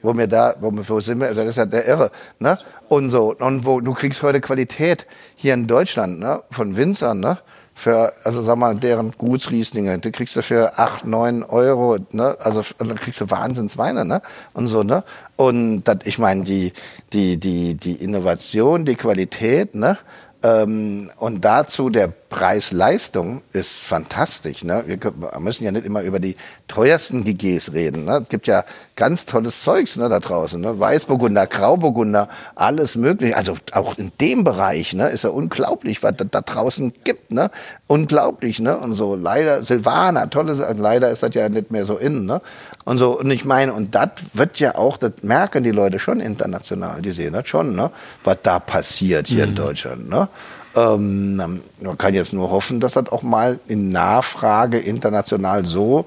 [0.02, 2.58] Wo wir da, wo, wo sind wir, das ist ja der Irre, ne?
[2.90, 6.42] Und so, und wo, du kriegst heute Qualität hier in Deutschland, ne?
[6.50, 7.38] Von Winzern, ne?
[7.82, 12.38] Für, also sag mal, deren Gutsrieslinge, die kriegst du für 8, 9 Euro, ne?
[12.40, 14.22] Also dann kriegst du Wahnsinnsweine, ne?
[14.54, 15.04] Und so, ne?
[15.36, 16.74] Und das, ich meine, die,
[17.12, 19.98] die, die, die Innovation, die Qualität, ne?
[20.44, 24.64] Ähm, und dazu der Preis-Leistung ist fantastisch.
[24.64, 24.86] Ne?
[24.88, 24.98] Wir
[25.40, 26.38] müssen ja nicht immer über die
[26.70, 28.06] teuersten GGs reden.
[28.06, 28.22] Ne?
[28.24, 28.64] Es gibt ja
[28.96, 30.60] ganz tolles Zeugs ne, da draußen.
[30.60, 30.80] Ne?
[30.80, 33.36] Weißburgunder, Grauburgunder, alles mögliche.
[33.36, 37.34] Also auch in dem Bereich ne, ist ja unglaublich, was da, da draußen gibt.
[37.34, 37.52] Ne?
[37.88, 38.62] Unglaublich.
[38.62, 38.78] Ne?
[38.78, 40.78] Und so leider, Silvaner, tolle Sachen.
[40.78, 42.26] Leider ist das ja nicht mehr so in.
[42.26, 42.42] Ne?
[42.86, 46.22] Und so, und ich meine, und das wird ja auch, das merken die Leute schon
[46.22, 47.02] international.
[47.02, 47.92] Die sehen das schon, ne?
[48.24, 50.08] was da passiert hier in Deutschland.
[50.08, 50.30] Ne?
[50.76, 51.62] Ähm, man
[51.98, 56.06] kann jetzt nur hoffen, dass das auch mal in Nachfrage international so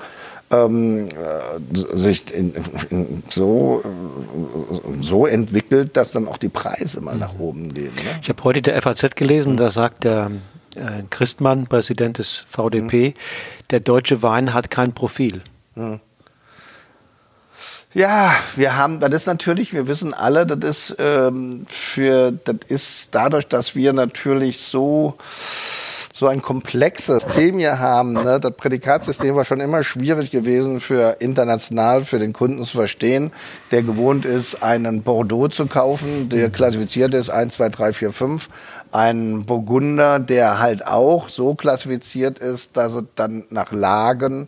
[0.51, 2.55] ähm, äh, sich in,
[2.91, 7.93] in, so, äh, so entwickelt, dass dann auch die Preise mal nach oben gehen.
[7.95, 8.19] Ne?
[8.23, 10.31] Ich habe heute der FAZ gelesen, da sagt der
[10.77, 13.15] äh, Christmann, Präsident des VDP,
[13.71, 15.43] der deutsche Wein hat kein Profil.
[17.95, 23.15] Ja, wir haben, das ist natürlich, wir wissen alle, das ist ähm, für, das ist
[23.15, 25.17] dadurch, dass wir natürlich so
[26.17, 28.13] so ein komplexes System hier haben.
[28.13, 28.39] Ne?
[28.39, 33.33] Das Prädikatsystem war schon immer schwierig gewesen für international, für den Kunden zu verstehen,
[33.73, 38.49] der gewohnt ist, einen Bordeaux zu kaufen, der klassifiziert ist 1, 2, 3, 4, 5.
[38.93, 44.47] Ein Burgunder, der halt auch so klassifiziert ist, dass es dann nach Lagen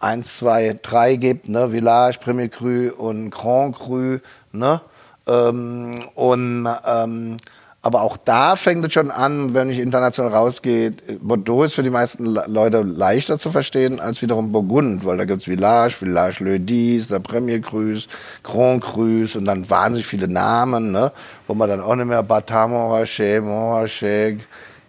[0.00, 1.70] 1, 2, 3 gibt, ne?
[1.70, 4.18] Village, Premier Cru und Grand Cru,
[4.52, 4.80] ne?
[5.28, 7.36] Ähm, und ähm,
[7.82, 10.92] aber auch da fängt es schon an, wenn ich international rausgehe.
[11.22, 15.24] Bordeaux ist für die meisten Le- Leute leichter zu verstehen als wiederum Burgund, weil da
[15.24, 18.06] gibt's Village, Village Le Dix, der Premier Crus,
[18.42, 21.10] Grand Crus und dann wahnsinnig viele Namen, ne?
[21.46, 24.40] wo man dann auch nicht mehr Batin Montrachet, Montrachet,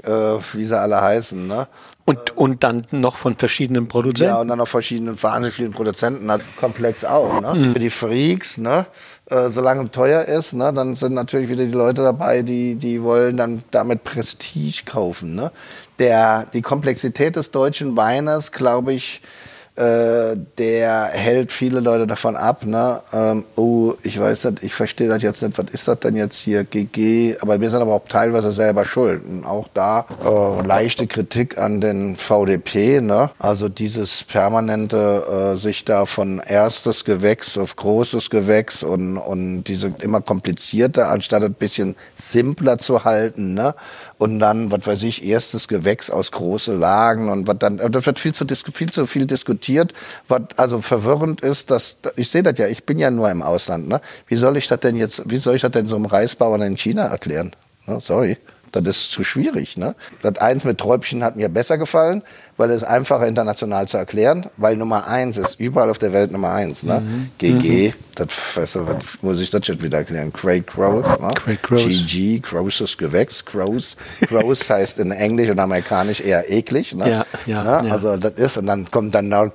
[0.03, 0.09] äh,
[0.53, 1.47] wie sie alle heißen.
[1.47, 1.67] Ne?
[2.05, 4.35] Und, und dann noch von verschiedenen Ja, Produzenten.
[4.37, 7.41] und dann noch verschiedene, wahnsinnig vielen Produzenten, hat komplex auch.
[7.41, 7.73] Ne?
[7.73, 8.87] Für die Freaks, ne?
[9.27, 10.73] äh, solange es teuer ist, ne?
[10.73, 15.35] dann sind natürlich wieder die Leute dabei, die, die wollen dann damit Prestige kaufen.
[15.35, 15.51] Ne?
[15.99, 19.21] Der, die Komplexität des deutschen Weines, glaube ich,
[19.75, 23.01] äh, der hält viele Leute davon ab, ne?
[23.13, 26.37] Ähm, oh, ich weiß das, ich verstehe das jetzt nicht, was ist das denn jetzt
[26.37, 27.37] hier, GG?
[27.39, 29.23] Aber wir sind aber auch teilweise selber schuld.
[29.25, 33.29] Und auch da äh, leichte Kritik an den VDP, ne?
[33.39, 39.93] Also dieses permanente äh, sich da von erstes Gewächs auf großes Gewächs und, und diese
[40.01, 43.73] immer komplizierter, anstatt ein bisschen simpler zu halten, ne?
[44.21, 48.19] Und dann, was weiß ich, erstes Gewächs aus große Lagen und was dann, da wird
[48.19, 49.95] viel zu, viel zu viel diskutiert,
[50.27, 53.87] was also verwirrend ist, dass, ich sehe das ja, ich bin ja nur im Ausland,
[53.87, 53.99] ne?
[54.27, 56.77] Wie soll ich das denn jetzt, wie soll ich das denn so einem Reisbauern in
[56.77, 57.55] China erklären?
[57.87, 57.99] Ne?
[57.99, 58.37] Sorry.
[58.71, 59.75] Das ist zu schwierig.
[59.75, 59.95] Ne?
[60.21, 62.21] Das eins mit Träubchen hat mir besser gefallen,
[62.61, 66.51] weil es einfacher international zu erklären, weil Nummer eins ist überall auf der Welt Nummer
[66.51, 66.83] eins.
[66.83, 67.01] Ne?
[67.01, 67.31] Mhm.
[67.39, 67.93] GG, mhm.
[68.13, 70.31] das weißt du, was muss ich das schon wieder erklären?
[70.31, 71.19] Great Growth.
[71.19, 71.29] Ne?
[71.33, 71.87] Great Growth.
[71.87, 73.97] GG, großes Gewächs, gross.
[74.27, 76.93] Gross heißt in Englisch und Amerikanisch eher eklig.
[76.93, 77.09] Ne?
[77.09, 77.87] Ja, ja, ne?
[77.87, 77.93] ja.
[77.93, 79.53] Also das ist, und dann kommt dann noch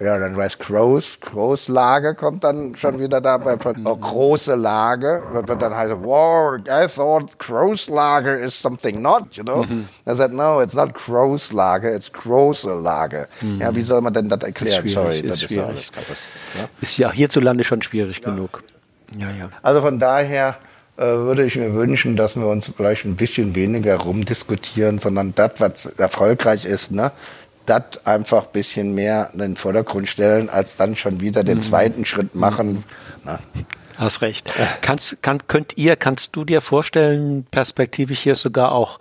[0.00, 3.56] ja, dann weiß Groß, Großlage kommt dann schon wieder dabei.
[3.84, 9.62] Oh, große Lage wird dann halt, wow, I thought Großlage is something not, you know.
[9.62, 9.86] Mhm.
[10.06, 13.28] I said, no, it's not Großlage, it's große Lage.
[13.40, 13.60] Mhm.
[13.60, 14.84] Ja, wie soll man denn das erklären?
[14.84, 15.76] Ist Sorry, ist das schwierig.
[15.76, 16.26] ist alles
[16.58, 16.68] ja?
[16.80, 18.30] Ist ja hierzulande schon schwierig ja.
[18.30, 18.64] genug.
[19.16, 19.48] Ja, ja.
[19.62, 20.56] Also von daher
[20.96, 25.52] äh, würde ich mir wünschen, dass wir uns vielleicht ein bisschen weniger rumdiskutieren, sondern das,
[25.58, 27.12] was erfolgreich ist, ne,
[27.66, 31.62] das einfach ein bisschen mehr in den Vordergrund stellen, als dann schon wieder den mhm.
[31.62, 32.84] zweiten Schritt machen.
[33.24, 33.38] Na.
[33.96, 34.52] Hast recht.
[34.80, 38.98] Kannst, kann, könnt ihr, kannst du dir vorstellen, perspektivisch hier sogar auch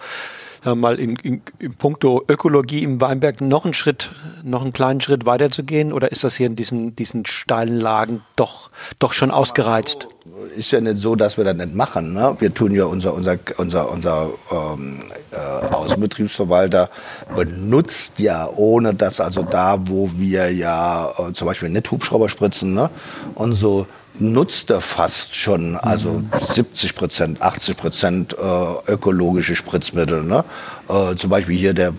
[0.65, 4.11] mal in, in, in puncto Ökologie im Weinberg noch einen Schritt,
[4.43, 5.91] noch einen kleinen Schritt weiter zu gehen?
[5.91, 8.69] Oder ist das hier in diesen, diesen steilen Lagen doch,
[8.99, 10.07] doch schon ausgereizt?
[10.55, 12.13] Ist ja nicht so, dass wir das nicht machen.
[12.13, 12.35] Ne?
[12.39, 14.99] Wir tun ja unser, unser, unser, unser ähm,
[15.33, 16.89] äh, Außenbetriebsverwalter
[17.35, 22.73] benutzt ja, ohne dass also da, wo wir ja äh, zum Beispiel nicht Hubschrauber spritzen
[22.73, 22.89] ne?
[23.35, 23.87] und so
[24.19, 30.23] nutzt er fast schon, also 70 Prozent, 80 Prozent äh, ökologische Spritzmittel.
[30.23, 30.43] Ne?
[30.87, 31.93] Äh, zum Beispiel hier der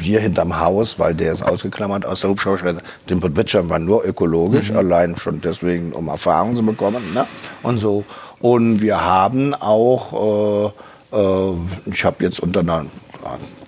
[0.00, 2.74] hier hinterm Haus, weil der ist ausgeklammert aus der Hubschrauber,
[3.08, 4.76] den Podwitscher war nur ökologisch, mhm.
[4.76, 7.02] allein schon deswegen, um Erfahrung zu bekommen.
[7.14, 7.26] Ne?
[7.62, 8.04] Und so.
[8.40, 10.72] Und wir haben auch, äh,
[11.14, 12.86] äh, ich habe jetzt unter einer,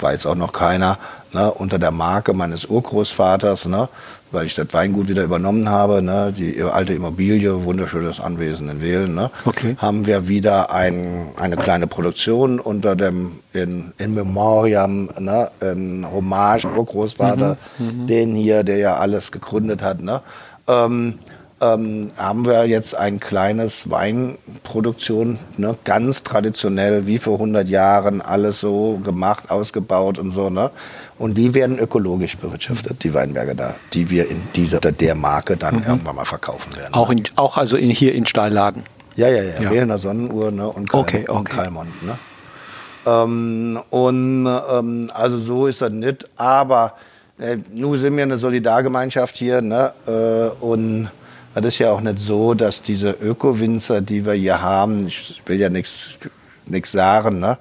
[0.01, 0.99] weiß auch noch keiner,
[1.33, 3.89] ne, unter der Marke meines Urgroßvaters, ne,
[4.33, 9.15] weil ich das Weingut wieder übernommen habe, ne, die alte Immobilie, wunderschönes Anwesen in Wählen,
[9.15, 9.77] ne, okay.
[9.79, 16.67] haben wir wieder ein, eine kleine Produktion unter dem in, in Memoriam, ne, in Hommage,
[16.67, 20.23] Urgroßvater, mhm, mhm, den hier, der ja alles gegründet hat, ne,
[20.69, 21.19] ähm,
[21.61, 28.61] ähm, haben wir jetzt ein kleines Weinproduktion, ne, ganz traditionell, wie vor 100 Jahren, alles
[28.61, 30.71] so gemacht, ausgebaut und so, ne.
[31.19, 35.77] Und die werden ökologisch bewirtschaftet, die Weinberge da, die wir in dieser der Marke dann
[35.77, 35.85] mhm.
[35.87, 36.93] irgendwann mal verkaufen werden.
[36.93, 38.83] Auch, in, auch also in, hier in Steillagen?
[39.17, 39.71] Ja, ja, ja, ja.
[39.71, 41.39] Wählener Sonnenuhr ne, und, Kalm, okay, okay.
[41.39, 42.03] und Kalmont.
[42.05, 42.19] Ne?
[43.07, 46.95] Ähm, und ähm, also so ist das nicht, aber
[47.39, 51.09] äh, nun sind wir eine Solidargemeinschaft hier ne, äh, und
[51.61, 55.59] das ist ja auch nicht so, dass diese Öko-Winzer, die wir hier haben, ich will
[55.59, 56.19] ja nichts
[56.93, 57.59] sagen, ne,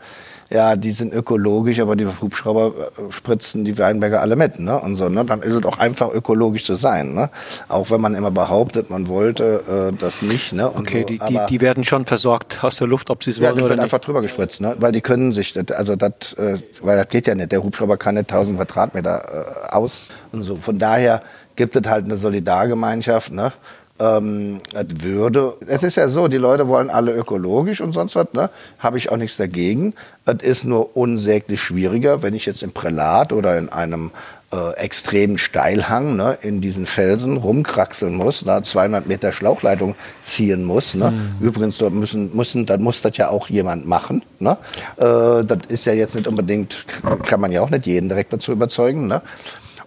[0.51, 4.80] ja, die sind ökologisch, aber die Hubschrauber äh, spritzen die Weinberger alle mit, ne?
[4.80, 5.26] Und so, ne?
[5.26, 7.31] Dann ist es auch einfach ökologisch zu sein, ne?
[7.67, 10.69] Auch wenn man immer behauptet, man wollte äh, das nicht, ne?
[10.69, 11.07] Und okay, so.
[11.07, 13.76] die, die, die, werden schon versorgt aus der Luft, ob sie es ja, wollen oder
[13.76, 13.84] nicht.
[13.84, 14.76] einfach drüber gespritzt, ne?
[14.80, 17.51] Weil die können sich, also das, äh, weil das geht ja nicht.
[17.51, 20.57] Der Hubschrauber kann nicht 1000 Quadratmeter äh, aus und so.
[20.57, 21.23] Von daher
[21.55, 23.51] gibt es halt eine Solidargemeinschaft, ne?
[23.99, 25.53] Ähm, würde.
[25.67, 28.49] Es ist ja so, die Leute wollen alle ökologisch und sonst was, ne?
[28.80, 29.93] Habe ich auch nichts dagegen.
[30.26, 34.11] Es ist nur unsäglich schwieriger, wenn ich jetzt im Prälat oder in einem
[34.55, 40.93] äh, extremen Steilhang ne, in diesen Felsen rumkraxeln muss, ne, 200 Meter Schlauchleitung ziehen muss.
[40.93, 41.11] Ne.
[41.11, 41.45] Mhm.
[41.45, 44.23] Übrigens, dort müssen, müssen, dann muss das ja auch jemand machen.
[44.39, 44.57] Ne.
[44.97, 46.85] Äh, das ist ja jetzt nicht unbedingt,
[47.23, 49.07] kann man ja auch nicht jeden direkt dazu überzeugen.
[49.07, 49.22] Ne.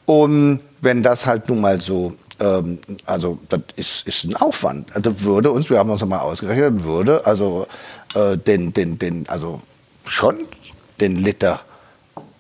[0.06, 4.94] Und wenn das halt nun mal so ähm, also das ist, ist ein Aufwand.
[4.94, 7.66] Also würde uns, wir haben uns mal ausgerechnet, würde also
[8.15, 9.60] äh, den, den, den, also
[10.05, 10.47] schon
[11.01, 11.60] den Liter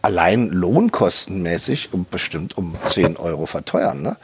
[0.02, 4.02] allein lohnkostenmäßig um bestimmt um 10 Euro verteuern.
[4.02, 4.16] Ne?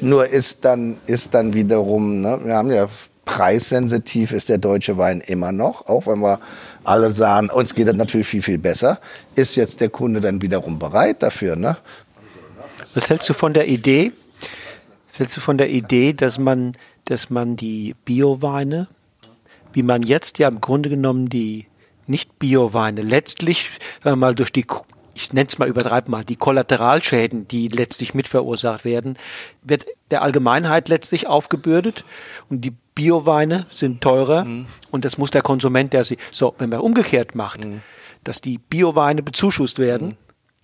[0.00, 2.88] Nur ist dann, ist dann wiederum, ne, wir haben ja
[3.24, 6.40] preissensitiv ist der deutsche Wein immer noch, auch wenn wir
[6.84, 9.00] alle sagen, uns geht das natürlich viel, viel besser,
[9.34, 11.56] ist jetzt der Kunde dann wiederum bereit dafür.
[11.56, 11.76] Ne?
[12.94, 14.12] Was hältst du von der Idee,
[15.18, 16.72] hältst du von der Idee, dass man,
[17.06, 18.88] dass man die Bioweine,
[19.72, 21.66] wie man jetzt ja im Grunde genommen die
[22.06, 23.70] nicht Bioweine letztlich,
[24.02, 24.66] sagen wir mal, durch die
[25.14, 29.16] ich nenne es mal übertreib mal, die Kollateralschäden, die letztlich mitverursacht werden,
[29.62, 32.04] wird der Allgemeinheit letztlich aufgebürdet
[32.50, 34.66] und die Bioweine sind teurer mhm.
[34.90, 37.82] und das muss der Konsument, der sie, so, wenn man umgekehrt macht, mhm.
[38.24, 40.16] dass die Bioweine bezuschusst werden, mhm.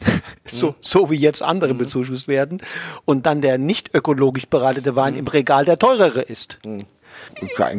[0.46, 0.74] so, mhm.
[0.80, 1.78] so wie jetzt andere mhm.
[1.78, 2.62] bezuschusst werden
[3.04, 5.20] und dann der nicht ökologisch bereitete Wein mhm.
[5.20, 6.58] im Regal der teurere ist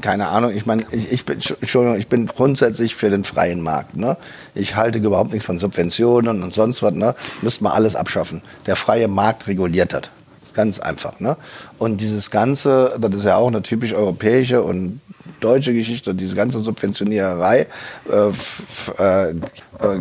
[0.01, 3.95] keine Ahnung, ich meine, ich, ich, bin, Entschuldigung, ich bin grundsätzlich für den freien Markt.
[3.95, 4.17] Ne?
[4.55, 6.93] Ich halte überhaupt nichts von Subventionen und sonst was.
[6.93, 7.15] Ne?
[7.41, 8.41] Müsste man alles abschaffen.
[8.65, 10.09] Der freie Markt reguliert hat.
[10.53, 11.19] Ganz einfach.
[11.19, 11.37] Ne?
[11.77, 14.99] Und dieses Ganze, das ist ja auch eine typisch europäische und
[15.43, 17.67] deutsche Geschichte, diese ganze Subventioniererei
[18.09, 18.29] äh,
[18.97, 19.33] äh,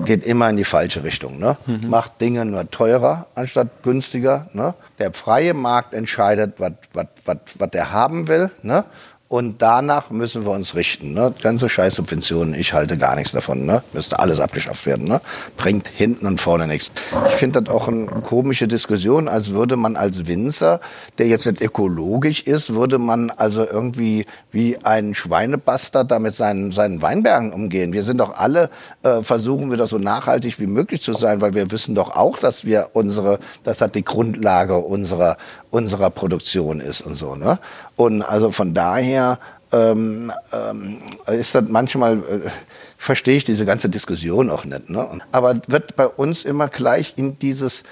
[0.04, 1.38] geht immer in die falsche Richtung.
[1.38, 1.56] Ne?
[1.66, 1.88] Mhm.
[1.88, 4.48] Macht Dinge nur teurer anstatt günstiger.
[4.52, 4.74] Ne?
[4.98, 8.50] Der freie Markt entscheidet, was er haben will.
[8.62, 8.84] Ne?
[9.32, 11.14] Und danach müssen wir uns richten.
[11.14, 11.32] Ne?
[11.40, 13.64] Ganze Scheißsubventionen, ich halte gar nichts davon.
[13.64, 13.84] Ne?
[13.92, 15.06] Müsste alles abgeschafft werden.
[15.06, 15.20] Ne?
[15.56, 16.90] Bringt hinten und vorne nichts.
[17.28, 20.80] Ich finde das auch eine komische Diskussion, als würde man als Winzer,
[21.18, 26.72] der jetzt nicht ökologisch ist, würde man also irgendwie wie ein Schweinebastard da mit seinen,
[26.72, 27.92] seinen Weinbergen umgehen.
[27.92, 28.68] Wir sind doch alle,
[29.04, 32.36] äh, versuchen wir doch so nachhaltig wie möglich zu sein, weil wir wissen doch auch,
[32.38, 35.36] dass wir unsere, dass das die Grundlage unserer,
[35.70, 37.34] unserer Produktion ist und so.
[37.36, 37.58] Ne?
[37.96, 39.38] Und also von daher
[39.72, 42.50] ähm, ähm, ist das manchmal, äh,
[42.98, 44.90] verstehe ich diese ganze Diskussion auch nicht.
[44.90, 45.20] Ne?
[45.30, 47.84] Aber wird bei uns immer gleich in dieses,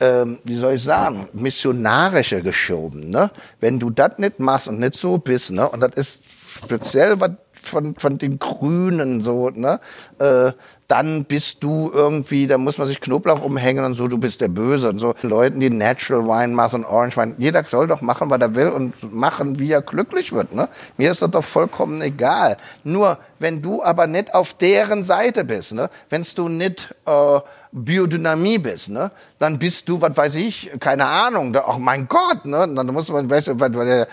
[0.00, 3.10] ähm, wie soll ich sagen, missionarische geschoben.
[3.10, 3.30] Ne?
[3.60, 5.68] Wenn du das nicht machst und nicht so bist, ne?
[5.68, 6.24] und das ist
[6.64, 7.32] speziell was
[7.66, 9.80] von, von den Grünen so, ne?
[10.18, 10.52] Äh,
[10.88, 14.48] dann bist du irgendwie, da muss man sich Knoblauch umhängen und so, du bist der
[14.48, 15.14] Böse und so.
[15.22, 18.68] Leuten, die Natural Wine machen und Orange Wine, jeder soll doch machen, was er will
[18.68, 20.54] und machen, wie er glücklich wird.
[20.54, 20.68] Ne?
[20.96, 22.56] Mir ist das doch vollkommen egal.
[22.84, 25.90] Nur, wenn du aber nicht auf deren Seite bist, ne?
[26.08, 27.40] wenn du nicht äh,
[27.72, 29.10] Biodynamie bist, ne?
[29.38, 32.68] dann bist du, was weiß ich, keine Ahnung, da, oh mein Gott, ne?
[32.74, 34.06] dann muss man, weißt du, äh,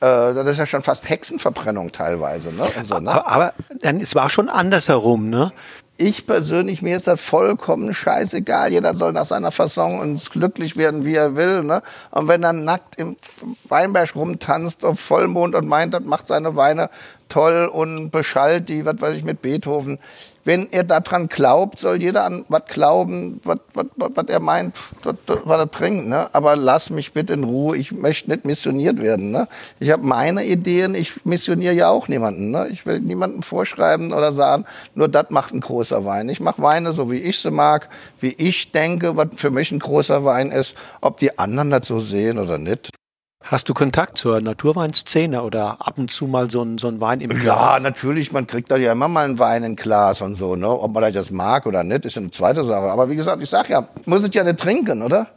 [0.00, 2.52] das ist ja schon fast Hexenverbrennung teilweise.
[2.52, 2.64] Ne?
[2.82, 3.10] So, ne?
[3.10, 5.52] Aber, aber es war schon andersherum, ne?
[5.98, 8.70] Ich persönlich, mir ist das vollkommen scheißegal.
[8.72, 11.62] Jeder soll nach seiner Fasson uns glücklich werden, wie er will.
[11.62, 11.82] Ne?
[12.10, 13.16] Und wenn er nackt im
[13.68, 16.90] Weinberg rumtanzt auf Vollmond und meint, das macht seine Weine
[17.28, 19.98] toll und beschallt die, was weiß ich, mit Beethoven
[20.46, 23.58] wenn er daran glaubt, soll jeder an was glauben, was,
[24.28, 26.06] er meint, was er bringt.
[26.06, 26.32] Ne?
[26.32, 27.76] Aber lass mich bitte in Ruhe.
[27.76, 29.32] Ich möchte nicht missioniert werden.
[29.32, 29.48] Ne?
[29.80, 30.94] Ich habe meine Ideen.
[30.94, 32.52] Ich missioniere ja auch niemanden.
[32.52, 32.68] Ne?
[32.70, 36.28] Ich will niemandem vorschreiben oder sagen, nur das macht ein großer Wein.
[36.28, 37.88] Ich mache Weine so, wie ich sie mag,
[38.20, 40.76] wie ich denke, was für mich ein großer Wein ist.
[41.00, 42.90] Ob die anderen das so sehen oder nicht.
[43.48, 47.20] Hast du Kontakt zur Naturweinszene oder ab und zu mal so ein, so ein Wein
[47.20, 47.44] im Glas?
[47.44, 50.68] Ja, natürlich, man kriegt da ja immer mal einen Wein in Glas und so, ne?
[50.68, 52.90] Ob man das mag oder nicht, ist eine zweite Sache.
[52.90, 55.28] Aber wie gesagt, ich sag ja, muss es ja nicht trinken, oder?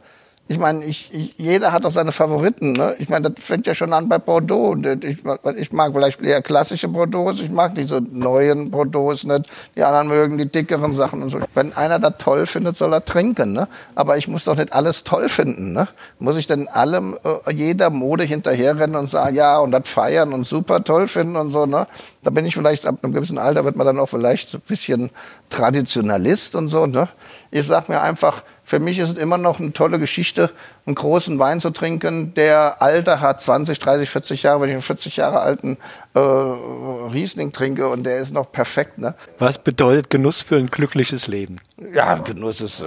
[0.50, 2.72] Ich meine, ich, ich, jeder hat doch seine Favoriten.
[2.72, 2.96] Ne?
[2.98, 4.74] Ich meine, das fängt ja schon an bei Bordeaux.
[5.00, 5.18] Ich,
[5.56, 9.48] ich mag vielleicht eher klassische Bordeaux, ich mag diese neuen Bordeaux nicht.
[9.76, 11.38] Die anderen mögen die dickeren Sachen und so.
[11.54, 13.52] Wenn einer das toll findet, soll er trinken.
[13.52, 13.68] Ne?
[13.94, 15.72] Aber ich muss doch nicht alles toll finden.
[15.72, 15.86] Ne?
[16.18, 20.42] Muss ich denn allem, äh, jeder Mode hinterherrennen und sagen, ja, und das feiern und
[20.42, 21.64] super toll finden und so.
[21.64, 21.86] Ne?
[22.24, 24.62] Da bin ich vielleicht, ab einem gewissen Alter wird man dann auch vielleicht so ein
[24.66, 25.10] bisschen
[25.48, 26.86] Traditionalist und so.
[26.86, 27.06] Ne?
[27.52, 30.52] Ich sag mir einfach, für mich ist es immer noch eine tolle Geschichte,
[30.90, 34.60] einen großen Wein zu trinken, der Alter hat, 20, 30, 40 Jahre.
[34.60, 35.78] Wenn ich einen 40 Jahre alten
[36.14, 38.98] äh, Riesling trinke und der ist noch perfekt.
[38.98, 39.14] Ne?
[39.38, 41.60] Was bedeutet Genuss für ein glückliches Leben?
[41.94, 42.86] Ja, Genuss ist äh,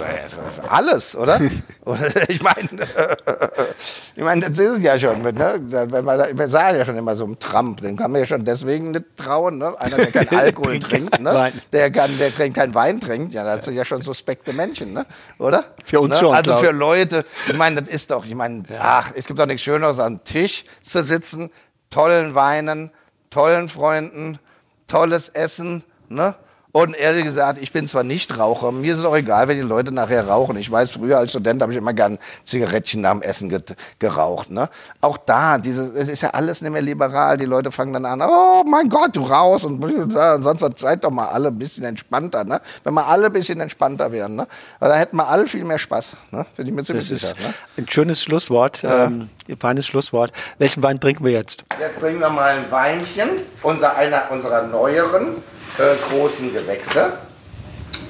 [0.68, 1.40] alles, oder?
[2.28, 2.68] ich meine,
[4.14, 5.22] ich meine, das ist es ja schon.
[5.22, 5.58] Ne?
[5.62, 8.44] Wenn man, wir sagen ja schon immer so ein Trump, den kann man ja schon
[8.44, 9.58] deswegen nicht trauen.
[9.58, 9.74] Ne?
[9.80, 11.52] Einer, der kein Alkohol trinkt, ne?
[11.72, 15.06] der, kann, der kein Wein trinkt, ja, das sind ja schon suspekte Menschen, ne?
[15.38, 15.64] oder?
[15.86, 16.20] Für uns ne?
[16.20, 16.34] schon.
[16.34, 18.78] Also für Leute, ich meine, das ist doch, ich meine, ja.
[18.80, 21.50] ach, es gibt doch nichts Schöneres, am Tisch zu sitzen,
[21.90, 22.90] tollen Weinen,
[23.30, 24.38] tollen Freunden,
[24.86, 26.34] tolles Essen, ne?
[26.76, 29.62] Und ehrlich gesagt, ich bin zwar nicht Raucher, mir ist es auch egal, wenn die
[29.62, 30.56] Leute nachher rauchen.
[30.56, 33.62] Ich weiß, früher als Student habe ich immer gern Zigarettchen nach dem Essen
[34.00, 34.50] geraucht.
[34.50, 34.68] Ne?
[35.00, 37.36] Auch da, dieses, es ist ja alles nicht mehr liberal.
[37.36, 40.10] Die Leute fangen dann an, oh mein Gott, du rauchst und, und
[40.42, 40.72] sonst was.
[40.78, 42.42] Seid doch mal alle ein bisschen entspannter.
[42.42, 42.60] Ne?
[42.82, 44.48] Wenn wir alle ein bisschen entspannter wären, ne?
[44.80, 46.16] Weil dann hätten wir alle viel mehr Spaß.
[46.32, 46.44] Ne?
[46.56, 47.34] Bin ich mir ziemlich das sicher.
[47.40, 47.54] Ne?
[47.76, 49.04] Ein schönes Schlusswort, ja.
[49.04, 50.32] ähm, ein feines Schlusswort.
[50.58, 51.62] Welchen Wein trinken wir jetzt?
[51.78, 53.28] Jetzt trinken wir mal ein Weinchen,
[53.62, 55.36] unser, einer unserer neueren
[55.78, 57.14] äh, großen Gewächse.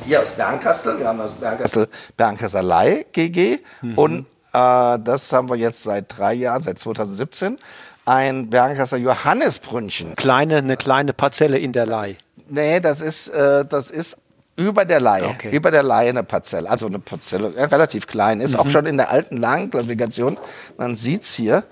[0.05, 3.99] Hier aus Bernkastel, wir haben aus Bernkastel Bernkastelei GG mhm.
[3.99, 4.21] und
[4.53, 7.59] äh, das haben wir jetzt seit drei Jahren, seit 2017,
[8.05, 10.15] ein Bernkastel Johannesbrünnchen.
[10.17, 12.17] Kleine, eine kleine Parzelle in der Leih.
[12.49, 14.19] Nee, das ist, äh, das ist
[14.57, 15.51] Über der Laie, Okay.
[15.51, 18.61] über der Laie eine Parzelle, also eine Parzelle, ja, relativ klein, ist Mhm.
[18.61, 20.39] auch schon in der alten Lagenklassifikation,
[20.77, 21.65] man sieht's hier.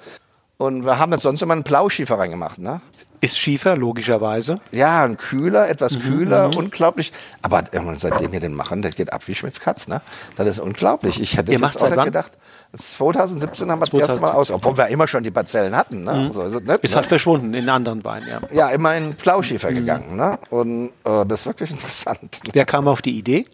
[0.57, 2.81] Und wir haben jetzt sonst immer einen Blauschiefer reingemacht, ne?
[3.23, 4.61] Ist Schiefer, logischerweise.
[4.73, 7.13] Ja, ein kühler, etwas Mhm, kühler, unglaublich.
[7.41, 7.63] Aber
[7.95, 10.03] seitdem wir den machen, das geht ab wie Schmitz Katz, ne?
[10.37, 11.21] Das ist unglaublich.
[11.21, 12.33] Ich hätte Ihr jetzt auch nicht gedacht.
[12.73, 14.37] Das ist 2017 haben wir das erste Mal 2017.
[14.41, 16.31] aus, obwohl wir immer schon die Parzellen hatten, ne?
[16.33, 16.97] So ist es nicht, Ist ne?
[16.97, 18.41] halt verschwunden in anderen Weinen, ja.
[18.53, 19.75] Ja, immer in Blauschiefer Mhm.
[19.75, 20.39] gegangen, ne?
[20.51, 22.41] Und äh, das ist wirklich interessant.
[22.53, 23.47] Wer kam auf die Idee?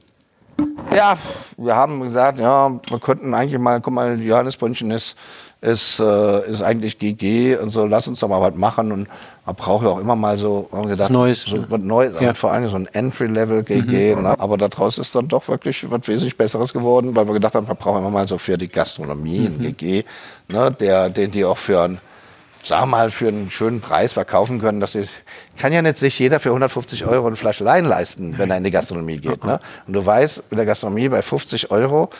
[0.94, 1.18] Ja,
[1.58, 5.16] wir haben gesagt, ja, wir könnten eigentlich mal, guck mal, Johannesbrönnchen ist,
[5.60, 8.92] ist, äh, ist eigentlich GG und so, lass uns doch mal was machen.
[8.92, 9.08] Und
[9.44, 11.66] man braucht ja auch immer mal so, haben wir gedacht, Was Neues, so ne?
[11.68, 12.34] was Neues, Ja.
[12.34, 14.14] vor allem so ein Entry-Level GG.
[14.14, 14.38] Ne?
[14.38, 17.74] Aber daraus ist dann doch wirklich was wesentlich Besseres geworden, weil wir gedacht haben, wir
[17.74, 20.04] brauchen immer mal so für die Gastronomie einen GG,
[20.48, 20.70] ne?
[20.70, 22.00] der, den die auch für ein
[22.62, 24.80] sag mal, für einen schönen Preis verkaufen können.
[24.80, 25.08] Dass ich,
[25.56, 28.64] kann ja nicht sich jeder für 150 Euro eine Flasche Wein leisten, wenn er in
[28.64, 29.44] die Gastronomie geht.
[29.44, 29.58] Ne?
[29.86, 32.10] Und du weißt, in der Gastronomie bei 50 Euro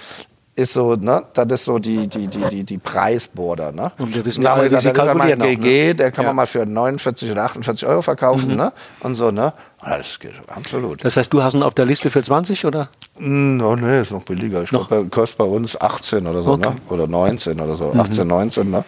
[0.59, 3.73] ist so, ne, das ist so die, die, die, die, die Preisborder.
[3.73, 3.93] Ne?
[3.99, 5.95] Und wir wissen wir alle, wie gesagt, sie das ist einmal ein kalkulieren GG, ne?
[5.95, 6.29] der kann Ja.
[6.31, 8.57] man mal für 49 oder 48 Euro verkaufen.
[8.57, 8.73] Ne?
[9.01, 9.53] Und so, ne?
[9.81, 11.05] Und das geht absolut.
[11.05, 12.89] Das heißt, du hast ihn auf der Liste für 20 oder?
[13.19, 14.63] Mm, Oh nee, ist noch billiger.
[14.63, 16.71] Ich glaube, der kostet bei uns 18 oder so, Okay.
[16.71, 16.77] ne?
[16.89, 17.93] Oder 19 oder so.
[17.97, 18.85] 18, 19, ne?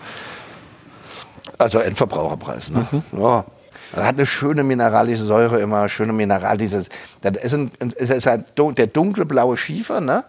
[1.58, 2.86] Also Endverbraucherpreis, ne?
[3.16, 3.44] Ja.
[3.92, 6.88] Das hat eine schöne mineralische Säure immer, schöne Mineral, dieses,
[7.22, 10.24] das ist, ein, ist halt der dunkle blaue Schiefer, ne?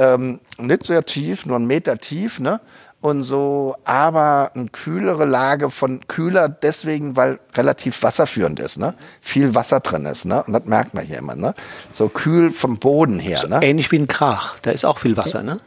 [0.00, 2.60] Ähm, nicht sehr tief, nur einen Meter tief, ne?
[3.02, 8.94] Und so, aber eine kühlere Lage von kühler deswegen, weil relativ wasserführend ist, ne?
[9.20, 10.42] Viel Wasser drin ist, ne?
[10.44, 11.54] Und das merkt man hier immer, ne?
[11.92, 13.60] So kühl vom Boden her, ne?
[13.62, 14.58] Ähnlich wie ein Krach.
[14.62, 15.60] Da ist auch viel Wasser, ne?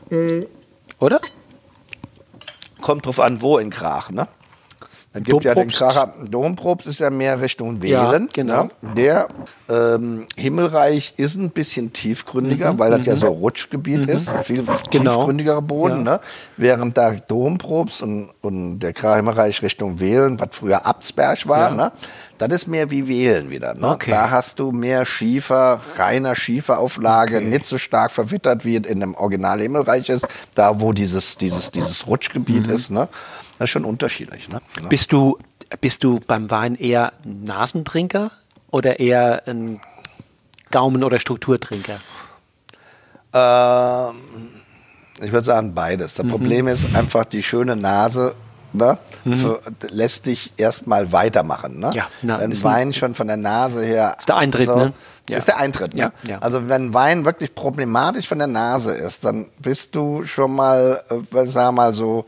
[0.98, 1.22] Oder?
[2.82, 4.28] Kommt drauf an, wo in Krach, ne?
[5.14, 5.70] Da gibt ja den.
[5.70, 8.24] Kracher, Domprobst ist ja mehr Richtung Wählen.
[8.24, 8.64] Ja, genau.
[8.64, 8.70] Ne?
[8.96, 9.28] Der
[9.70, 15.16] ähm, Himmelreich ist ein bisschen tiefgründiger, weil das ja so Rutschgebiet ist, viel Mhm, Genau.
[15.18, 16.06] tiefgründigerer Boden.
[16.06, 16.14] Ja.
[16.14, 16.20] Ne?
[16.58, 21.76] Während da Domprobst und, und der Kracher Himmelreich Richtung Wählen, was früher Absberg war, Ja.
[21.76, 21.92] ne?
[22.40, 23.76] das ist mehr wie Wählen wieder.
[23.76, 23.90] Ne?
[23.90, 24.10] Okay.
[24.12, 27.46] Da hast du mehr Schiefer, reiner Schieferauflage, Okay.
[27.46, 31.70] nicht so stark verwittert, wie es in dem Original Himmelreich ist, da wo dieses, dieses,
[31.72, 32.74] dieses Rutschgebiet Mhm.
[32.74, 32.90] ist.
[32.90, 33.08] Ne?
[33.60, 34.50] Das ist schon unterschiedlich.
[34.50, 34.62] Ne?
[34.90, 35.38] Bist du,
[35.82, 38.32] bist du beim Wein eher ein Nasentrinker
[38.72, 39.80] oder eher ein
[40.72, 42.00] Gaumen- oder Strukturtrinker?
[43.34, 44.16] Ähm,
[45.22, 46.18] ich würde sagen beides.
[46.18, 46.24] Mhm.
[46.24, 48.36] Das Problem ist einfach die schöne Nase.
[48.76, 49.62] Ne, für,
[49.92, 51.80] lässt dich erstmal weitermachen.
[51.80, 51.90] Ne?
[51.90, 51.94] Mhm.
[51.94, 54.16] Ja, na, wenn ist ein- Wein schon von der Nase her.
[54.18, 54.94] Ist der Eintritt, ne?
[55.30, 55.38] Ja.
[55.38, 56.00] Ist der Eintritt, ne?
[56.00, 56.40] Ja, ja.
[56.40, 61.04] Also wenn Wein wirklich problematisch von der Nase ist, dann bist du schon mal,
[61.36, 62.26] äh, sag mal so,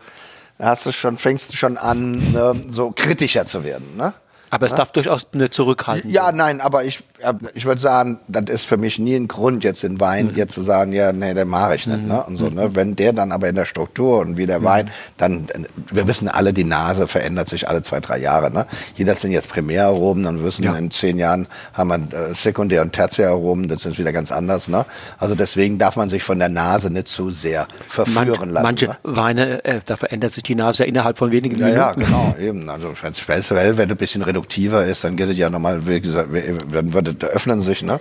[0.60, 3.96] hast du schon, fängst du schon an, ne, so kritischer zu werden.
[3.98, 4.14] Ne?
[4.56, 6.10] Aber es darf durchaus eine zurückhalten.
[6.10, 9.64] Ja, nein, aber ich, äh, ich würde sagen, das ist für mich nie ein Grund,
[9.64, 10.36] jetzt den Wein Mhm.
[10.36, 12.06] jetzt zu sagen, ja, nee, den mache ich nicht.
[12.08, 12.24] Ne?
[12.24, 12.74] Und so, ne?
[12.76, 14.64] Wenn der dann aber in der Struktur und wie der Mhm.
[14.66, 15.60] Wein, dann, äh,
[15.92, 18.50] wir wissen alle, die Nase verändert sich alle zwei, drei Jahre.
[18.52, 18.66] Ne?
[18.96, 20.76] Jeder sind jetzt Primäraromen, dann wissen Ja.
[20.76, 24.68] in zehn Jahren haben wir äh, Sekundär- und Tertiäraromen, das ist wieder ganz anders.
[24.70, 24.86] Ne?
[25.18, 28.64] Also deswegen darf man sich von der Nase nicht zu sehr verführen Man, lassen.
[28.64, 28.98] manche ne?
[29.04, 32.06] Weine, äh, da verändert sich die Nase ja innerhalb von wenigen Ja, ja, Minuten.
[32.06, 32.70] genau, eben.
[32.70, 36.30] Also speziell, wenn es ein bisschen reduktiver ist, dann geht es ja nochmal, wie gesagt,
[36.72, 38.00] dann wird es, öffnen sich, ne?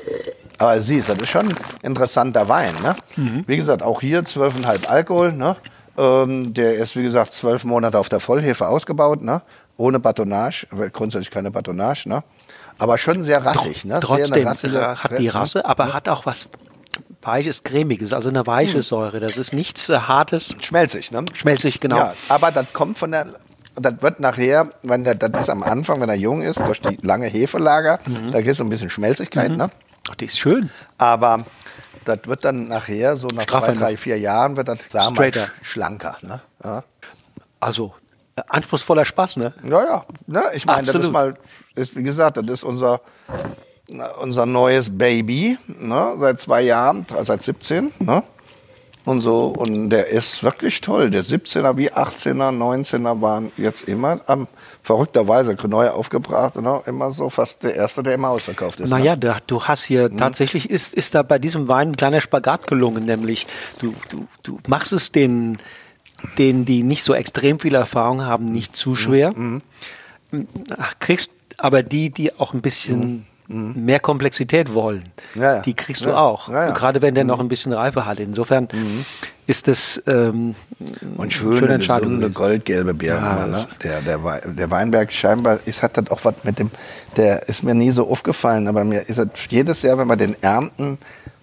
[0.59, 2.95] Aber siehst, das ist schon ein interessanter Wein, ne?
[3.17, 3.45] Mhm.
[3.47, 5.57] Wie gesagt, auch hier 12,5 Alkohol, ne?
[5.97, 9.43] Ähm, der ist, wie gesagt, zwölf Monate auf der Vollhefe ausgebaut, ne?
[9.77, 12.23] Ohne Batonnage, aber grundsätzlich keine Batonnage, ne?
[12.79, 14.01] Aber schon sehr rassig, ne?
[14.01, 16.49] Trotzdem rassige- hat die Rasse, aber hat auch was
[17.23, 19.19] weiches, cremiges, also eine weiche Säure.
[19.19, 21.25] Das ist nichts äh, hartes, Schmelzig, ne?
[21.35, 21.97] schmelzig, genau.
[21.97, 23.27] Ja, aber das kommt von der,
[23.77, 26.99] das wird nachher, wenn der, das ist am Anfang, wenn er jung ist, durch die
[27.03, 28.33] lange Hefelager, Mhm.
[28.33, 29.71] da gibt es ein bisschen Schmelzigkeit, ne?
[30.11, 30.71] Ach, die ist schön.
[30.99, 31.39] Aber
[32.05, 35.45] das wird dann nachher, so nach Straffer zwei, drei, vier Jahren, wird das, Straighter.
[35.45, 36.41] sch- schlanker, ne?
[36.63, 36.85] Ja,
[37.61, 37.95] Also
[38.37, 39.55] äh, anspruchsvoller Spaß, ne?
[39.67, 40.43] ja, ja ne?
[40.55, 41.35] ich meine, das ist mal,
[41.75, 43.01] ist, wie gesagt, das ist unser,
[44.21, 46.15] unser neues Baby, ne?
[46.19, 48.23] Seit zwei Jahren, seit 17, ne?
[49.05, 49.47] Und so.
[49.47, 51.11] Und der ist wirklich toll.
[51.11, 54.47] Der 17er wie 18er, 19er waren jetzt immer am
[54.83, 56.57] verrückterweise neu aufgebracht.
[56.57, 56.83] Ne?
[56.87, 58.91] Immer so fast der erste, der immer ausverkauft ist.
[58.91, 59.37] Naja, Ne?
[59.47, 60.17] du hast hier Mhm.
[60.19, 63.47] tatsächlich ist, ist da bei diesem Wein ein kleiner Spagat gelungen, nämlich
[63.81, 65.57] du, du, du machst es den,
[66.39, 68.75] denen, die nicht so extrem viel Erfahrung haben, nicht Mhm.
[68.75, 69.35] zu schwer.
[70.79, 75.05] Ach, kriegst aber die, die auch ein bisschen mehr Komplexität wollen,
[75.35, 75.61] Ja, ja.
[75.63, 76.17] die kriegst du Ja.
[76.19, 76.49] auch.
[76.49, 78.19] Gerade wenn der noch ein bisschen Reife hat.
[78.19, 78.69] Insofern
[79.47, 80.55] ist das ähm,
[81.19, 83.67] Und schöne, schöne Entscheidung gesunde, goldgelbe immer, ne?
[83.83, 86.71] der, der, Wei- der Weinberg scheinbar ist, hat das auch was mit dem,
[87.17, 90.35] der ist mir nie so aufgefallen, aber mir ist das jedes Jahr, wenn wir den
[90.43, 90.97] ernten,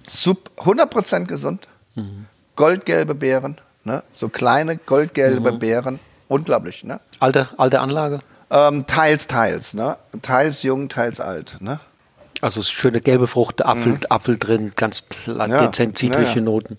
[0.04, 1.68] sub 100% gesund.
[1.96, 2.26] Mhm.
[2.56, 4.02] Goldgelbe Beeren, ne?
[4.12, 4.80] so kleine Mhm.
[4.86, 6.00] goldgelbe Beeren.
[6.28, 7.00] Unglaublich, ne?
[7.20, 8.22] alte, alte Anlage.
[8.50, 9.98] Ähm, teils, teils, ne?
[10.22, 11.80] Teils jung, teils alt, ne?
[12.42, 16.42] Also schöne gelbe Frucht, Apfel, Apfel drin, ganz Ja, dezent zitrische ja, ja.
[16.42, 16.78] Noten.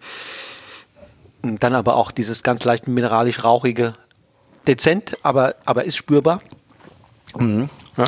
[1.42, 3.94] Und dann aber auch dieses ganz leicht mineralisch rauchige,
[4.66, 6.40] dezent, aber, aber ist spürbar.
[7.38, 7.68] Mhm.
[7.96, 8.04] Ja.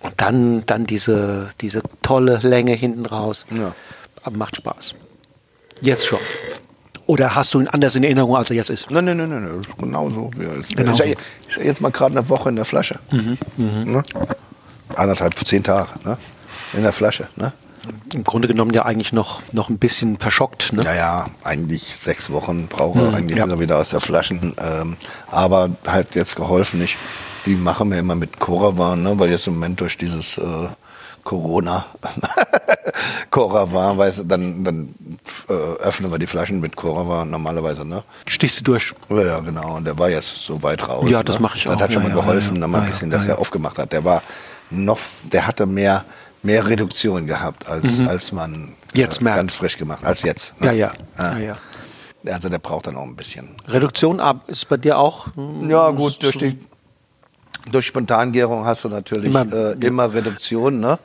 [0.00, 3.46] Und dann, dann diese, diese tolle Länge hinten raus.
[3.50, 3.74] Ja.
[4.24, 4.94] Aber macht Spaß.
[5.80, 6.20] Jetzt schon.
[7.06, 8.90] Oder hast du ihn anders in Erinnerung, als er jetzt ist?
[8.90, 10.30] Nein, nein, nein, nein, das ist genauso.
[10.36, 10.76] Wie er ist.
[10.76, 11.14] Genau Ist, ja,
[11.48, 11.60] so.
[11.60, 12.98] ja jetzt mal gerade eine Woche in der Flasche.
[13.56, 14.02] Ne?
[14.96, 16.16] Anderthalb, zehn Tage, ne?
[16.74, 17.52] In der Flasche, ne?
[18.14, 20.72] Im Grunde genommen ja eigentlich noch, noch ein bisschen verschockt.
[20.72, 20.84] Ne?
[20.84, 23.58] Ja, ja, eigentlich sechs Wochen brauche er eigentlich ja.
[23.58, 24.54] wieder aus der Flaschen.
[24.62, 24.96] Ähm,
[25.30, 26.96] aber halt jetzt geholfen nicht.
[27.44, 29.18] Die machen wir immer mit Coravan, ne?
[29.18, 30.68] weil jetzt im Moment durch dieses äh,
[31.24, 31.86] Corona
[33.30, 34.94] Coravan, weißt du, dann, dann
[35.48, 38.02] äh, öffnen wir die Flaschen mit Coravan normalerweise, ne?
[38.26, 38.94] Stichst du durch?
[39.08, 39.76] Ja, ja, genau.
[39.76, 41.08] Und der war jetzt so weit raus.
[41.08, 41.42] Ja, das ne?
[41.42, 41.80] mach ich Das auch.
[41.80, 43.34] hat schon Ja, mal ja, geholfen, ja, dann mal ein bisschen, ja, dass ja.
[43.34, 43.92] er aufgemacht hat.
[43.92, 44.22] Der war
[44.72, 44.98] noch,
[45.32, 46.04] der hatte mehr,
[46.42, 48.72] mehr Reduktion gehabt, als, als man Mhm.
[48.94, 49.36] Jetzt äh, merkt.
[49.38, 50.60] ganz frisch gemacht, als jetzt.
[50.60, 50.66] ne?
[50.68, 50.92] Ja, ja.
[51.18, 51.56] Ja, ja.
[52.32, 53.48] Also der braucht dann auch ein bisschen.
[53.66, 55.28] Reduktion ab ist bei dir auch?
[55.68, 56.58] Ja, gut, durch die
[57.70, 60.98] durch Spontangärung hast du natürlich Immer- immer, äh, immer Reduktion, ne?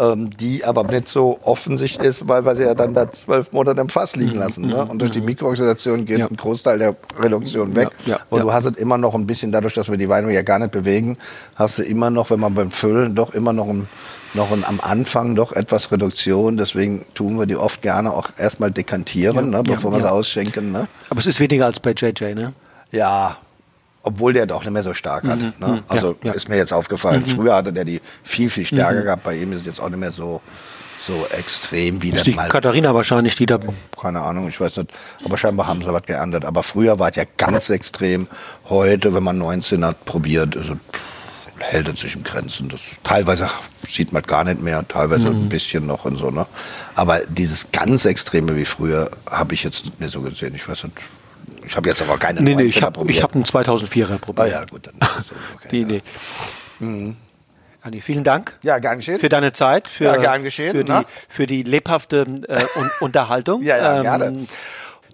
[0.00, 3.80] Ähm, die aber nicht so offensichtlich ist, weil wir sie ja dann da zwölf Monate
[3.80, 4.68] im Fass liegen lassen.
[4.68, 4.84] Ne?
[4.84, 6.26] Und durch die Mikrooxidation geht Mhm, Ja.
[6.28, 7.88] ein Großteil der Reduktion weg.
[8.06, 10.32] Ja, ja, und du hast es immer noch ein bisschen, dadurch, dass wir die Weine
[10.32, 11.18] ja gar nicht bewegen,
[11.56, 13.88] hast du immer noch, wenn man beim Füllen, doch immer noch, ein,
[14.34, 16.56] noch ein, am Anfang doch etwas Reduktion.
[16.56, 19.62] Deswegen tun wir die oft gerne auch erstmal dekantieren, Ja, ne?
[19.64, 20.12] bevor ja, wir sie ja.
[20.12, 20.70] ausschenken.
[20.70, 20.86] Ne?
[21.10, 22.52] Aber es ist weniger als bei JJ, ne?
[22.92, 23.36] Ja,
[24.08, 25.38] obwohl der doch nicht mehr so stark hat.
[25.60, 25.82] Ne?
[25.88, 26.30] Also Mhm, ja.
[26.32, 26.36] Mhm.
[26.36, 27.24] ist mir jetzt aufgefallen.
[27.26, 29.24] Früher hatte der die viel, viel stärker gehabt.
[29.24, 30.40] Bei ihm ist es jetzt auch nicht mehr so,
[31.06, 32.48] so extrem wie der die mal.
[32.48, 33.58] Katharina wahrscheinlich, die da.
[34.00, 34.90] Keine Ahnung, ich weiß nicht.
[35.24, 36.44] Aber scheinbar haben sie was geerntet.
[36.44, 38.26] Aber früher war es ja ganz extrem.
[38.68, 40.74] Heute, wenn man 19 hat, probiert, also,
[41.60, 42.68] hält es sich im Grenzen.
[42.68, 43.50] Das, teilweise
[43.86, 45.44] sieht man gar nicht mehr, teilweise Mhm.
[45.44, 46.30] ein bisschen noch und so.
[46.30, 46.46] Ne?
[46.94, 50.54] Aber dieses ganz Extreme wie früher habe ich jetzt nicht so gesehen.
[50.54, 50.96] Ich weiß nicht.
[51.68, 54.50] Ich habe jetzt aber keine Nee, nee, 19er ich habe hab einen 2004er Ah probiert.
[54.50, 55.68] ja, gut, dann ist es okay.
[55.70, 55.80] Die.
[55.82, 56.02] Idee.
[57.82, 58.58] Anni, vielen Dank.
[58.62, 59.20] Ja, gern geschehen.
[59.20, 63.62] Für deine Zeit, für, Ja, gern geschehen, für, die, für die lebhafte äh, Un Unterhaltung.
[63.62, 64.46] Ja, ja, gerne.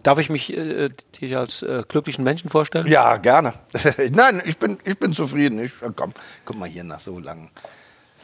[0.03, 0.91] Darf ich mich äh,
[1.21, 2.87] dich als äh, glücklichen Menschen vorstellen?
[2.87, 3.55] Ja, gerne.
[4.13, 5.59] Nein, ich bin, ich bin zufrieden.
[5.59, 6.13] Ich, komm,
[6.45, 7.51] guck mal hier nach so langen.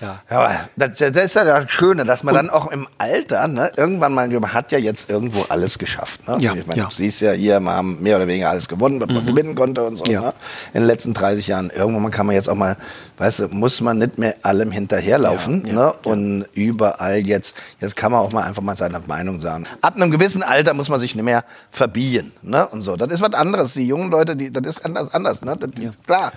[0.00, 0.20] Ja.
[0.30, 3.70] Ja, aber das, das ist ja das Schöne, dass man dann auch im Alter, ne,
[3.76, 6.26] irgendwann mal, man hat ja jetzt irgendwo alles geschafft.
[6.26, 6.38] Ne?
[6.40, 6.84] Ja, ich meine, ja.
[6.86, 6.88] Mhm.
[6.90, 9.82] du siehst ja hier, wir haben mehr oder weniger alles gewonnen, was man gewinnen konnte
[9.84, 10.04] und so.
[10.06, 10.20] Ja.
[10.20, 10.32] Ne?
[10.72, 11.70] In den letzten 30 Jahren.
[11.70, 12.76] Irgendwann kann man jetzt auch mal,
[13.18, 15.66] weißt du, muss man nicht mehr allem hinterherlaufen.
[15.66, 15.92] Ja, ne?
[16.04, 19.64] Und überall jetzt, jetzt kann man auch mal einfach mal seine Meinung sagen.
[19.82, 22.32] Ab einem gewissen Alter muss man sich nicht mehr verbiegen.
[22.42, 22.66] Ne?
[22.68, 22.96] Und so.
[22.96, 23.74] Das ist was anderes.
[23.74, 25.12] Die jungen Leute, die, das ist anders.
[25.12, 25.56] anders ne?
[25.58, 26.32] Das ist klar.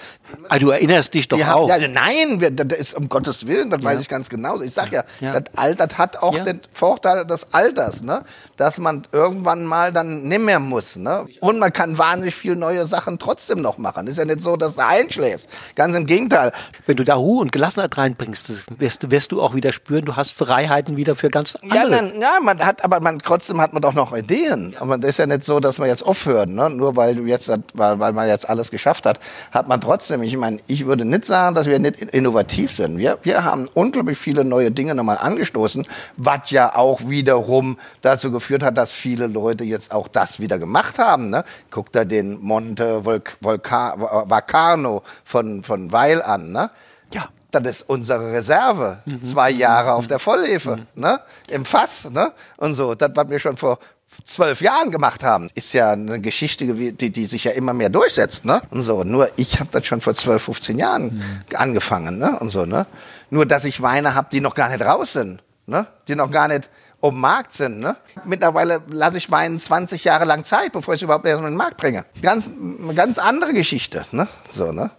[0.49, 1.69] Ah, du erinnerst dich doch Die haben- auch.
[1.69, 4.62] Ja, nein, wir, das ist um Gottes Willen, das weiß ich ganz genau.
[4.62, 5.40] Ich sag ja, Ja.
[5.40, 6.44] das Alter hat auch Ja.
[6.44, 8.24] den Vorteil des Alters, ne?
[8.58, 10.96] dass man irgendwann mal dann nicht mehr muss.
[10.96, 11.26] Ne?
[11.40, 14.08] Und man kann wahnsinnig viel neue Sachen trotzdem noch machen.
[14.08, 15.50] Ist ja nicht so, dass du einschläfst.
[15.76, 16.52] Ganz im Gegenteil.
[16.86, 20.16] Wenn du da Ruhe und Gelassenheit reinbringst, wirst du, wirst du auch wieder spüren, du
[20.16, 21.78] hast Freiheiten wieder für ganz andere.
[21.80, 24.76] Ja, nein, ja, man hat, aber man, trotzdem hat man doch noch Ideen.
[24.80, 26.70] Aber das ist ja nicht so, dass man jetzt aufhören, ne?
[26.70, 29.20] Nur weil du jetzt, weil, weil man jetzt alles geschafft hat,
[29.52, 32.98] hat man trotzdem, ich meine, ich würde nicht sagen, dass wir nicht innovativ sind.
[32.98, 35.86] Wir, wir haben unglaublich viele neue Dinge nochmal angestoßen,
[36.18, 40.99] was ja auch wiederum dazu geführt hat, dass viele Leute jetzt auch das wieder gemacht
[40.99, 41.44] haben, ne?
[41.72, 46.70] Guck da den Monte Volc Volca Vacano von, von Weil an, ne?
[47.14, 47.30] Ja.
[47.52, 49.03] Das ist unsere Reserve.
[49.22, 51.20] Zwei Jahre auf der Vollhefe, ne?
[51.49, 52.32] Im Fass, ne?
[52.57, 52.95] Und so.
[52.95, 53.78] Das, was wir schon vor
[54.24, 58.45] zwölf Jahren gemacht haben, ist ja eine Geschichte, die, die sich ja immer mehr durchsetzt,
[58.45, 58.61] ne?
[58.72, 59.03] Und so.
[59.03, 62.40] Nur ich habe das schon vor 12, 15 Jahren angefangen, ne?
[62.40, 62.86] Und so, ne?
[63.34, 65.88] Nur, dass ich Weine habe, die noch gar nicht raus sind, ne?
[66.08, 66.70] Die noch gar nicht
[67.02, 67.98] auf dem Markt sind, ne?
[68.26, 71.54] Mittlerweile lasse ich Weinen 20 Jahre lang Zeit, bevor ich es überhaupt erst mal in
[71.56, 72.06] den Markt bringe.
[72.22, 72.52] Ganz,
[72.94, 74.28] ganz andere Geschichte, ne?
[74.52, 74.92] So, ne?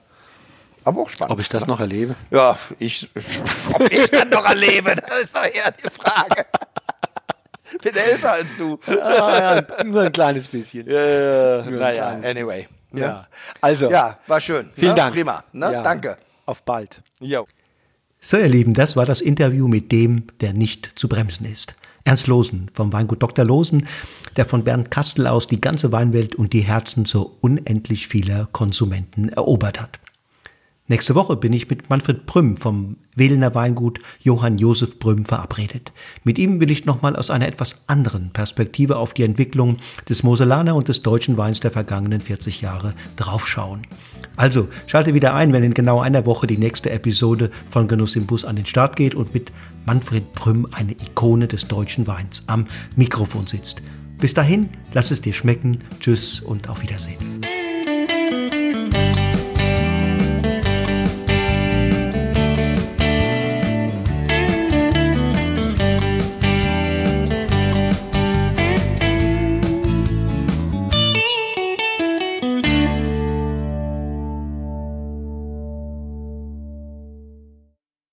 [0.83, 1.31] Aber auch spannend.
[1.33, 2.17] Ob ich das noch erlebe?
[2.33, 3.09] Ja, ich,
[3.73, 6.45] ob ich dann noch erlebe, das ist doch eher die Frage.
[7.83, 8.81] Bin älter als du.
[9.01, 10.89] Ah, ja, nur ein kleines bisschen.
[10.89, 12.67] Ein naja, anyway.
[12.91, 13.01] Ne?
[13.01, 13.29] Ja.
[13.61, 14.73] Also, Ja, war schön.
[14.75, 14.97] vielen ne?
[14.97, 15.15] Dank.
[15.15, 15.45] Prima.
[15.53, 15.73] Ne?
[15.73, 15.83] Ja.
[15.85, 16.19] Danke.
[16.47, 17.01] Auf bald.
[17.21, 17.47] Jo.
[18.27, 21.77] So, ihr Lieben, das war das Interview mit dem, der nicht zu bremsen ist.
[22.05, 23.45] Ernst Losen vom Weingut Dr.
[23.45, 23.87] Losen,
[24.37, 29.29] der von Bernd Kastel aus die ganze Weinwelt und die Herzen so unendlich vieler Konsumenten
[29.29, 30.01] erobert hat.
[30.89, 35.93] Nächste Woche bin ich mit Manfred Brüm vom Wählener Weingut Johann Josef Brüm verabredet.
[36.25, 39.77] Mit ihm will ich nochmal aus einer etwas anderen Perspektive auf die Entwicklung
[40.09, 43.87] des Moselaner und des deutschen Weins der vergangenen 40 Jahre draufschauen.
[44.37, 48.27] Also schalte wieder ein, wenn in genau einer Woche die nächste Episode von Genuss im
[48.27, 49.53] Bus an den Start geht und mit
[49.87, 52.67] Manfred Brüm, eine Ikone des deutschen Weins, am
[52.97, 53.83] Mikrofon sitzt.
[54.19, 55.79] Bis dahin, lass es dir schmecken.
[56.01, 57.45] Tschüss und auf Wiedersehen.